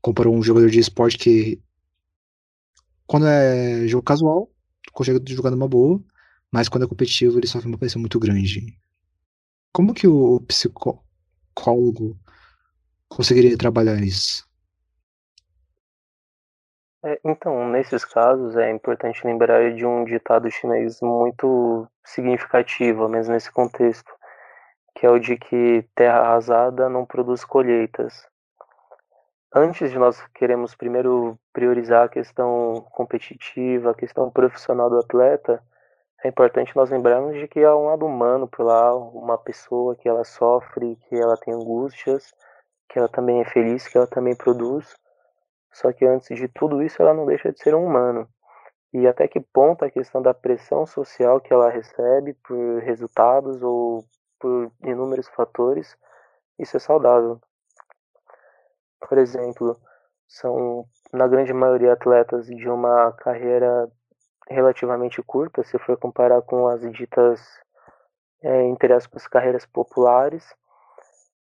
comparou 0.00 0.34
um 0.34 0.42
jogador 0.42 0.70
de 0.70 0.78
esporte 0.80 1.18
que, 1.18 1.60
quando 3.06 3.26
é 3.26 3.86
jogo 3.86 4.02
casual, 4.02 4.50
consegue 4.92 5.20
jogar 5.32 5.50
numa 5.50 5.68
boa, 5.68 6.02
mas 6.50 6.68
quando 6.68 6.84
é 6.84 6.88
competitivo 6.88 7.38
ele 7.38 7.46
sofre 7.46 7.68
uma 7.68 7.78
pressão 7.78 8.00
muito 8.00 8.18
grande. 8.18 8.78
Como 9.72 9.94
que 9.94 10.08
o 10.08 10.40
psicólogo 10.40 12.18
conseguiria 13.10 13.58
trabalhar 13.58 14.00
isso? 14.00 14.48
É, 17.02 17.18
então, 17.24 17.68
nesses 17.68 18.04
casos 18.04 18.56
é 18.56 18.70
importante 18.70 19.26
lembrar 19.26 19.74
de 19.74 19.84
um 19.84 20.04
ditado 20.04 20.50
chinês 20.50 21.00
muito 21.00 21.86
significativo, 22.04 23.08
mesmo 23.08 23.32
nesse 23.32 23.50
contexto, 23.50 24.12
que 24.94 25.06
é 25.06 25.10
o 25.10 25.18
de 25.18 25.36
que 25.36 25.82
terra 25.94 26.20
arrasada 26.20 26.88
não 26.88 27.06
produz 27.06 27.44
colheitas. 27.44 28.28
Antes 29.54 29.90
de 29.90 29.98
nós 29.98 30.22
queremos 30.34 30.74
primeiro 30.74 31.38
priorizar 31.52 32.04
a 32.04 32.08
questão 32.08 32.86
competitiva, 32.92 33.90
a 33.90 33.94
questão 33.94 34.30
profissional 34.30 34.88
do 34.88 34.98
atleta, 34.98 35.62
é 36.22 36.28
importante 36.28 36.76
nós 36.76 36.90
lembrarmos 36.90 37.34
de 37.34 37.48
que 37.48 37.64
há 37.64 37.74
um 37.74 37.86
lado 37.86 38.04
humano 38.04 38.46
por 38.46 38.62
lá, 38.64 38.94
uma 38.94 39.38
pessoa 39.38 39.96
que 39.96 40.06
ela 40.06 40.22
sofre, 40.22 40.96
que 41.08 41.16
ela 41.16 41.36
tem 41.38 41.54
angústias, 41.54 42.34
que 42.90 42.98
ela 42.98 43.08
também 43.08 43.40
é 43.40 43.44
feliz, 43.44 43.86
que 43.86 43.96
ela 43.96 44.06
também 44.06 44.36
produz. 44.36 44.94
Só 45.72 45.92
que 45.92 46.04
antes 46.04 46.36
de 46.36 46.48
tudo 46.48 46.82
isso, 46.82 47.00
ela 47.00 47.14
não 47.14 47.24
deixa 47.24 47.52
de 47.52 47.60
ser 47.60 47.74
um 47.74 47.86
humano. 47.86 48.28
E 48.92 49.06
até 49.06 49.28
que 49.28 49.40
ponto 49.40 49.84
a 49.84 49.90
questão 49.90 50.20
da 50.20 50.34
pressão 50.34 50.84
social 50.84 51.40
que 51.40 51.52
ela 51.52 51.70
recebe 51.70 52.34
por 52.34 52.82
resultados 52.82 53.62
ou 53.62 54.04
por 54.38 54.72
inúmeros 54.82 55.28
fatores, 55.28 55.96
isso 56.58 56.76
é 56.76 56.80
saudável. 56.80 57.40
Por 59.08 59.16
exemplo, 59.18 59.80
são 60.26 60.84
na 61.12 61.28
grande 61.28 61.52
maioria 61.52 61.92
atletas 61.92 62.46
de 62.46 62.68
uma 62.68 63.12
carreira 63.12 63.88
relativamente 64.48 65.22
curta, 65.22 65.62
se 65.62 65.78
for 65.78 65.96
comparar 65.96 66.42
com 66.42 66.66
as 66.66 66.80
ditas, 66.92 67.40
é, 68.42 68.64
entre 68.64 68.92
aspas, 68.92 69.28
carreiras 69.28 69.64
populares. 69.64 70.52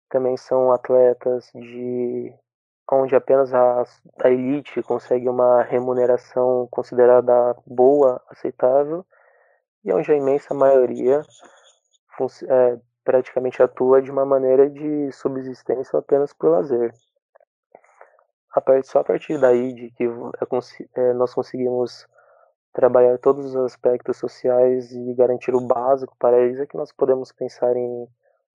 Também 0.08 0.36
são 0.36 0.72
atletas 0.72 1.50
de 1.54 2.32
onde 2.90 3.14
apenas 3.14 3.52
a, 3.52 3.84
a 4.22 4.30
elite 4.30 4.82
consegue 4.82 5.28
uma 5.28 5.62
remuneração 5.62 6.66
considerada 6.70 7.54
boa, 7.66 8.22
aceitável, 8.28 9.04
e 9.84 9.92
onde 9.92 10.10
a 10.10 10.16
imensa 10.16 10.54
maioria 10.54 11.22
é, 12.48 12.78
praticamente 13.04 13.62
atua 13.62 14.02
de 14.02 14.10
uma 14.10 14.24
maneira 14.24 14.68
de 14.68 15.12
subsistência 15.12 15.98
apenas 15.98 16.32
por 16.32 16.50
lazer. 16.50 16.92
Só 18.84 19.00
a 19.00 19.04
partir 19.04 19.38
daí 19.38 19.72
de 19.72 19.90
que 19.92 20.04
é, 20.04 21.00
é, 21.00 21.12
nós 21.12 21.32
conseguimos 21.32 22.06
trabalhar 22.72 23.18
todos 23.18 23.46
os 23.46 23.56
aspectos 23.56 24.16
sociais 24.16 24.90
e 24.92 25.14
garantir 25.14 25.54
o 25.54 25.60
básico 25.60 26.16
para 26.18 26.38
eles 26.38 26.58
é 26.58 26.66
que 26.66 26.76
nós 26.76 26.92
podemos 26.92 27.30
pensar 27.32 27.76
em 27.76 28.08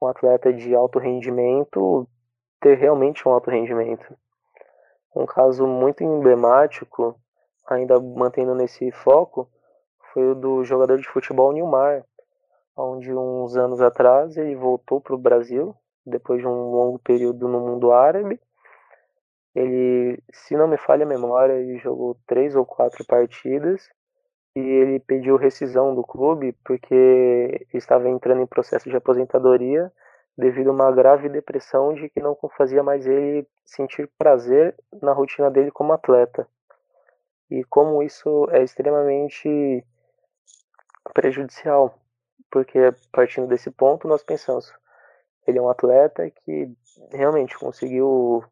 um 0.04 0.08
atleta 0.08 0.52
de 0.52 0.76
alto 0.76 1.00
rendimento 1.00 2.08
ter 2.60 2.78
realmente 2.78 3.28
um 3.28 3.32
alto 3.32 3.50
rendimento. 3.50 4.16
Um 5.16 5.26
caso 5.26 5.66
muito 5.66 6.04
emblemático, 6.04 7.16
ainda 7.68 8.00
mantendo 8.00 8.54
nesse 8.56 8.92
foco, 8.92 9.50
foi 10.14 10.32
o 10.32 10.36
do 10.36 10.64
jogador 10.64 10.98
de 10.98 11.08
futebol 11.08 11.52
Nilmar, 11.52 12.04
onde 12.76 13.14
uns 13.14 13.56
anos 13.56 13.82
atrás 13.82 14.38
ele 14.38 14.56
voltou 14.56 15.00
para 15.00 15.16
o 15.16 15.18
Brasil, 15.18 15.76
depois 16.06 16.42
de 16.42 16.48
um 16.48 16.72
longo 16.72 17.00
período 17.00 17.48
no 17.48 17.60
mundo 17.60 17.92
árabe. 17.92 18.40
Ele, 19.56 20.22
se 20.32 20.58
não 20.58 20.68
me 20.68 20.78
falha 20.78 21.06
a 21.06 21.08
memória, 21.08 21.54
ele 21.54 21.78
jogou 21.78 22.18
três 22.26 22.56
ou 22.56 22.66
quatro 22.66 23.06
partidas 23.06 23.88
e 24.56 24.60
ele 24.60 25.00
pediu 25.00 25.36
rescisão 25.36 25.96
do 25.96 26.04
clube 26.04 26.54
porque 26.64 27.66
estava 27.74 28.08
entrando 28.08 28.42
em 28.42 28.48
processo 28.48 28.90
de 28.90 28.96
aposentadoria 28.96 29.92
devido 30.38 30.70
a 30.70 30.74
uma 30.74 30.92
grave 30.92 31.30
depressão 31.30 31.94
de 31.94 32.10
que 32.10 32.20
não 32.20 32.38
fazia 32.58 32.84
mais 32.84 33.06
ele 33.06 33.48
sentir 33.66 34.10
prazer 34.18 34.76
na 35.02 35.14
rotina 35.14 35.50
dele 35.50 35.72
como 35.72 35.94
atleta. 35.94 36.48
E 37.50 37.64
como 37.66 38.02
isso 38.02 38.48
é 38.52 38.64
extremamente 38.64 39.86
prejudicial, 41.14 41.98
porque 42.50 42.80
partindo 43.12 43.48
desse 43.48 43.70
ponto 43.70 44.08
nós 44.08 44.24
pensamos, 44.24 44.74
ele 45.46 45.60
é 45.60 45.62
um 45.62 45.70
atleta 45.70 46.30
que 46.30 46.72
realmente 47.12 47.58
conseguiu 47.58 48.44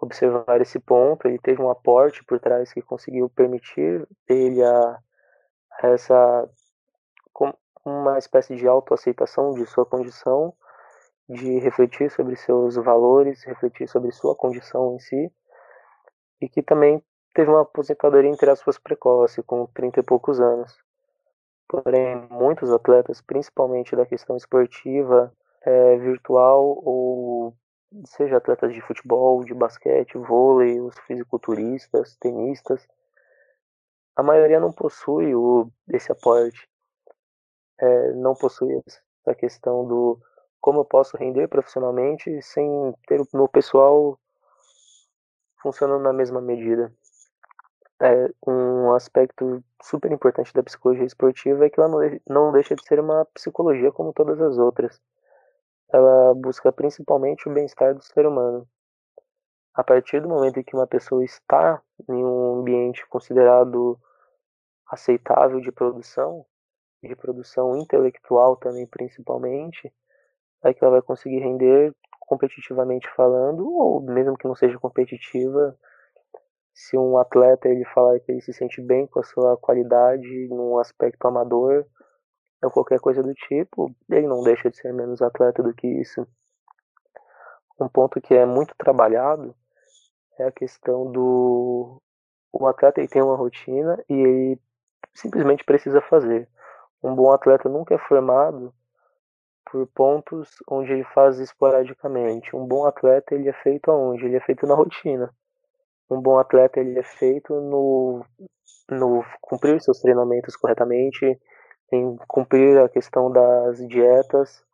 observar 0.00 0.60
esse 0.60 0.80
ponto, 0.80 1.28
ele 1.28 1.38
teve 1.38 1.60
um 1.60 1.70
aporte 1.70 2.24
por 2.24 2.40
trás 2.40 2.72
que 2.72 2.80
conseguiu 2.80 3.28
permitir 3.28 4.08
ele 4.26 4.62
a, 4.64 4.98
essa 5.82 6.48
uma 7.84 8.18
espécie 8.18 8.56
de 8.56 8.66
autoaceitação 8.66 9.54
de 9.54 9.64
sua 9.66 9.86
condição 9.86 10.54
de 11.28 11.58
refletir 11.60 12.10
sobre 12.10 12.36
seus 12.36 12.74
valores, 12.74 13.44
refletir 13.44 13.88
sobre 13.88 14.10
sua 14.10 14.34
condição 14.34 14.94
em 14.94 14.98
si, 14.98 15.32
e 16.40 16.48
que 16.48 16.62
também 16.62 17.02
teve 17.34 17.50
uma 17.50 17.62
aposentadoria 17.62 18.30
entre 18.30 18.50
aspas 18.50 18.78
precoce, 18.78 19.42
com 19.42 19.66
30 19.66 20.00
e 20.00 20.02
poucos 20.02 20.40
anos. 20.40 20.76
Porém, 21.68 22.16
muitos 22.28 22.72
atletas, 22.72 23.20
principalmente 23.20 23.94
da 23.94 24.04
questão 24.04 24.36
esportiva, 24.36 25.32
é, 25.62 25.96
virtual 25.98 26.64
ou 26.84 27.54
seja 28.04 28.38
atletas 28.38 28.72
de 28.72 28.80
futebol, 28.80 29.44
de 29.44 29.54
basquete, 29.54 30.18
vôlei, 30.18 30.80
os 30.80 30.98
fisiculturistas, 31.00 32.16
tenistas, 32.16 32.88
a 34.20 34.22
maioria 34.22 34.60
não 34.60 34.70
possui 34.70 35.34
o, 35.34 35.72
esse 35.88 36.12
aporte, 36.12 36.68
é, 37.80 38.12
não 38.12 38.34
possui 38.34 38.82
essa 38.86 39.34
questão 39.34 39.88
do 39.88 40.20
como 40.60 40.80
eu 40.80 40.84
posso 40.84 41.16
render 41.16 41.48
profissionalmente 41.48 42.42
sem 42.42 42.94
ter 43.08 43.18
o 43.18 43.26
meu 43.32 43.48
pessoal 43.48 44.20
funcionando 45.62 46.02
na 46.02 46.12
mesma 46.12 46.38
medida. 46.38 46.92
É, 48.02 48.30
um 48.46 48.92
aspecto 48.92 49.64
super 49.82 50.12
importante 50.12 50.52
da 50.52 50.62
psicologia 50.62 51.06
esportiva 51.06 51.64
é 51.64 51.70
que 51.70 51.80
ela 51.80 52.20
não 52.28 52.52
deixa 52.52 52.74
de 52.74 52.86
ser 52.86 53.00
uma 53.00 53.24
psicologia 53.32 53.90
como 53.90 54.12
todas 54.12 54.38
as 54.38 54.58
outras. 54.58 55.00
Ela 55.90 56.34
busca 56.34 56.70
principalmente 56.70 57.48
o 57.48 57.52
bem-estar 57.54 57.94
do 57.94 58.02
ser 58.02 58.26
humano. 58.26 58.68
A 59.74 59.82
partir 59.82 60.20
do 60.20 60.28
momento 60.28 60.60
em 60.60 60.62
que 60.62 60.76
uma 60.76 60.86
pessoa 60.86 61.24
está 61.24 61.80
em 62.06 62.22
um 62.22 62.60
ambiente 62.60 63.06
considerado 63.08 63.98
aceitável 64.90 65.60
de 65.60 65.70
produção, 65.70 66.44
de 67.02 67.14
produção 67.14 67.76
intelectual 67.76 68.56
também 68.56 68.86
principalmente, 68.86 69.92
é 70.64 70.74
que 70.74 70.84
ela 70.84 70.92
vai 70.92 71.02
conseguir 71.02 71.38
render 71.38 71.94
competitivamente 72.20 73.08
falando, 73.16 73.66
ou 73.68 74.00
mesmo 74.00 74.36
que 74.36 74.46
não 74.46 74.54
seja 74.54 74.78
competitiva, 74.78 75.76
se 76.72 76.96
um 76.96 77.18
atleta 77.18 77.68
ele 77.68 77.84
falar 77.86 78.20
que 78.20 78.32
ele 78.32 78.40
se 78.40 78.52
sente 78.52 78.80
bem 78.80 79.06
com 79.06 79.20
a 79.20 79.24
sua 79.24 79.56
qualidade 79.56 80.48
num 80.48 80.78
aspecto 80.78 81.26
amador 81.26 81.86
ou 82.62 82.70
qualquer 82.70 83.00
coisa 83.00 83.22
do 83.22 83.34
tipo, 83.34 83.94
ele 84.08 84.26
não 84.26 84.42
deixa 84.42 84.70
de 84.70 84.76
ser 84.76 84.92
menos 84.92 85.22
atleta 85.22 85.62
do 85.62 85.74
que 85.74 85.86
isso. 85.86 86.26
Um 87.80 87.88
ponto 87.88 88.20
que 88.20 88.34
é 88.34 88.44
muito 88.44 88.74
trabalhado 88.76 89.54
é 90.38 90.44
a 90.44 90.52
questão 90.52 91.10
do 91.10 92.00
o 92.52 92.66
atleta 92.66 93.00
ele 93.00 93.08
tem 93.08 93.22
uma 93.22 93.36
rotina 93.36 94.02
e 94.08 94.14
ele 94.14 94.60
simplesmente 95.14 95.64
precisa 95.64 96.00
fazer. 96.00 96.48
Um 97.02 97.14
bom 97.14 97.32
atleta 97.32 97.68
nunca 97.68 97.94
é 97.94 97.98
formado 97.98 98.74
por 99.70 99.86
pontos 99.88 100.56
onde 100.68 100.92
ele 100.92 101.04
faz 101.04 101.38
esporadicamente. 101.38 102.54
Um 102.54 102.66
bom 102.66 102.86
atleta 102.86 103.34
ele 103.34 103.48
é 103.48 103.52
feito 103.52 103.90
aonde? 103.90 104.24
Ele 104.24 104.36
é 104.36 104.40
feito 104.40 104.66
na 104.66 104.74
rotina. 104.74 105.32
Um 106.10 106.20
bom 106.20 106.38
atleta 106.38 106.80
ele 106.80 106.98
é 106.98 107.02
feito 107.02 107.54
no, 107.54 108.24
no 108.90 109.24
cumprir 109.40 109.80
seus 109.80 110.00
treinamentos 110.00 110.56
corretamente, 110.56 111.38
em 111.92 112.16
cumprir 112.28 112.80
a 112.80 112.88
questão 112.88 113.30
das 113.30 113.78
dietas, 113.86 114.64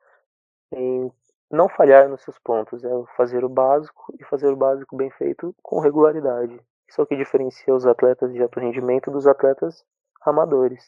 em 0.72 1.12
não 1.50 1.68
falhar 1.68 2.08
nos 2.08 2.22
seus 2.22 2.38
pontos, 2.38 2.82
é 2.82 2.88
fazer 3.16 3.44
o 3.44 3.48
básico 3.48 4.12
e 4.18 4.24
fazer 4.24 4.48
o 4.48 4.56
básico 4.56 4.96
bem 4.96 5.10
feito 5.10 5.54
com 5.62 5.78
regularidade. 5.78 6.60
Isso 6.88 7.00
é 7.00 7.04
o 7.04 7.06
que 7.06 7.16
diferencia 7.16 7.74
os 7.74 7.86
atletas 7.86 8.32
de 8.32 8.42
alto 8.42 8.58
rendimento 8.58 9.10
dos 9.10 9.26
atletas 9.26 9.84
amadores. 10.26 10.84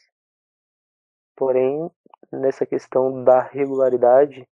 Porém, 1.35 1.89
nessa 2.31 2.65
questão 2.65 3.23
da 3.23 3.41
regularidade, 3.41 4.47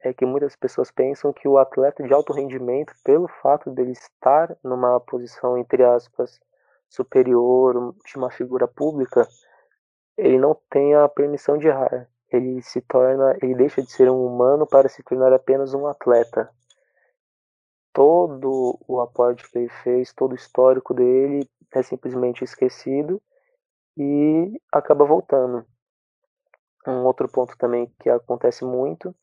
é 0.00 0.12
que 0.12 0.24
muitas 0.24 0.56
pessoas 0.56 0.90
pensam 0.90 1.32
que 1.32 1.48
o 1.48 1.58
atleta 1.58 2.02
de 2.02 2.12
alto 2.12 2.32
rendimento, 2.32 2.94
pelo 3.04 3.28
fato 3.42 3.70
dele 3.70 3.92
estar 3.92 4.56
numa 4.62 4.98
posição, 5.00 5.58
entre 5.58 5.84
aspas, 5.84 6.40
superior 6.88 7.94
de 8.06 8.16
uma 8.16 8.30
figura 8.30 8.66
pública, 8.66 9.26
ele 10.16 10.38
não 10.38 10.56
tem 10.70 10.94
a 10.94 11.08
permissão 11.08 11.58
de 11.58 11.68
errar. 11.68 12.08
Ele 12.30 12.62
se 12.62 12.80
torna, 12.80 13.36
ele 13.42 13.54
deixa 13.54 13.82
de 13.82 13.90
ser 13.90 14.10
um 14.10 14.24
humano 14.24 14.66
para 14.66 14.88
se 14.88 15.02
tornar 15.02 15.32
apenas 15.32 15.74
um 15.74 15.86
atleta. 15.86 16.50
Todo 17.92 18.78
o 18.86 19.00
aporte 19.00 19.50
que 19.50 19.58
ele 19.58 19.68
fez, 19.68 20.12
todo 20.12 20.32
o 20.32 20.36
histórico 20.36 20.94
dele 20.94 21.48
é 21.74 21.82
simplesmente 21.82 22.44
esquecido 22.44 23.20
e 23.98 24.60
acaba 24.72 25.04
voltando. 25.04 25.66
Um 26.86 27.04
outro 27.04 27.28
ponto 27.28 27.56
também 27.58 27.92
que 28.00 28.08
acontece 28.08 28.64
muito 28.64 29.14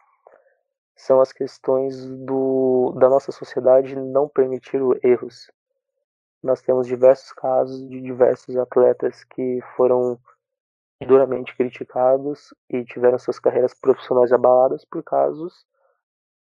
são 0.96 1.20
as 1.20 1.32
questões 1.32 2.06
do, 2.06 2.94
da 3.00 3.10
nossa 3.10 3.32
sociedade 3.32 3.96
não 3.96 4.28
permitir 4.28 4.80
erros. 5.04 5.50
Nós 6.44 6.62
temos 6.62 6.86
diversos 6.86 7.32
casos 7.34 7.88
de 7.90 8.02
diversos 8.02 8.56
atletas 8.58 9.24
que 9.24 9.60
foram 9.76 10.20
duramente 11.06 11.56
criticados 11.56 12.54
e 12.70 12.84
tiveram 12.86 13.18
suas 13.18 13.40
carreiras 13.40 13.74
profissionais 13.74 14.32
abaladas 14.32 14.86
por 14.86 15.04
casos 15.04 15.66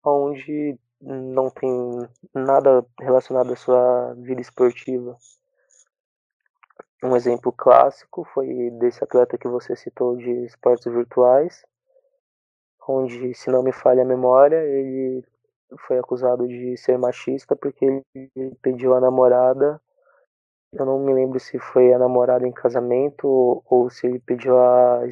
onde 0.05 0.77
não 1.01 1.49
tem 1.49 1.69
nada 2.33 2.85
relacionado 2.99 3.51
à 3.51 3.55
sua 3.55 4.13
vida 4.17 4.41
esportiva. 4.41 5.17
Um 7.05 7.15
exemplo 7.15 7.51
clássico 7.51 8.27
foi 8.33 8.71
desse 8.79 9.03
atleta 9.03 9.37
que 9.37 9.47
você 9.47 9.75
citou 9.75 10.17
de 10.17 10.45
esportes 10.45 10.91
virtuais, 10.91 11.63
onde, 12.87 13.31
se 13.35 13.51
não 13.51 13.61
me 13.61 13.71
falha 13.71 14.01
a 14.01 14.05
memória, 14.05 14.55
ele 14.55 15.23
foi 15.85 15.99
acusado 15.99 16.47
de 16.47 16.75
ser 16.77 16.97
machista 16.97 17.55
porque 17.55 18.03
ele 18.15 18.55
pediu 18.59 18.95
a 18.95 18.99
namorada. 18.99 19.79
Eu 20.73 20.83
não 20.83 20.99
me 20.99 21.13
lembro 21.13 21.39
se 21.39 21.59
foi 21.59 21.93
a 21.93 21.99
namorada 21.99 22.47
em 22.47 22.51
casamento 22.51 23.27
ou, 23.27 23.63
ou 23.69 23.89
se 23.89 24.07
ele 24.07 24.19
pediu 24.19 24.57
a, 24.57 25.03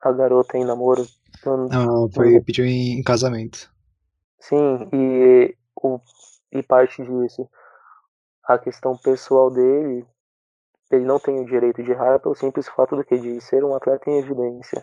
a 0.00 0.12
garota 0.12 0.56
em 0.56 0.64
namoro. 0.64 1.04
Não, 1.44 1.66
não 1.66 2.10
foi 2.10 2.32
não. 2.32 2.42
pediu 2.42 2.64
em 2.64 3.02
casamento. 3.02 3.70
Sim, 4.40 4.88
e, 4.90 5.54
o, 5.76 6.00
e 6.50 6.62
parte 6.62 7.02
disso, 7.02 7.46
a 8.42 8.58
questão 8.58 8.96
pessoal 8.96 9.50
dele 9.50 10.06
ele 10.94 11.04
não 11.04 11.18
tem 11.18 11.40
o 11.40 11.44
direito 11.44 11.82
de 11.82 11.90
errar 11.90 12.18
pelo 12.20 12.34
simples 12.34 12.68
fato 12.68 12.96
do 12.96 13.04
que 13.04 13.18
de 13.18 13.40
ser 13.40 13.64
um 13.64 13.74
atleta 13.74 14.10
em 14.10 14.18
evidência. 14.18 14.82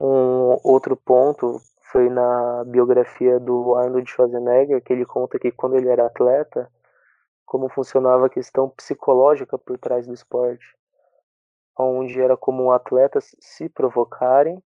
Um 0.00 0.58
outro 0.64 0.96
ponto 0.96 1.60
foi 1.90 2.08
na 2.08 2.64
biografia 2.64 3.38
do 3.38 3.74
Arnold 3.74 4.08
Schwarzenegger, 4.08 4.82
que 4.82 4.92
ele 4.92 5.04
conta 5.04 5.38
que 5.38 5.50
quando 5.52 5.76
ele 5.76 5.88
era 5.88 6.06
atleta, 6.06 6.70
como 7.44 7.68
funcionava 7.68 8.26
a 8.26 8.30
questão 8.30 8.68
psicológica 8.70 9.58
por 9.58 9.76
trás 9.78 10.06
do 10.06 10.14
esporte, 10.14 10.64
onde 11.78 12.20
era 12.20 12.36
comum 12.36 12.70
atletas 12.70 13.34
se 13.40 13.68
provocarem 13.68 14.62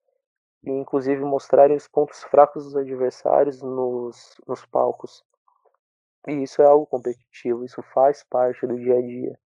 e 0.63 0.71
inclusive 0.71 1.23
mostrarem 1.23 1.75
os 1.75 1.87
pontos 1.87 2.23
fracos 2.23 2.65
dos 2.65 2.75
adversários 2.75 3.61
nos, 3.61 4.35
nos 4.47 4.65
palcos. 4.65 5.23
E 6.27 6.43
isso 6.43 6.61
é 6.61 6.65
algo 6.65 6.85
competitivo, 6.85 7.65
isso 7.65 7.81
faz 7.93 8.23
parte 8.23 8.65
do 8.65 8.75
dia 8.75 8.97
a 8.97 9.01
dia. 9.01 9.39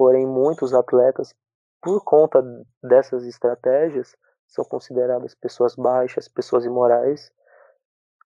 Porém, 0.00 0.26
muitos 0.26 0.72
atletas, 0.72 1.34
por 1.82 2.02
conta 2.02 2.42
dessas 2.82 3.26
estratégias, 3.26 4.16
são 4.48 4.64
consideradas 4.64 5.34
pessoas 5.34 5.76
baixas, 5.76 6.26
pessoas 6.26 6.64
imorais, 6.64 7.30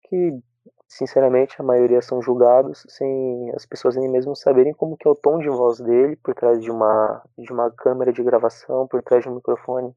que, 0.04 0.40
sinceramente, 0.86 1.60
a 1.60 1.64
maioria 1.64 2.00
são 2.00 2.22
julgados 2.22 2.86
sem 2.88 3.50
as 3.56 3.66
pessoas 3.66 3.96
nem 3.96 4.08
mesmo 4.08 4.36
saberem 4.36 4.72
como 4.72 4.96
que 4.96 5.08
é 5.08 5.10
o 5.10 5.16
tom 5.16 5.40
de 5.40 5.48
voz 5.48 5.80
dele 5.80 6.14
por 6.14 6.32
trás 6.32 6.62
de 6.62 6.70
uma, 6.70 7.20
de 7.36 7.52
uma 7.52 7.68
câmera 7.72 8.12
de 8.12 8.22
gravação, 8.22 8.86
por 8.86 9.02
trás 9.02 9.24
de 9.24 9.28
um 9.28 9.34
microfone. 9.34 9.92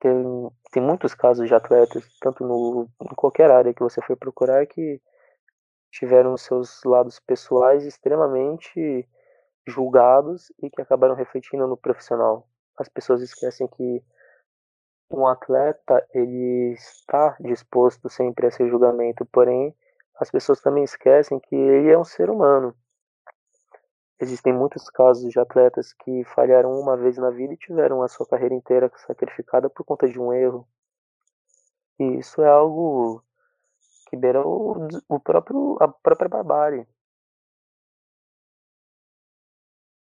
Tem, 0.00 0.50
tem 0.72 0.82
muitos 0.82 1.14
casos 1.14 1.46
de 1.46 1.54
atletas, 1.54 2.04
tanto 2.20 2.44
no, 2.44 2.88
em 3.00 3.14
qualquer 3.14 3.52
área 3.52 3.72
que 3.72 3.84
você 3.84 4.02
for 4.02 4.16
procurar, 4.16 4.66
que 4.66 5.00
tiveram 5.92 6.36
seus 6.36 6.82
lados 6.82 7.20
pessoais 7.20 7.84
extremamente 7.84 9.08
julgados 9.66 10.52
e 10.62 10.70
que 10.70 10.82
acabaram 10.82 11.14
refletindo 11.14 11.66
no 11.66 11.76
profissional. 11.76 12.46
As 12.76 12.88
pessoas 12.88 13.22
esquecem 13.22 13.66
que 13.68 14.02
um 15.10 15.26
atleta 15.26 16.04
ele 16.12 16.72
está 16.72 17.36
disposto 17.40 18.08
sempre 18.08 18.46
a 18.46 18.48
esse 18.48 18.68
julgamento, 18.68 19.24
porém 19.26 19.74
as 20.16 20.30
pessoas 20.30 20.60
também 20.60 20.84
esquecem 20.84 21.40
que 21.40 21.54
ele 21.54 21.90
é 21.90 21.98
um 21.98 22.04
ser 22.04 22.30
humano. 22.30 22.74
Existem 24.20 24.52
muitos 24.52 24.88
casos 24.88 25.30
de 25.30 25.38
atletas 25.40 25.92
que 25.92 26.24
falharam 26.24 26.70
uma 26.80 26.96
vez 26.96 27.16
na 27.18 27.30
vida 27.30 27.52
e 27.52 27.58
tiveram 27.58 28.02
a 28.02 28.08
sua 28.08 28.26
carreira 28.26 28.54
inteira 28.54 28.90
sacrificada 28.96 29.68
por 29.68 29.84
conta 29.84 30.08
de 30.08 30.18
um 30.20 30.32
erro. 30.32 30.66
E 31.98 32.18
isso 32.18 32.40
é 32.42 32.48
algo 32.48 33.22
que 34.08 34.16
beira 34.16 34.40
o, 34.46 34.86
o 35.08 35.20
próprio, 35.20 35.76
a 35.80 35.88
própria 35.88 36.28
barbárie. 36.28 36.86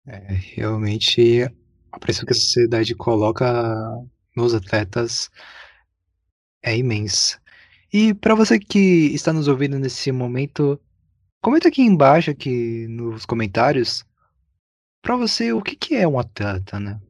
É, 0.06 0.18
realmente 0.54 1.42
a 1.90 1.98
pressão 1.98 2.24
que 2.24 2.32
a 2.32 2.36
sociedade 2.36 2.94
coloca 2.94 3.44
nos 4.36 4.54
atletas 4.54 5.30
é 6.62 6.76
imensa. 6.76 7.40
E 7.92 8.14
para 8.14 8.34
você 8.34 8.58
que 8.58 8.78
está 9.14 9.32
nos 9.32 9.48
ouvindo 9.48 9.78
nesse 9.78 10.12
momento, 10.12 10.80
comenta 11.40 11.68
aqui 11.68 11.82
embaixo 11.82 12.30
aqui 12.30 12.86
nos 12.88 13.26
comentários 13.26 14.04
para 15.02 15.16
você 15.16 15.52
o 15.52 15.62
que, 15.62 15.74
que 15.76 15.94
é 15.94 16.06
um 16.06 16.18
atleta, 16.18 16.78
né? 16.78 17.00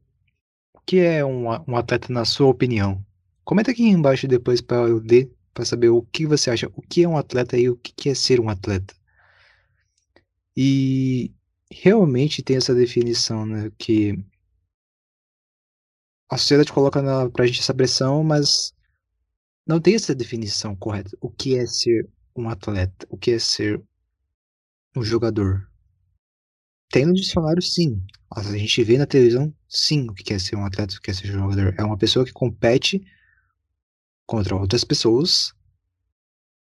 O 0.74 0.80
que 0.86 1.00
é 1.00 1.24
um, 1.24 1.48
um 1.68 1.76
atleta 1.76 2.12
na 2.12 2.24
sua 2.24 2.46
opinião? 2.48 3.04
Comenta 3.44 3.70
aqui 3.70 3.84
embaixo 3.84 4.28
depois 4.28 4.60
para 4.60 4.88
eu 4.88 4.98
ler, 4.98 5.30
para 5.52 5.64
saber 5.64 5.88
o 5.90 6.02
que 6.02 6.26
você 6.26 6.50
acha, 6.50 6.70
o 6.74 6.82
que 6.82 7.04
é 7.04 7.08
um 7.08 7.16
atleta 7.16 7.58
e 7.58 7.68
o 7.68 7.76
que, 7.76 7.92
que 7.92 8.08
é 8.10 8.14
ser 8.14 8.40
um 8.40 8.48
atleta. 8.48 8.94
E 10.56 11.32
realmente 11.70 12.42
tem 12.42 12.56
essa 12.56 12.74
definição, 12.74 13.44
né? 13.44 13.70
Que 13.78 14.14
a 16.30 16.36
sociedade 16.36 16.72
coloca 16.72 17.00
na, 17.02 17.30
pra 17.30 17.46
gente 17.46 17.60
essa 17.60 17.74
pressão, 17.74 18.22
mas 18.24 18.74
não 19.66 19.80
tem 19.80 19.94
essa 19.94 20.14
definição 20.14 20.74
correta. 20.76 21.16
O 21.20 21.30
que 21.30 21.56
é 21.56 21.66
ser 21.66 22.08
um 22.36 22.48
atleta? 22.48 23.06
O 23.10 23.16
que 23.16 23.32
é 23.32 23.38
ser 23.38 23.82
um 24.96 25.02
jogador? 25.02 25.68
Tem 26.90 27.04
no 27.04 27.14
dicionário, 27.14 27.62
sim. 27.62 28.02
A 28.30 28.42
gente 28.42 28.82
vê 28.82 28.98
na 28.98 29.06
televisão, 29.06 29.52
sim, 29.68 30.08
o 30.08 30.14
que 30.14 30.32
é 30.32 30.38
ser 30.38 30.56
um 30.56 30.64
atleta, 30.64 30.96
o 30.96 31.00
que 31.00 31.10
é 31.10 31.14
ser 31.14 31.30
um 31.30 31.50
jogador. 31.50 31.74
É 31.78 31.82
uma 31.82 31.98
pessoa 31.98 32.24
que 32.24 32.32
compete 32.32 33.04
contra 34.26 34.56
outras 34.56 34.84
pessoas 34.84 35.52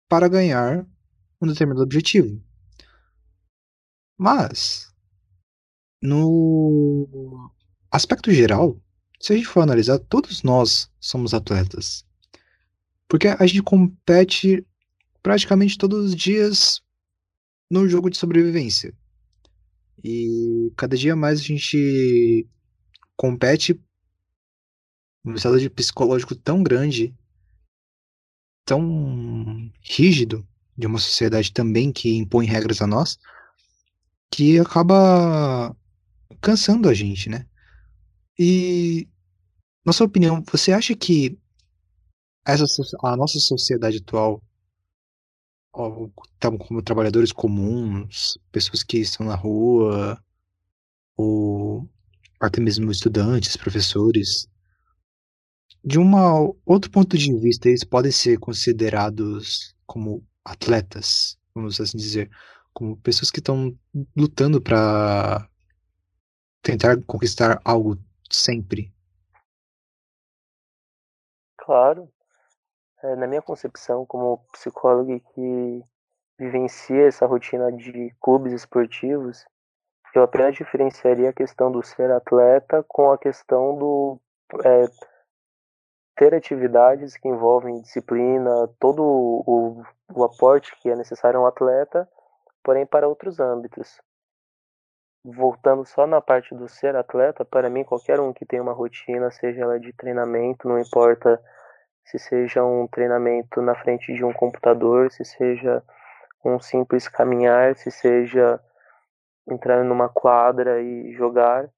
para 0.08 0.28
ganhar 0.28 0.86
um 1.40 1.46
determinado 1.46 1.82
objetivo. 1.82 2.42
Mas, 4.22 4.92
no 6.02 7.50
aspecto 7.90 8.30
geral, 8.30 8.78
se 9.18 9.32
a 9.32 9.36
gente 9.36 9.48
for 9.48 9.62
analisar, 9.62 9.98
todos 9.98 10.42
nós 10.42 10.92
somos 11.00 11.32
atletas. 11.32 12.04
Porque 13.08 13.28
a 13.28 13.46
gente 13.46 13.62
compete 13.62 14.62
praticamente 15.22 15.78
todos 15.78 16.10
os 16.10 16.14
dias 16.14 16.82
no 17.70 17.88
jogo 17.88 18.10
de 18.10 18.18
sobrevivência. 18.18 18.94
E 20.04 20.70
cada 20.76 20.98
dia 20.98 21.16
mais 21.16 21.40
a 21.40 21.42
gente 21.42 22.46
compete 23.16 23.80
num 25.24 25.34
estado 25.34 25.58
de 25.58 25.70
psicológico 25.70 26.34
tão 26.34 26.62
grande, 26.62 27.16
tão 28.66 29.72
rígido, 29.80 30.46
de 30.76 30.86
uma 30.86 30.98
sociedade 30.98 31.54
também 31.54 31.90
que 31.90 32.18
impõe 32.18 32.44
regras 32.44 32.82
a 32.82 32.86
nós, 32.86 33.18
que 34.30 34.58
acaba 34.58 35.76
cansando 36.40 36.88
a 36.88 36.94
gente, 36.94 37.28
né? 37.28 37.46
E, 38.38 39.08
na 39.84 39.92
sua 39.92 40.06
opinião, 40.06 40.42
você 40.50 40.72
acha 40.72 40.94
que 40.94 41.38
essa, 42.46 42.64
a 43.02 43.16
nossa 43.16 43.38
sociedade 43.38 43.98
atual, 43.98 44.42
como 45.70 46.82
trabalhadores 46.82 47.32
comuns, 47.32 48.38
pessoas 48.50 48.82
que 48.82 48.98
estão 48.98 49.26
na 49.26 49.34
rua, 49.34 50.22
ou 51.16 51.88
até 52.40 52.60
mesmo 52.60 52.90
estudantes, 52.90 53.56
professores, 53.56 54.48
de 55.84 55.98
um 55.98 56.12
outro 56.64 56.90
ponto 56.90 57.16
de 57.16 57.32
vista, 57.38 57.68
eles 57.68 57.84
podem 57.84 58.12
ser 58.12 58.38
considerados 58.38 59.74
como 59.86 60.24
atletas, 60.44 61.38
vamos 61.54 61.80
assim 61.80 61.98
dizer, 61.98 62.30
como 62.80 62.96
pessoas 62.96 63.30
que 63.30 63.40
estão 63.40 63.76
lutando 64.16 64.58
para 64.58 65.46
tentar 66.62 66.96
conquistar 67.06 67.60
algo 67.62 67.98
sempre. 68.30 68.90
Claro. 71.58 72.10
É, 73.02 73.14
na 73.16 73.26
minha 73.26 73.42
concepção, 73.42 74.06
como 74.06 74.38
psicólogo 74.52 75.20
que 75.34 75.84
vivencia 76.38 77.06
essa 77.06 77.26
rotina 77.26 77.70
de 77.70 78.14
clubes 78.18 78.54
esportivos, 78.54 79.44
eu 80.14 80.22
apenas 80.22 80.54
diferenciaria 80.54 81.28
a 81.28 81.34
questão 81.34 81.70
do 81.70 81.82
ser 81.82 82.10
atleta 82.10 82.82
com 82.88 83.12
a 83.12 83.18
questão 83.18 83.76
do 83.76 84.18
é, 84.64 84.86
ter 86.16 86.34
atividades 86.34 87.14
que 87.18 87.28
envolvem 87.28 87.82
disciplina, 87.82 88.68
todo 88.78 89.02
o, 89.02 89.82
o 90.14 90.24
aporte 90.24 90.74
que 90.80 90.88
é 90.88 90.96
necessário 90.96 91.40
a 91.40 91.42
um 91.42 91.46
atleta, 91.46 92.08
porém 92.62 92.86
para 92.86 93.08
outros 93.08 93.40
âmbitos. 93.40 94.00
Voltando 95.24 95.84
só 95.84 96.06
na 96.06 96.20
parte 96.20 96.54
do 96.54 96.68
ser 96.68 96.96
atleta, 96.96 97.44
para 97.44 97.68
mim, 97.68 97.84
qualquer 97.84 98.20
um 98.20 98.32
que 98.32 98.46
tenha 98.46 98.62
uma 98.62 98.72
rotina, 98.72 99.30
seja 99.30 99.62
ela 99.62 99.78
de 99.78 99.92
treinamento, 99.92 100.68
não 100.68 100.78
importa 100.78 101.40
se 102.04 102.18
seja 102.18 102.64
um 102.64 102.86
treinamento 102.86 103.60
na 103.60 103.74
frente 103.74 104.12
de 104.12 104.24
um 104.24 104.32
computador, 104.32 105.10
se 105.10 105.24
seja 105.24 105.82
um 106.44 106.58
simples 106.58 107.06
caminhar, 107.06 107.76
se 107.76 107.90
seja 107.90 108.58
entrar 109.48 109.84
numa 109.84 110.08
quadra 110.08 110.80
e 110.80 111.12
jogar, 111.12 111.68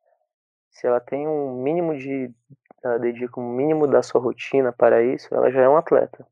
se 0.71 0.87
ela 0.87 1.01
tem 1.01 1.27
um 1.29 1.63
mínimo 1.63 1.97
de 1.97 2.33
ela 2.83 2.99
dedica 2.99 3.39
um 3.39 3.49
mínimo 3.49 3.87
da 3.87 4.03
sua 4.03 4.21
rotina 4.21 4.73
para 4.73 5.03
isso, 5.03 5.33
ela 5.33 5.51
já 5.53 5.63
é 5.63 5.69
um 5.69 5.77
atleta. 5.77 6.27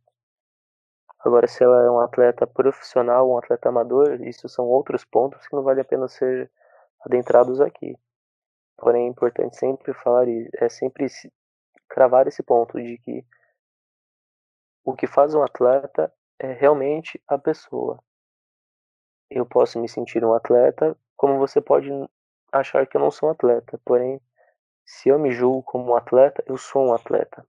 Agora, 1.25 1.47
se 1.47 1.63
ela 1.63 1.85
é 1.85 1.91
um 1.91 2.01
atleta 2.01 2.47
profissional, 2.47 3.31
um 3.31 3.37
atleta 3.37 3.69
amador, 3.69 4.23
isso 4.23 4.49
são 4.49 4.67
outros 4.67 5.05
pontos 5.05 5.47
que 5.47 5.55
não 5.55 5.63
vale 5.63 5.81
a 5.81 5.85
pena 5.85 6.09
ser 6.09 6.51
adentrados 7.05 7.61
aqui. 7.61 7.95
Porém, 8.79 9.07
é 9.07 9.11
importante 9.11 9.57
sempre 9.57 9.93
falar, 9.93 10.27
é 10.29 10.69
sempre 10.71 11.07
cravar 11.89 12.27
esse 12.27 12.43
ponto 12.43 12.83
de 12.83 12.97
que 12.99 13.25
o 14.83 14.95
que 14.95 15.07
faz 15.07 15.35
um 15.35 15.43
atleta 15.43 16.11
é 16.39 16.53
realmente 16.53 17.23
a 17.29 17.37
pessoa. 17.37 18.03
Eu 19.29 19.45
posso 19.45 19.79
me 19.79 19.89
sentir 19.89 20.25
um 20.25 20.33
atleta, 20.33 20.97
como 21.17 21.39
você 21.39 21.61
pode 21.61 21.91
achar 22.51 22.87
que 22.87 22.97
eu 22.97 23.01
não 23.01 23.11
sou 23.11 23.29
um 23.29 23.33
atleta, 23.33 23.79
porém, 23.85 24.21
se 24.87 25.11
eu 25.11 25.19
me 25.19 25.31
julgo 25.31 25.63
como 25.63 25.93
um 25.93 25.97
atleta, 25.97 26.43
eu 26.47 26.57
sou 26.57 26.87
um 26.87 26.95
atleta. 26.95 27.47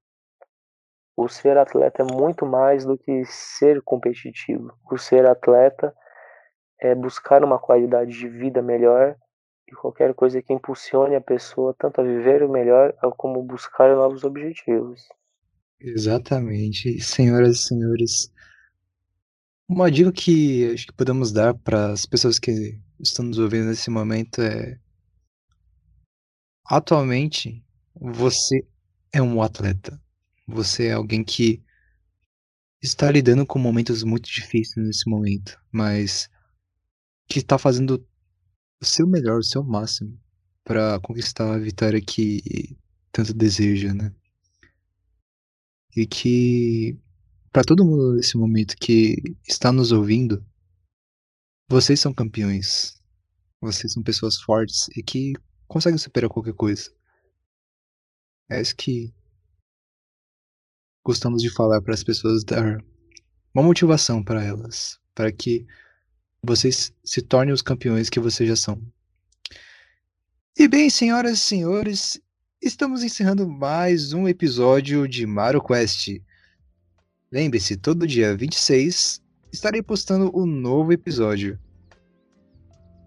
O 1.24 1.30
ser 1.30 1.56
atleta 1.56 2.02
é 2.02 2.04
muito 2.04 2.48
mais 2.48 2.84
do 2.84 2.98
que 2.98 3.24
ser 3.26 3.80
competitivo. 3.84 4.74
O 4.92 4.98
ser 4.98 5.28
atleta 5.28 5.94
é 6.80 6.96
buscar 6.96 7.44
uma 7.44 7.60
qualidade 7.60 8.12
de 8.12 8.28
vida 8.28 8.60
melhor 8.60 9.16
e 9.68 9.76
qualquer 9.76 10.16
coisa 10.16 10.42
que 10.42 10.52
impulsione 10.52 11.16
a 11.16 11.22
pessoa 11.22 11.76
tanto 11.78 12.02
a 12.02 12.04
viver 12.04 12.42
o 12.42 12.52
melhor 12.52 12.92
como 13.18 13.44
buscar 13.44 13.96
novos 13.96 14.24
objetivos. 14.24 15.08
Exatamente. 15.80 17.00
Senhoras 17.00 17.58
e 17.58 17.68
senhores, 17.68 18.34
uma 19.70 19.92
dica 19.92 20.12
que 20.12 20.72
acho 20.74 20.88
que 20.88 20.94
podemos 20.94 21.32
dar 21.32 21.54
para 21.54 21.92
as 21.92 22.04
pessoas 22.04 22.40
que 22.40 22.80
estão 23.00 23.26
nos 23.26 23.38
ouvindo 23.38 23.68
nesse 23.68 23.92
momento 23.92 24.42
é: 24.42 24.76
atualmente 26.66 27.64
você 27.94 28.66
é 29.14 29.22
um 29.22 29.40
atleta. 29.40 30.02
Você 30.52 30.88
é 30.88 30.94
alguém 30.94 31.24
que 31.24 31.64
está 32.82 33.10
lidando 33.10 33.46
com 33.46 33.58
momentos 33.58 34.04
muito 34.04 34.30
difíceis 34.30 34.86
nesse 34.86 35.10
momento, 35.10 35.58
mas 35.72 36.30
que 37.28 37.40
está 37.40 37.58
fazendo 37.58 38.06
o 38.82 38.86
seu 38.86 39.08
melhor, 39.08 39.40
o 39.40 39.44
seu 39.44 39.64
máximo 39.64 40.20
para 40.64 41.00
conquistar 41.00 41.54
a 41.54 41.58
vitória 41.58 42.02
que 42.02 42.78
tanto 43.14 43.34
deseja, 43.34 43.94
né? 43.94 44.14
E 45.96 46.06
que 46.06 47.00
para 47.52 47.64
todo 47.64 47.86
mundo 47.86 48.16
nesse 48.16 48.38
momento 48.38 48.76
que 48.76 49.16
está 49.48 49.72
nos 49.72 49.94
ouvindo, 49.94 50.46
vocês 51.70 52.00
são 52.00 52.14
campeões. 52.14 53.02
Vocês 53.62 53.94
são 53.94 54.04
pessoas 54.04 54.42
fortes 54.42 54.90
e 54.98 55.02
que 55.02 55.34
conseguem 55.66 55.98
superar 55.98 56.30
qualquer 56.30 56.54
coisa. 56.54 56.92
É 58.50 58.60
isso 58.60 58.76
que 58.76 59.14
gostamos 61.04 61.42
de 61.42 61.50
falar 61.50 61.82
para 61.82 61.94
as 61.94 62.04
pessoas 62.04 62.44
dar 62.44 62.84
uma 63.54 63.64
motivação 63.64 64.24
para 64.24 64.44
elas, 64.44 65.00
para 65.16 65.32
que 65.32 65.66
vocês 66.44 66.94
se 67.04 67.22
tornem 67.22 67.54
os 67.54 67.62
campeões 67.62 68.10
que 68.10 68.20
vocês 68.20 68.48
já 68.48 68.56
são. 68.56 68.82
E 70.58 70.68
bem, 70.68 70.90
senhoras 70.90 71.40
e 71.40 71.42
senhores, 71.42 72.22
estamos 72.62 73.04
encerrando 73.04 73.48
mais 73.48 74.14
um 74.14 74.28
episódio 74.28 75.08
de 75.08 75.26
Mario 75.26 75.62
Quest. 75.62 76.22
Lembre-se, 77.32 77.78
todo 77.78 78.08
dia 78.08 78.36
26 78.36 79.22
estarei 79.52 79.82
postando 79.82 80.32
um 80.38 80.46
novo 80.46 80.94
episódio. 80.94 81.60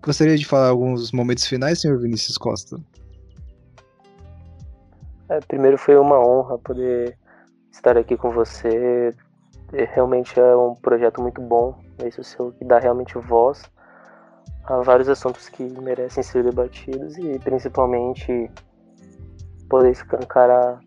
Gostaria 0.02 0.36
de 0.36 0.44
falar 0.44 0.68
alguns 0.68 1.12
momentos 1.12 1.46
finais, 1.46 1.80
senhor 1.80 1.98
Vinícius 1.98 2.36
Costa? 2.36 2.78
É, 5.28 5.40
primeiro 5.40 5.78
foi 5.78 5.96
uma 5.96 6.18
honra 6.18 6.58
poder 6.58 7.16
estar 7.74 7.98
aqui 7.98 8.16
com 8.16 8.30
você. 8.30 9.14
É, 9.72 9.84
realmente 9.84 10.38
é 10.38 10.56
um 10.56 10.74
projeto 10.74 11.20
muito 11.20 11.40
bom. 11.40 11.78
Esse 12.02 12.18
é 12.18 12.22
o 12.22 12.24
seu 12.24 12.52
que 12.52 12.64
dá 12.64 12.78
realmente 12.78 13.18
voz 13.18 13.62
a 14.64 14.80
vários 14.80 15.08
assuntos 15.08 15.48
que 15.48 15.62
merecem 15.80 16.22
ser 16.22 16.42
debatidos 16.42 17.18
e 17.18 17.38
principalmente 17.38 18.50
poder 19.68 19.90
escancarar 19.90 20.80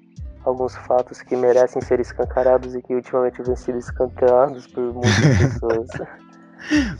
alguns 0.44 0.76
fatos 0.76 1.22
que 1.22 1.36
merecem 1.36 1.82
ser 1.82 2.00
escancarados 2.00 2.74
e 2.74 2.82
que 2.82 2.96
ultimamente 2.96 3.44
vêm 3.44 3.56
sido 3.56 3.78
escancarados 3.78 4.66
por 4.68 4.94
muitas 4.94 5.38
pessoas. 5.38 5.88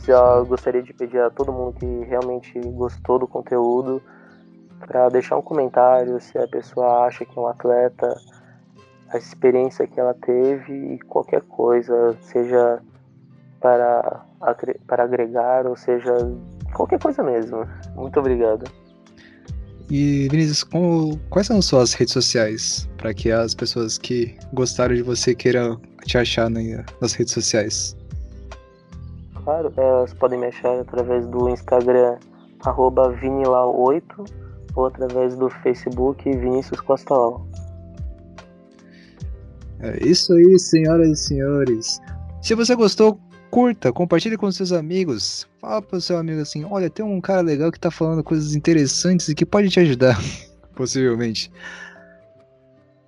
Já 0.04 0.40
gostaria 0.42 0.82
de 0.82 0.92
pedir 0.92 1.20
a 1.20 1.30
todo 1.30 1.52
mundo 1.52 1.74
que 1.78 2.04
realmente 2.04 2.60
gostou 2.60 3.18
do 3.18 3.26
conteúdo 3.26 4.00
para 4.86 5.08
deixar 5.08 5.36
um 5.36 5.42
comentário 5.42 6.20
se 6.20 6.38
a 6.38 6.46
pessoa 6.46 7.06
acha 7.06 7.24
que 7.24 7.36
é 7.36 7.42
um 7.42 7.48
atleta, 7.48 8.14
a 9.12 9.18
experiência 9.18 9.86
que 9.86 9.98
ela 9.98 10.14
teve 10.14 10.72
e 10.72 10.98
qualquer 11.00 11.42
coisa, 11.42 12.16
seja 12.20 12.80
para, 13.60 14.24
para 14.86 15.04
agregar 15.04 15.66
ou 15.66 15.76
seja 15.76 16.12
qualquer 16.74 17.00
coisa 17.00 17.22
mesmo. 17.22 17.66
Muito 17.94 18.18
obrigado. 18.20 18.64
E 19.90 20.28
Vinícius, 20.30 20.62
como, 20.64 21.18
quais 21.30 21.46
são 21.46 21.62
suas 21.62 21.94
redes 21.94 22.12
sociais 22.12 22.88
para 22.98 23.14
que 23.14 23.30
as 23.32 23.54
pessoas 23.54 23.96
que 23.96 24.36
gostaram 24.52 24.94
de 24.94 25.02
você 25.02 25.34
queiram 25.34 25.80
te 26.04 26.18
achar 26.18 26.50
nas 26.50 27.14
redes 27.14 27.32
sociais? 27.32 27.96
Claro, 29.44 29.72
elas 29.78 30.12
podem 30.12 30.38
me 30.38 30.48
achar 30.48 30.80
através 30.80 31.26
do 31.28 31.48
Instagram 31.48 32.18
vinilau8 32.60 34.30
ou 34.76 34.86
através 34.86 35.34
do 35.36 35.48
Facebook 35.48 36.30
Vinícius 36.36 36.80
Costa 36.80 37.14
É 39.80 40.06
isso 40.06 40.32
aí, 40.32 40.58
senhoras 40.58 41.08
e 41.08 41.16
senhores. 41.16 42.00
Se 42.42 42.54
você 42.54 42.74
gostou, 42.74 43.20
curta, 43.50 43.92
compartilhe 43.92 44.36
com 44.36 44.50
seus 44.50 44.72
amigos. 44.72 45.46
Fala 45.60 45.82
pro 45.82 46.00
seu 46.00 46.18
amigo 46.18 46.40
assim: 46.40 46.64
olha, 46.64 46.90
tem 46.90 47.04
um 47.04 47.20
cara 47.20 47.42
legal 47.42 47.70
que 47.70 47.80
tá 47.80 47.90
falando 47.90 48.24
coisas 48.24 48.54
interessantes 48.54 49.28
e 49.28 49.34
que 49.34 49.46
pode 49.46 49.68
te 49.68 49.80
ajudar, 49.80 50.18
possivelmente. 50.74 51.50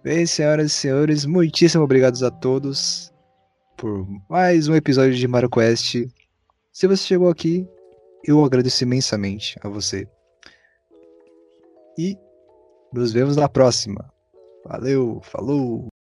Bem, 0.02 0.24
senhoras 0.24 0.72
e 0.72 0.74
senhores, 0.74 1.26
muitíssimo 1.26 1.84
obrigado 1.84 2.24
a 2.24 2.30
todos 2.30 3.12
por 3.76 4.06
mais 4.28 4.68
um 4.68 4.74
episódio 4.74 5.14
de 5.14 5.26
Mario 5.26 5.48
Quest. 5.48 6.06
Se 6.70 6.86
você 6.86 7.02
chegou 7.02 7.30
aqui, 7.30 7.66
eu 8.24 8.44
agradeço 8.44 8.84
imensamente 8.84 9.58
a 9.62 9.68
você. 9.68 10.06
E 11.98 12.16
nos 12.92 13.12
vemos 13.12 13.36
na 13.36 13.48
próxima. 13.48 14.12
Valeu, 14.66 15.20
falou! 15.22 15.84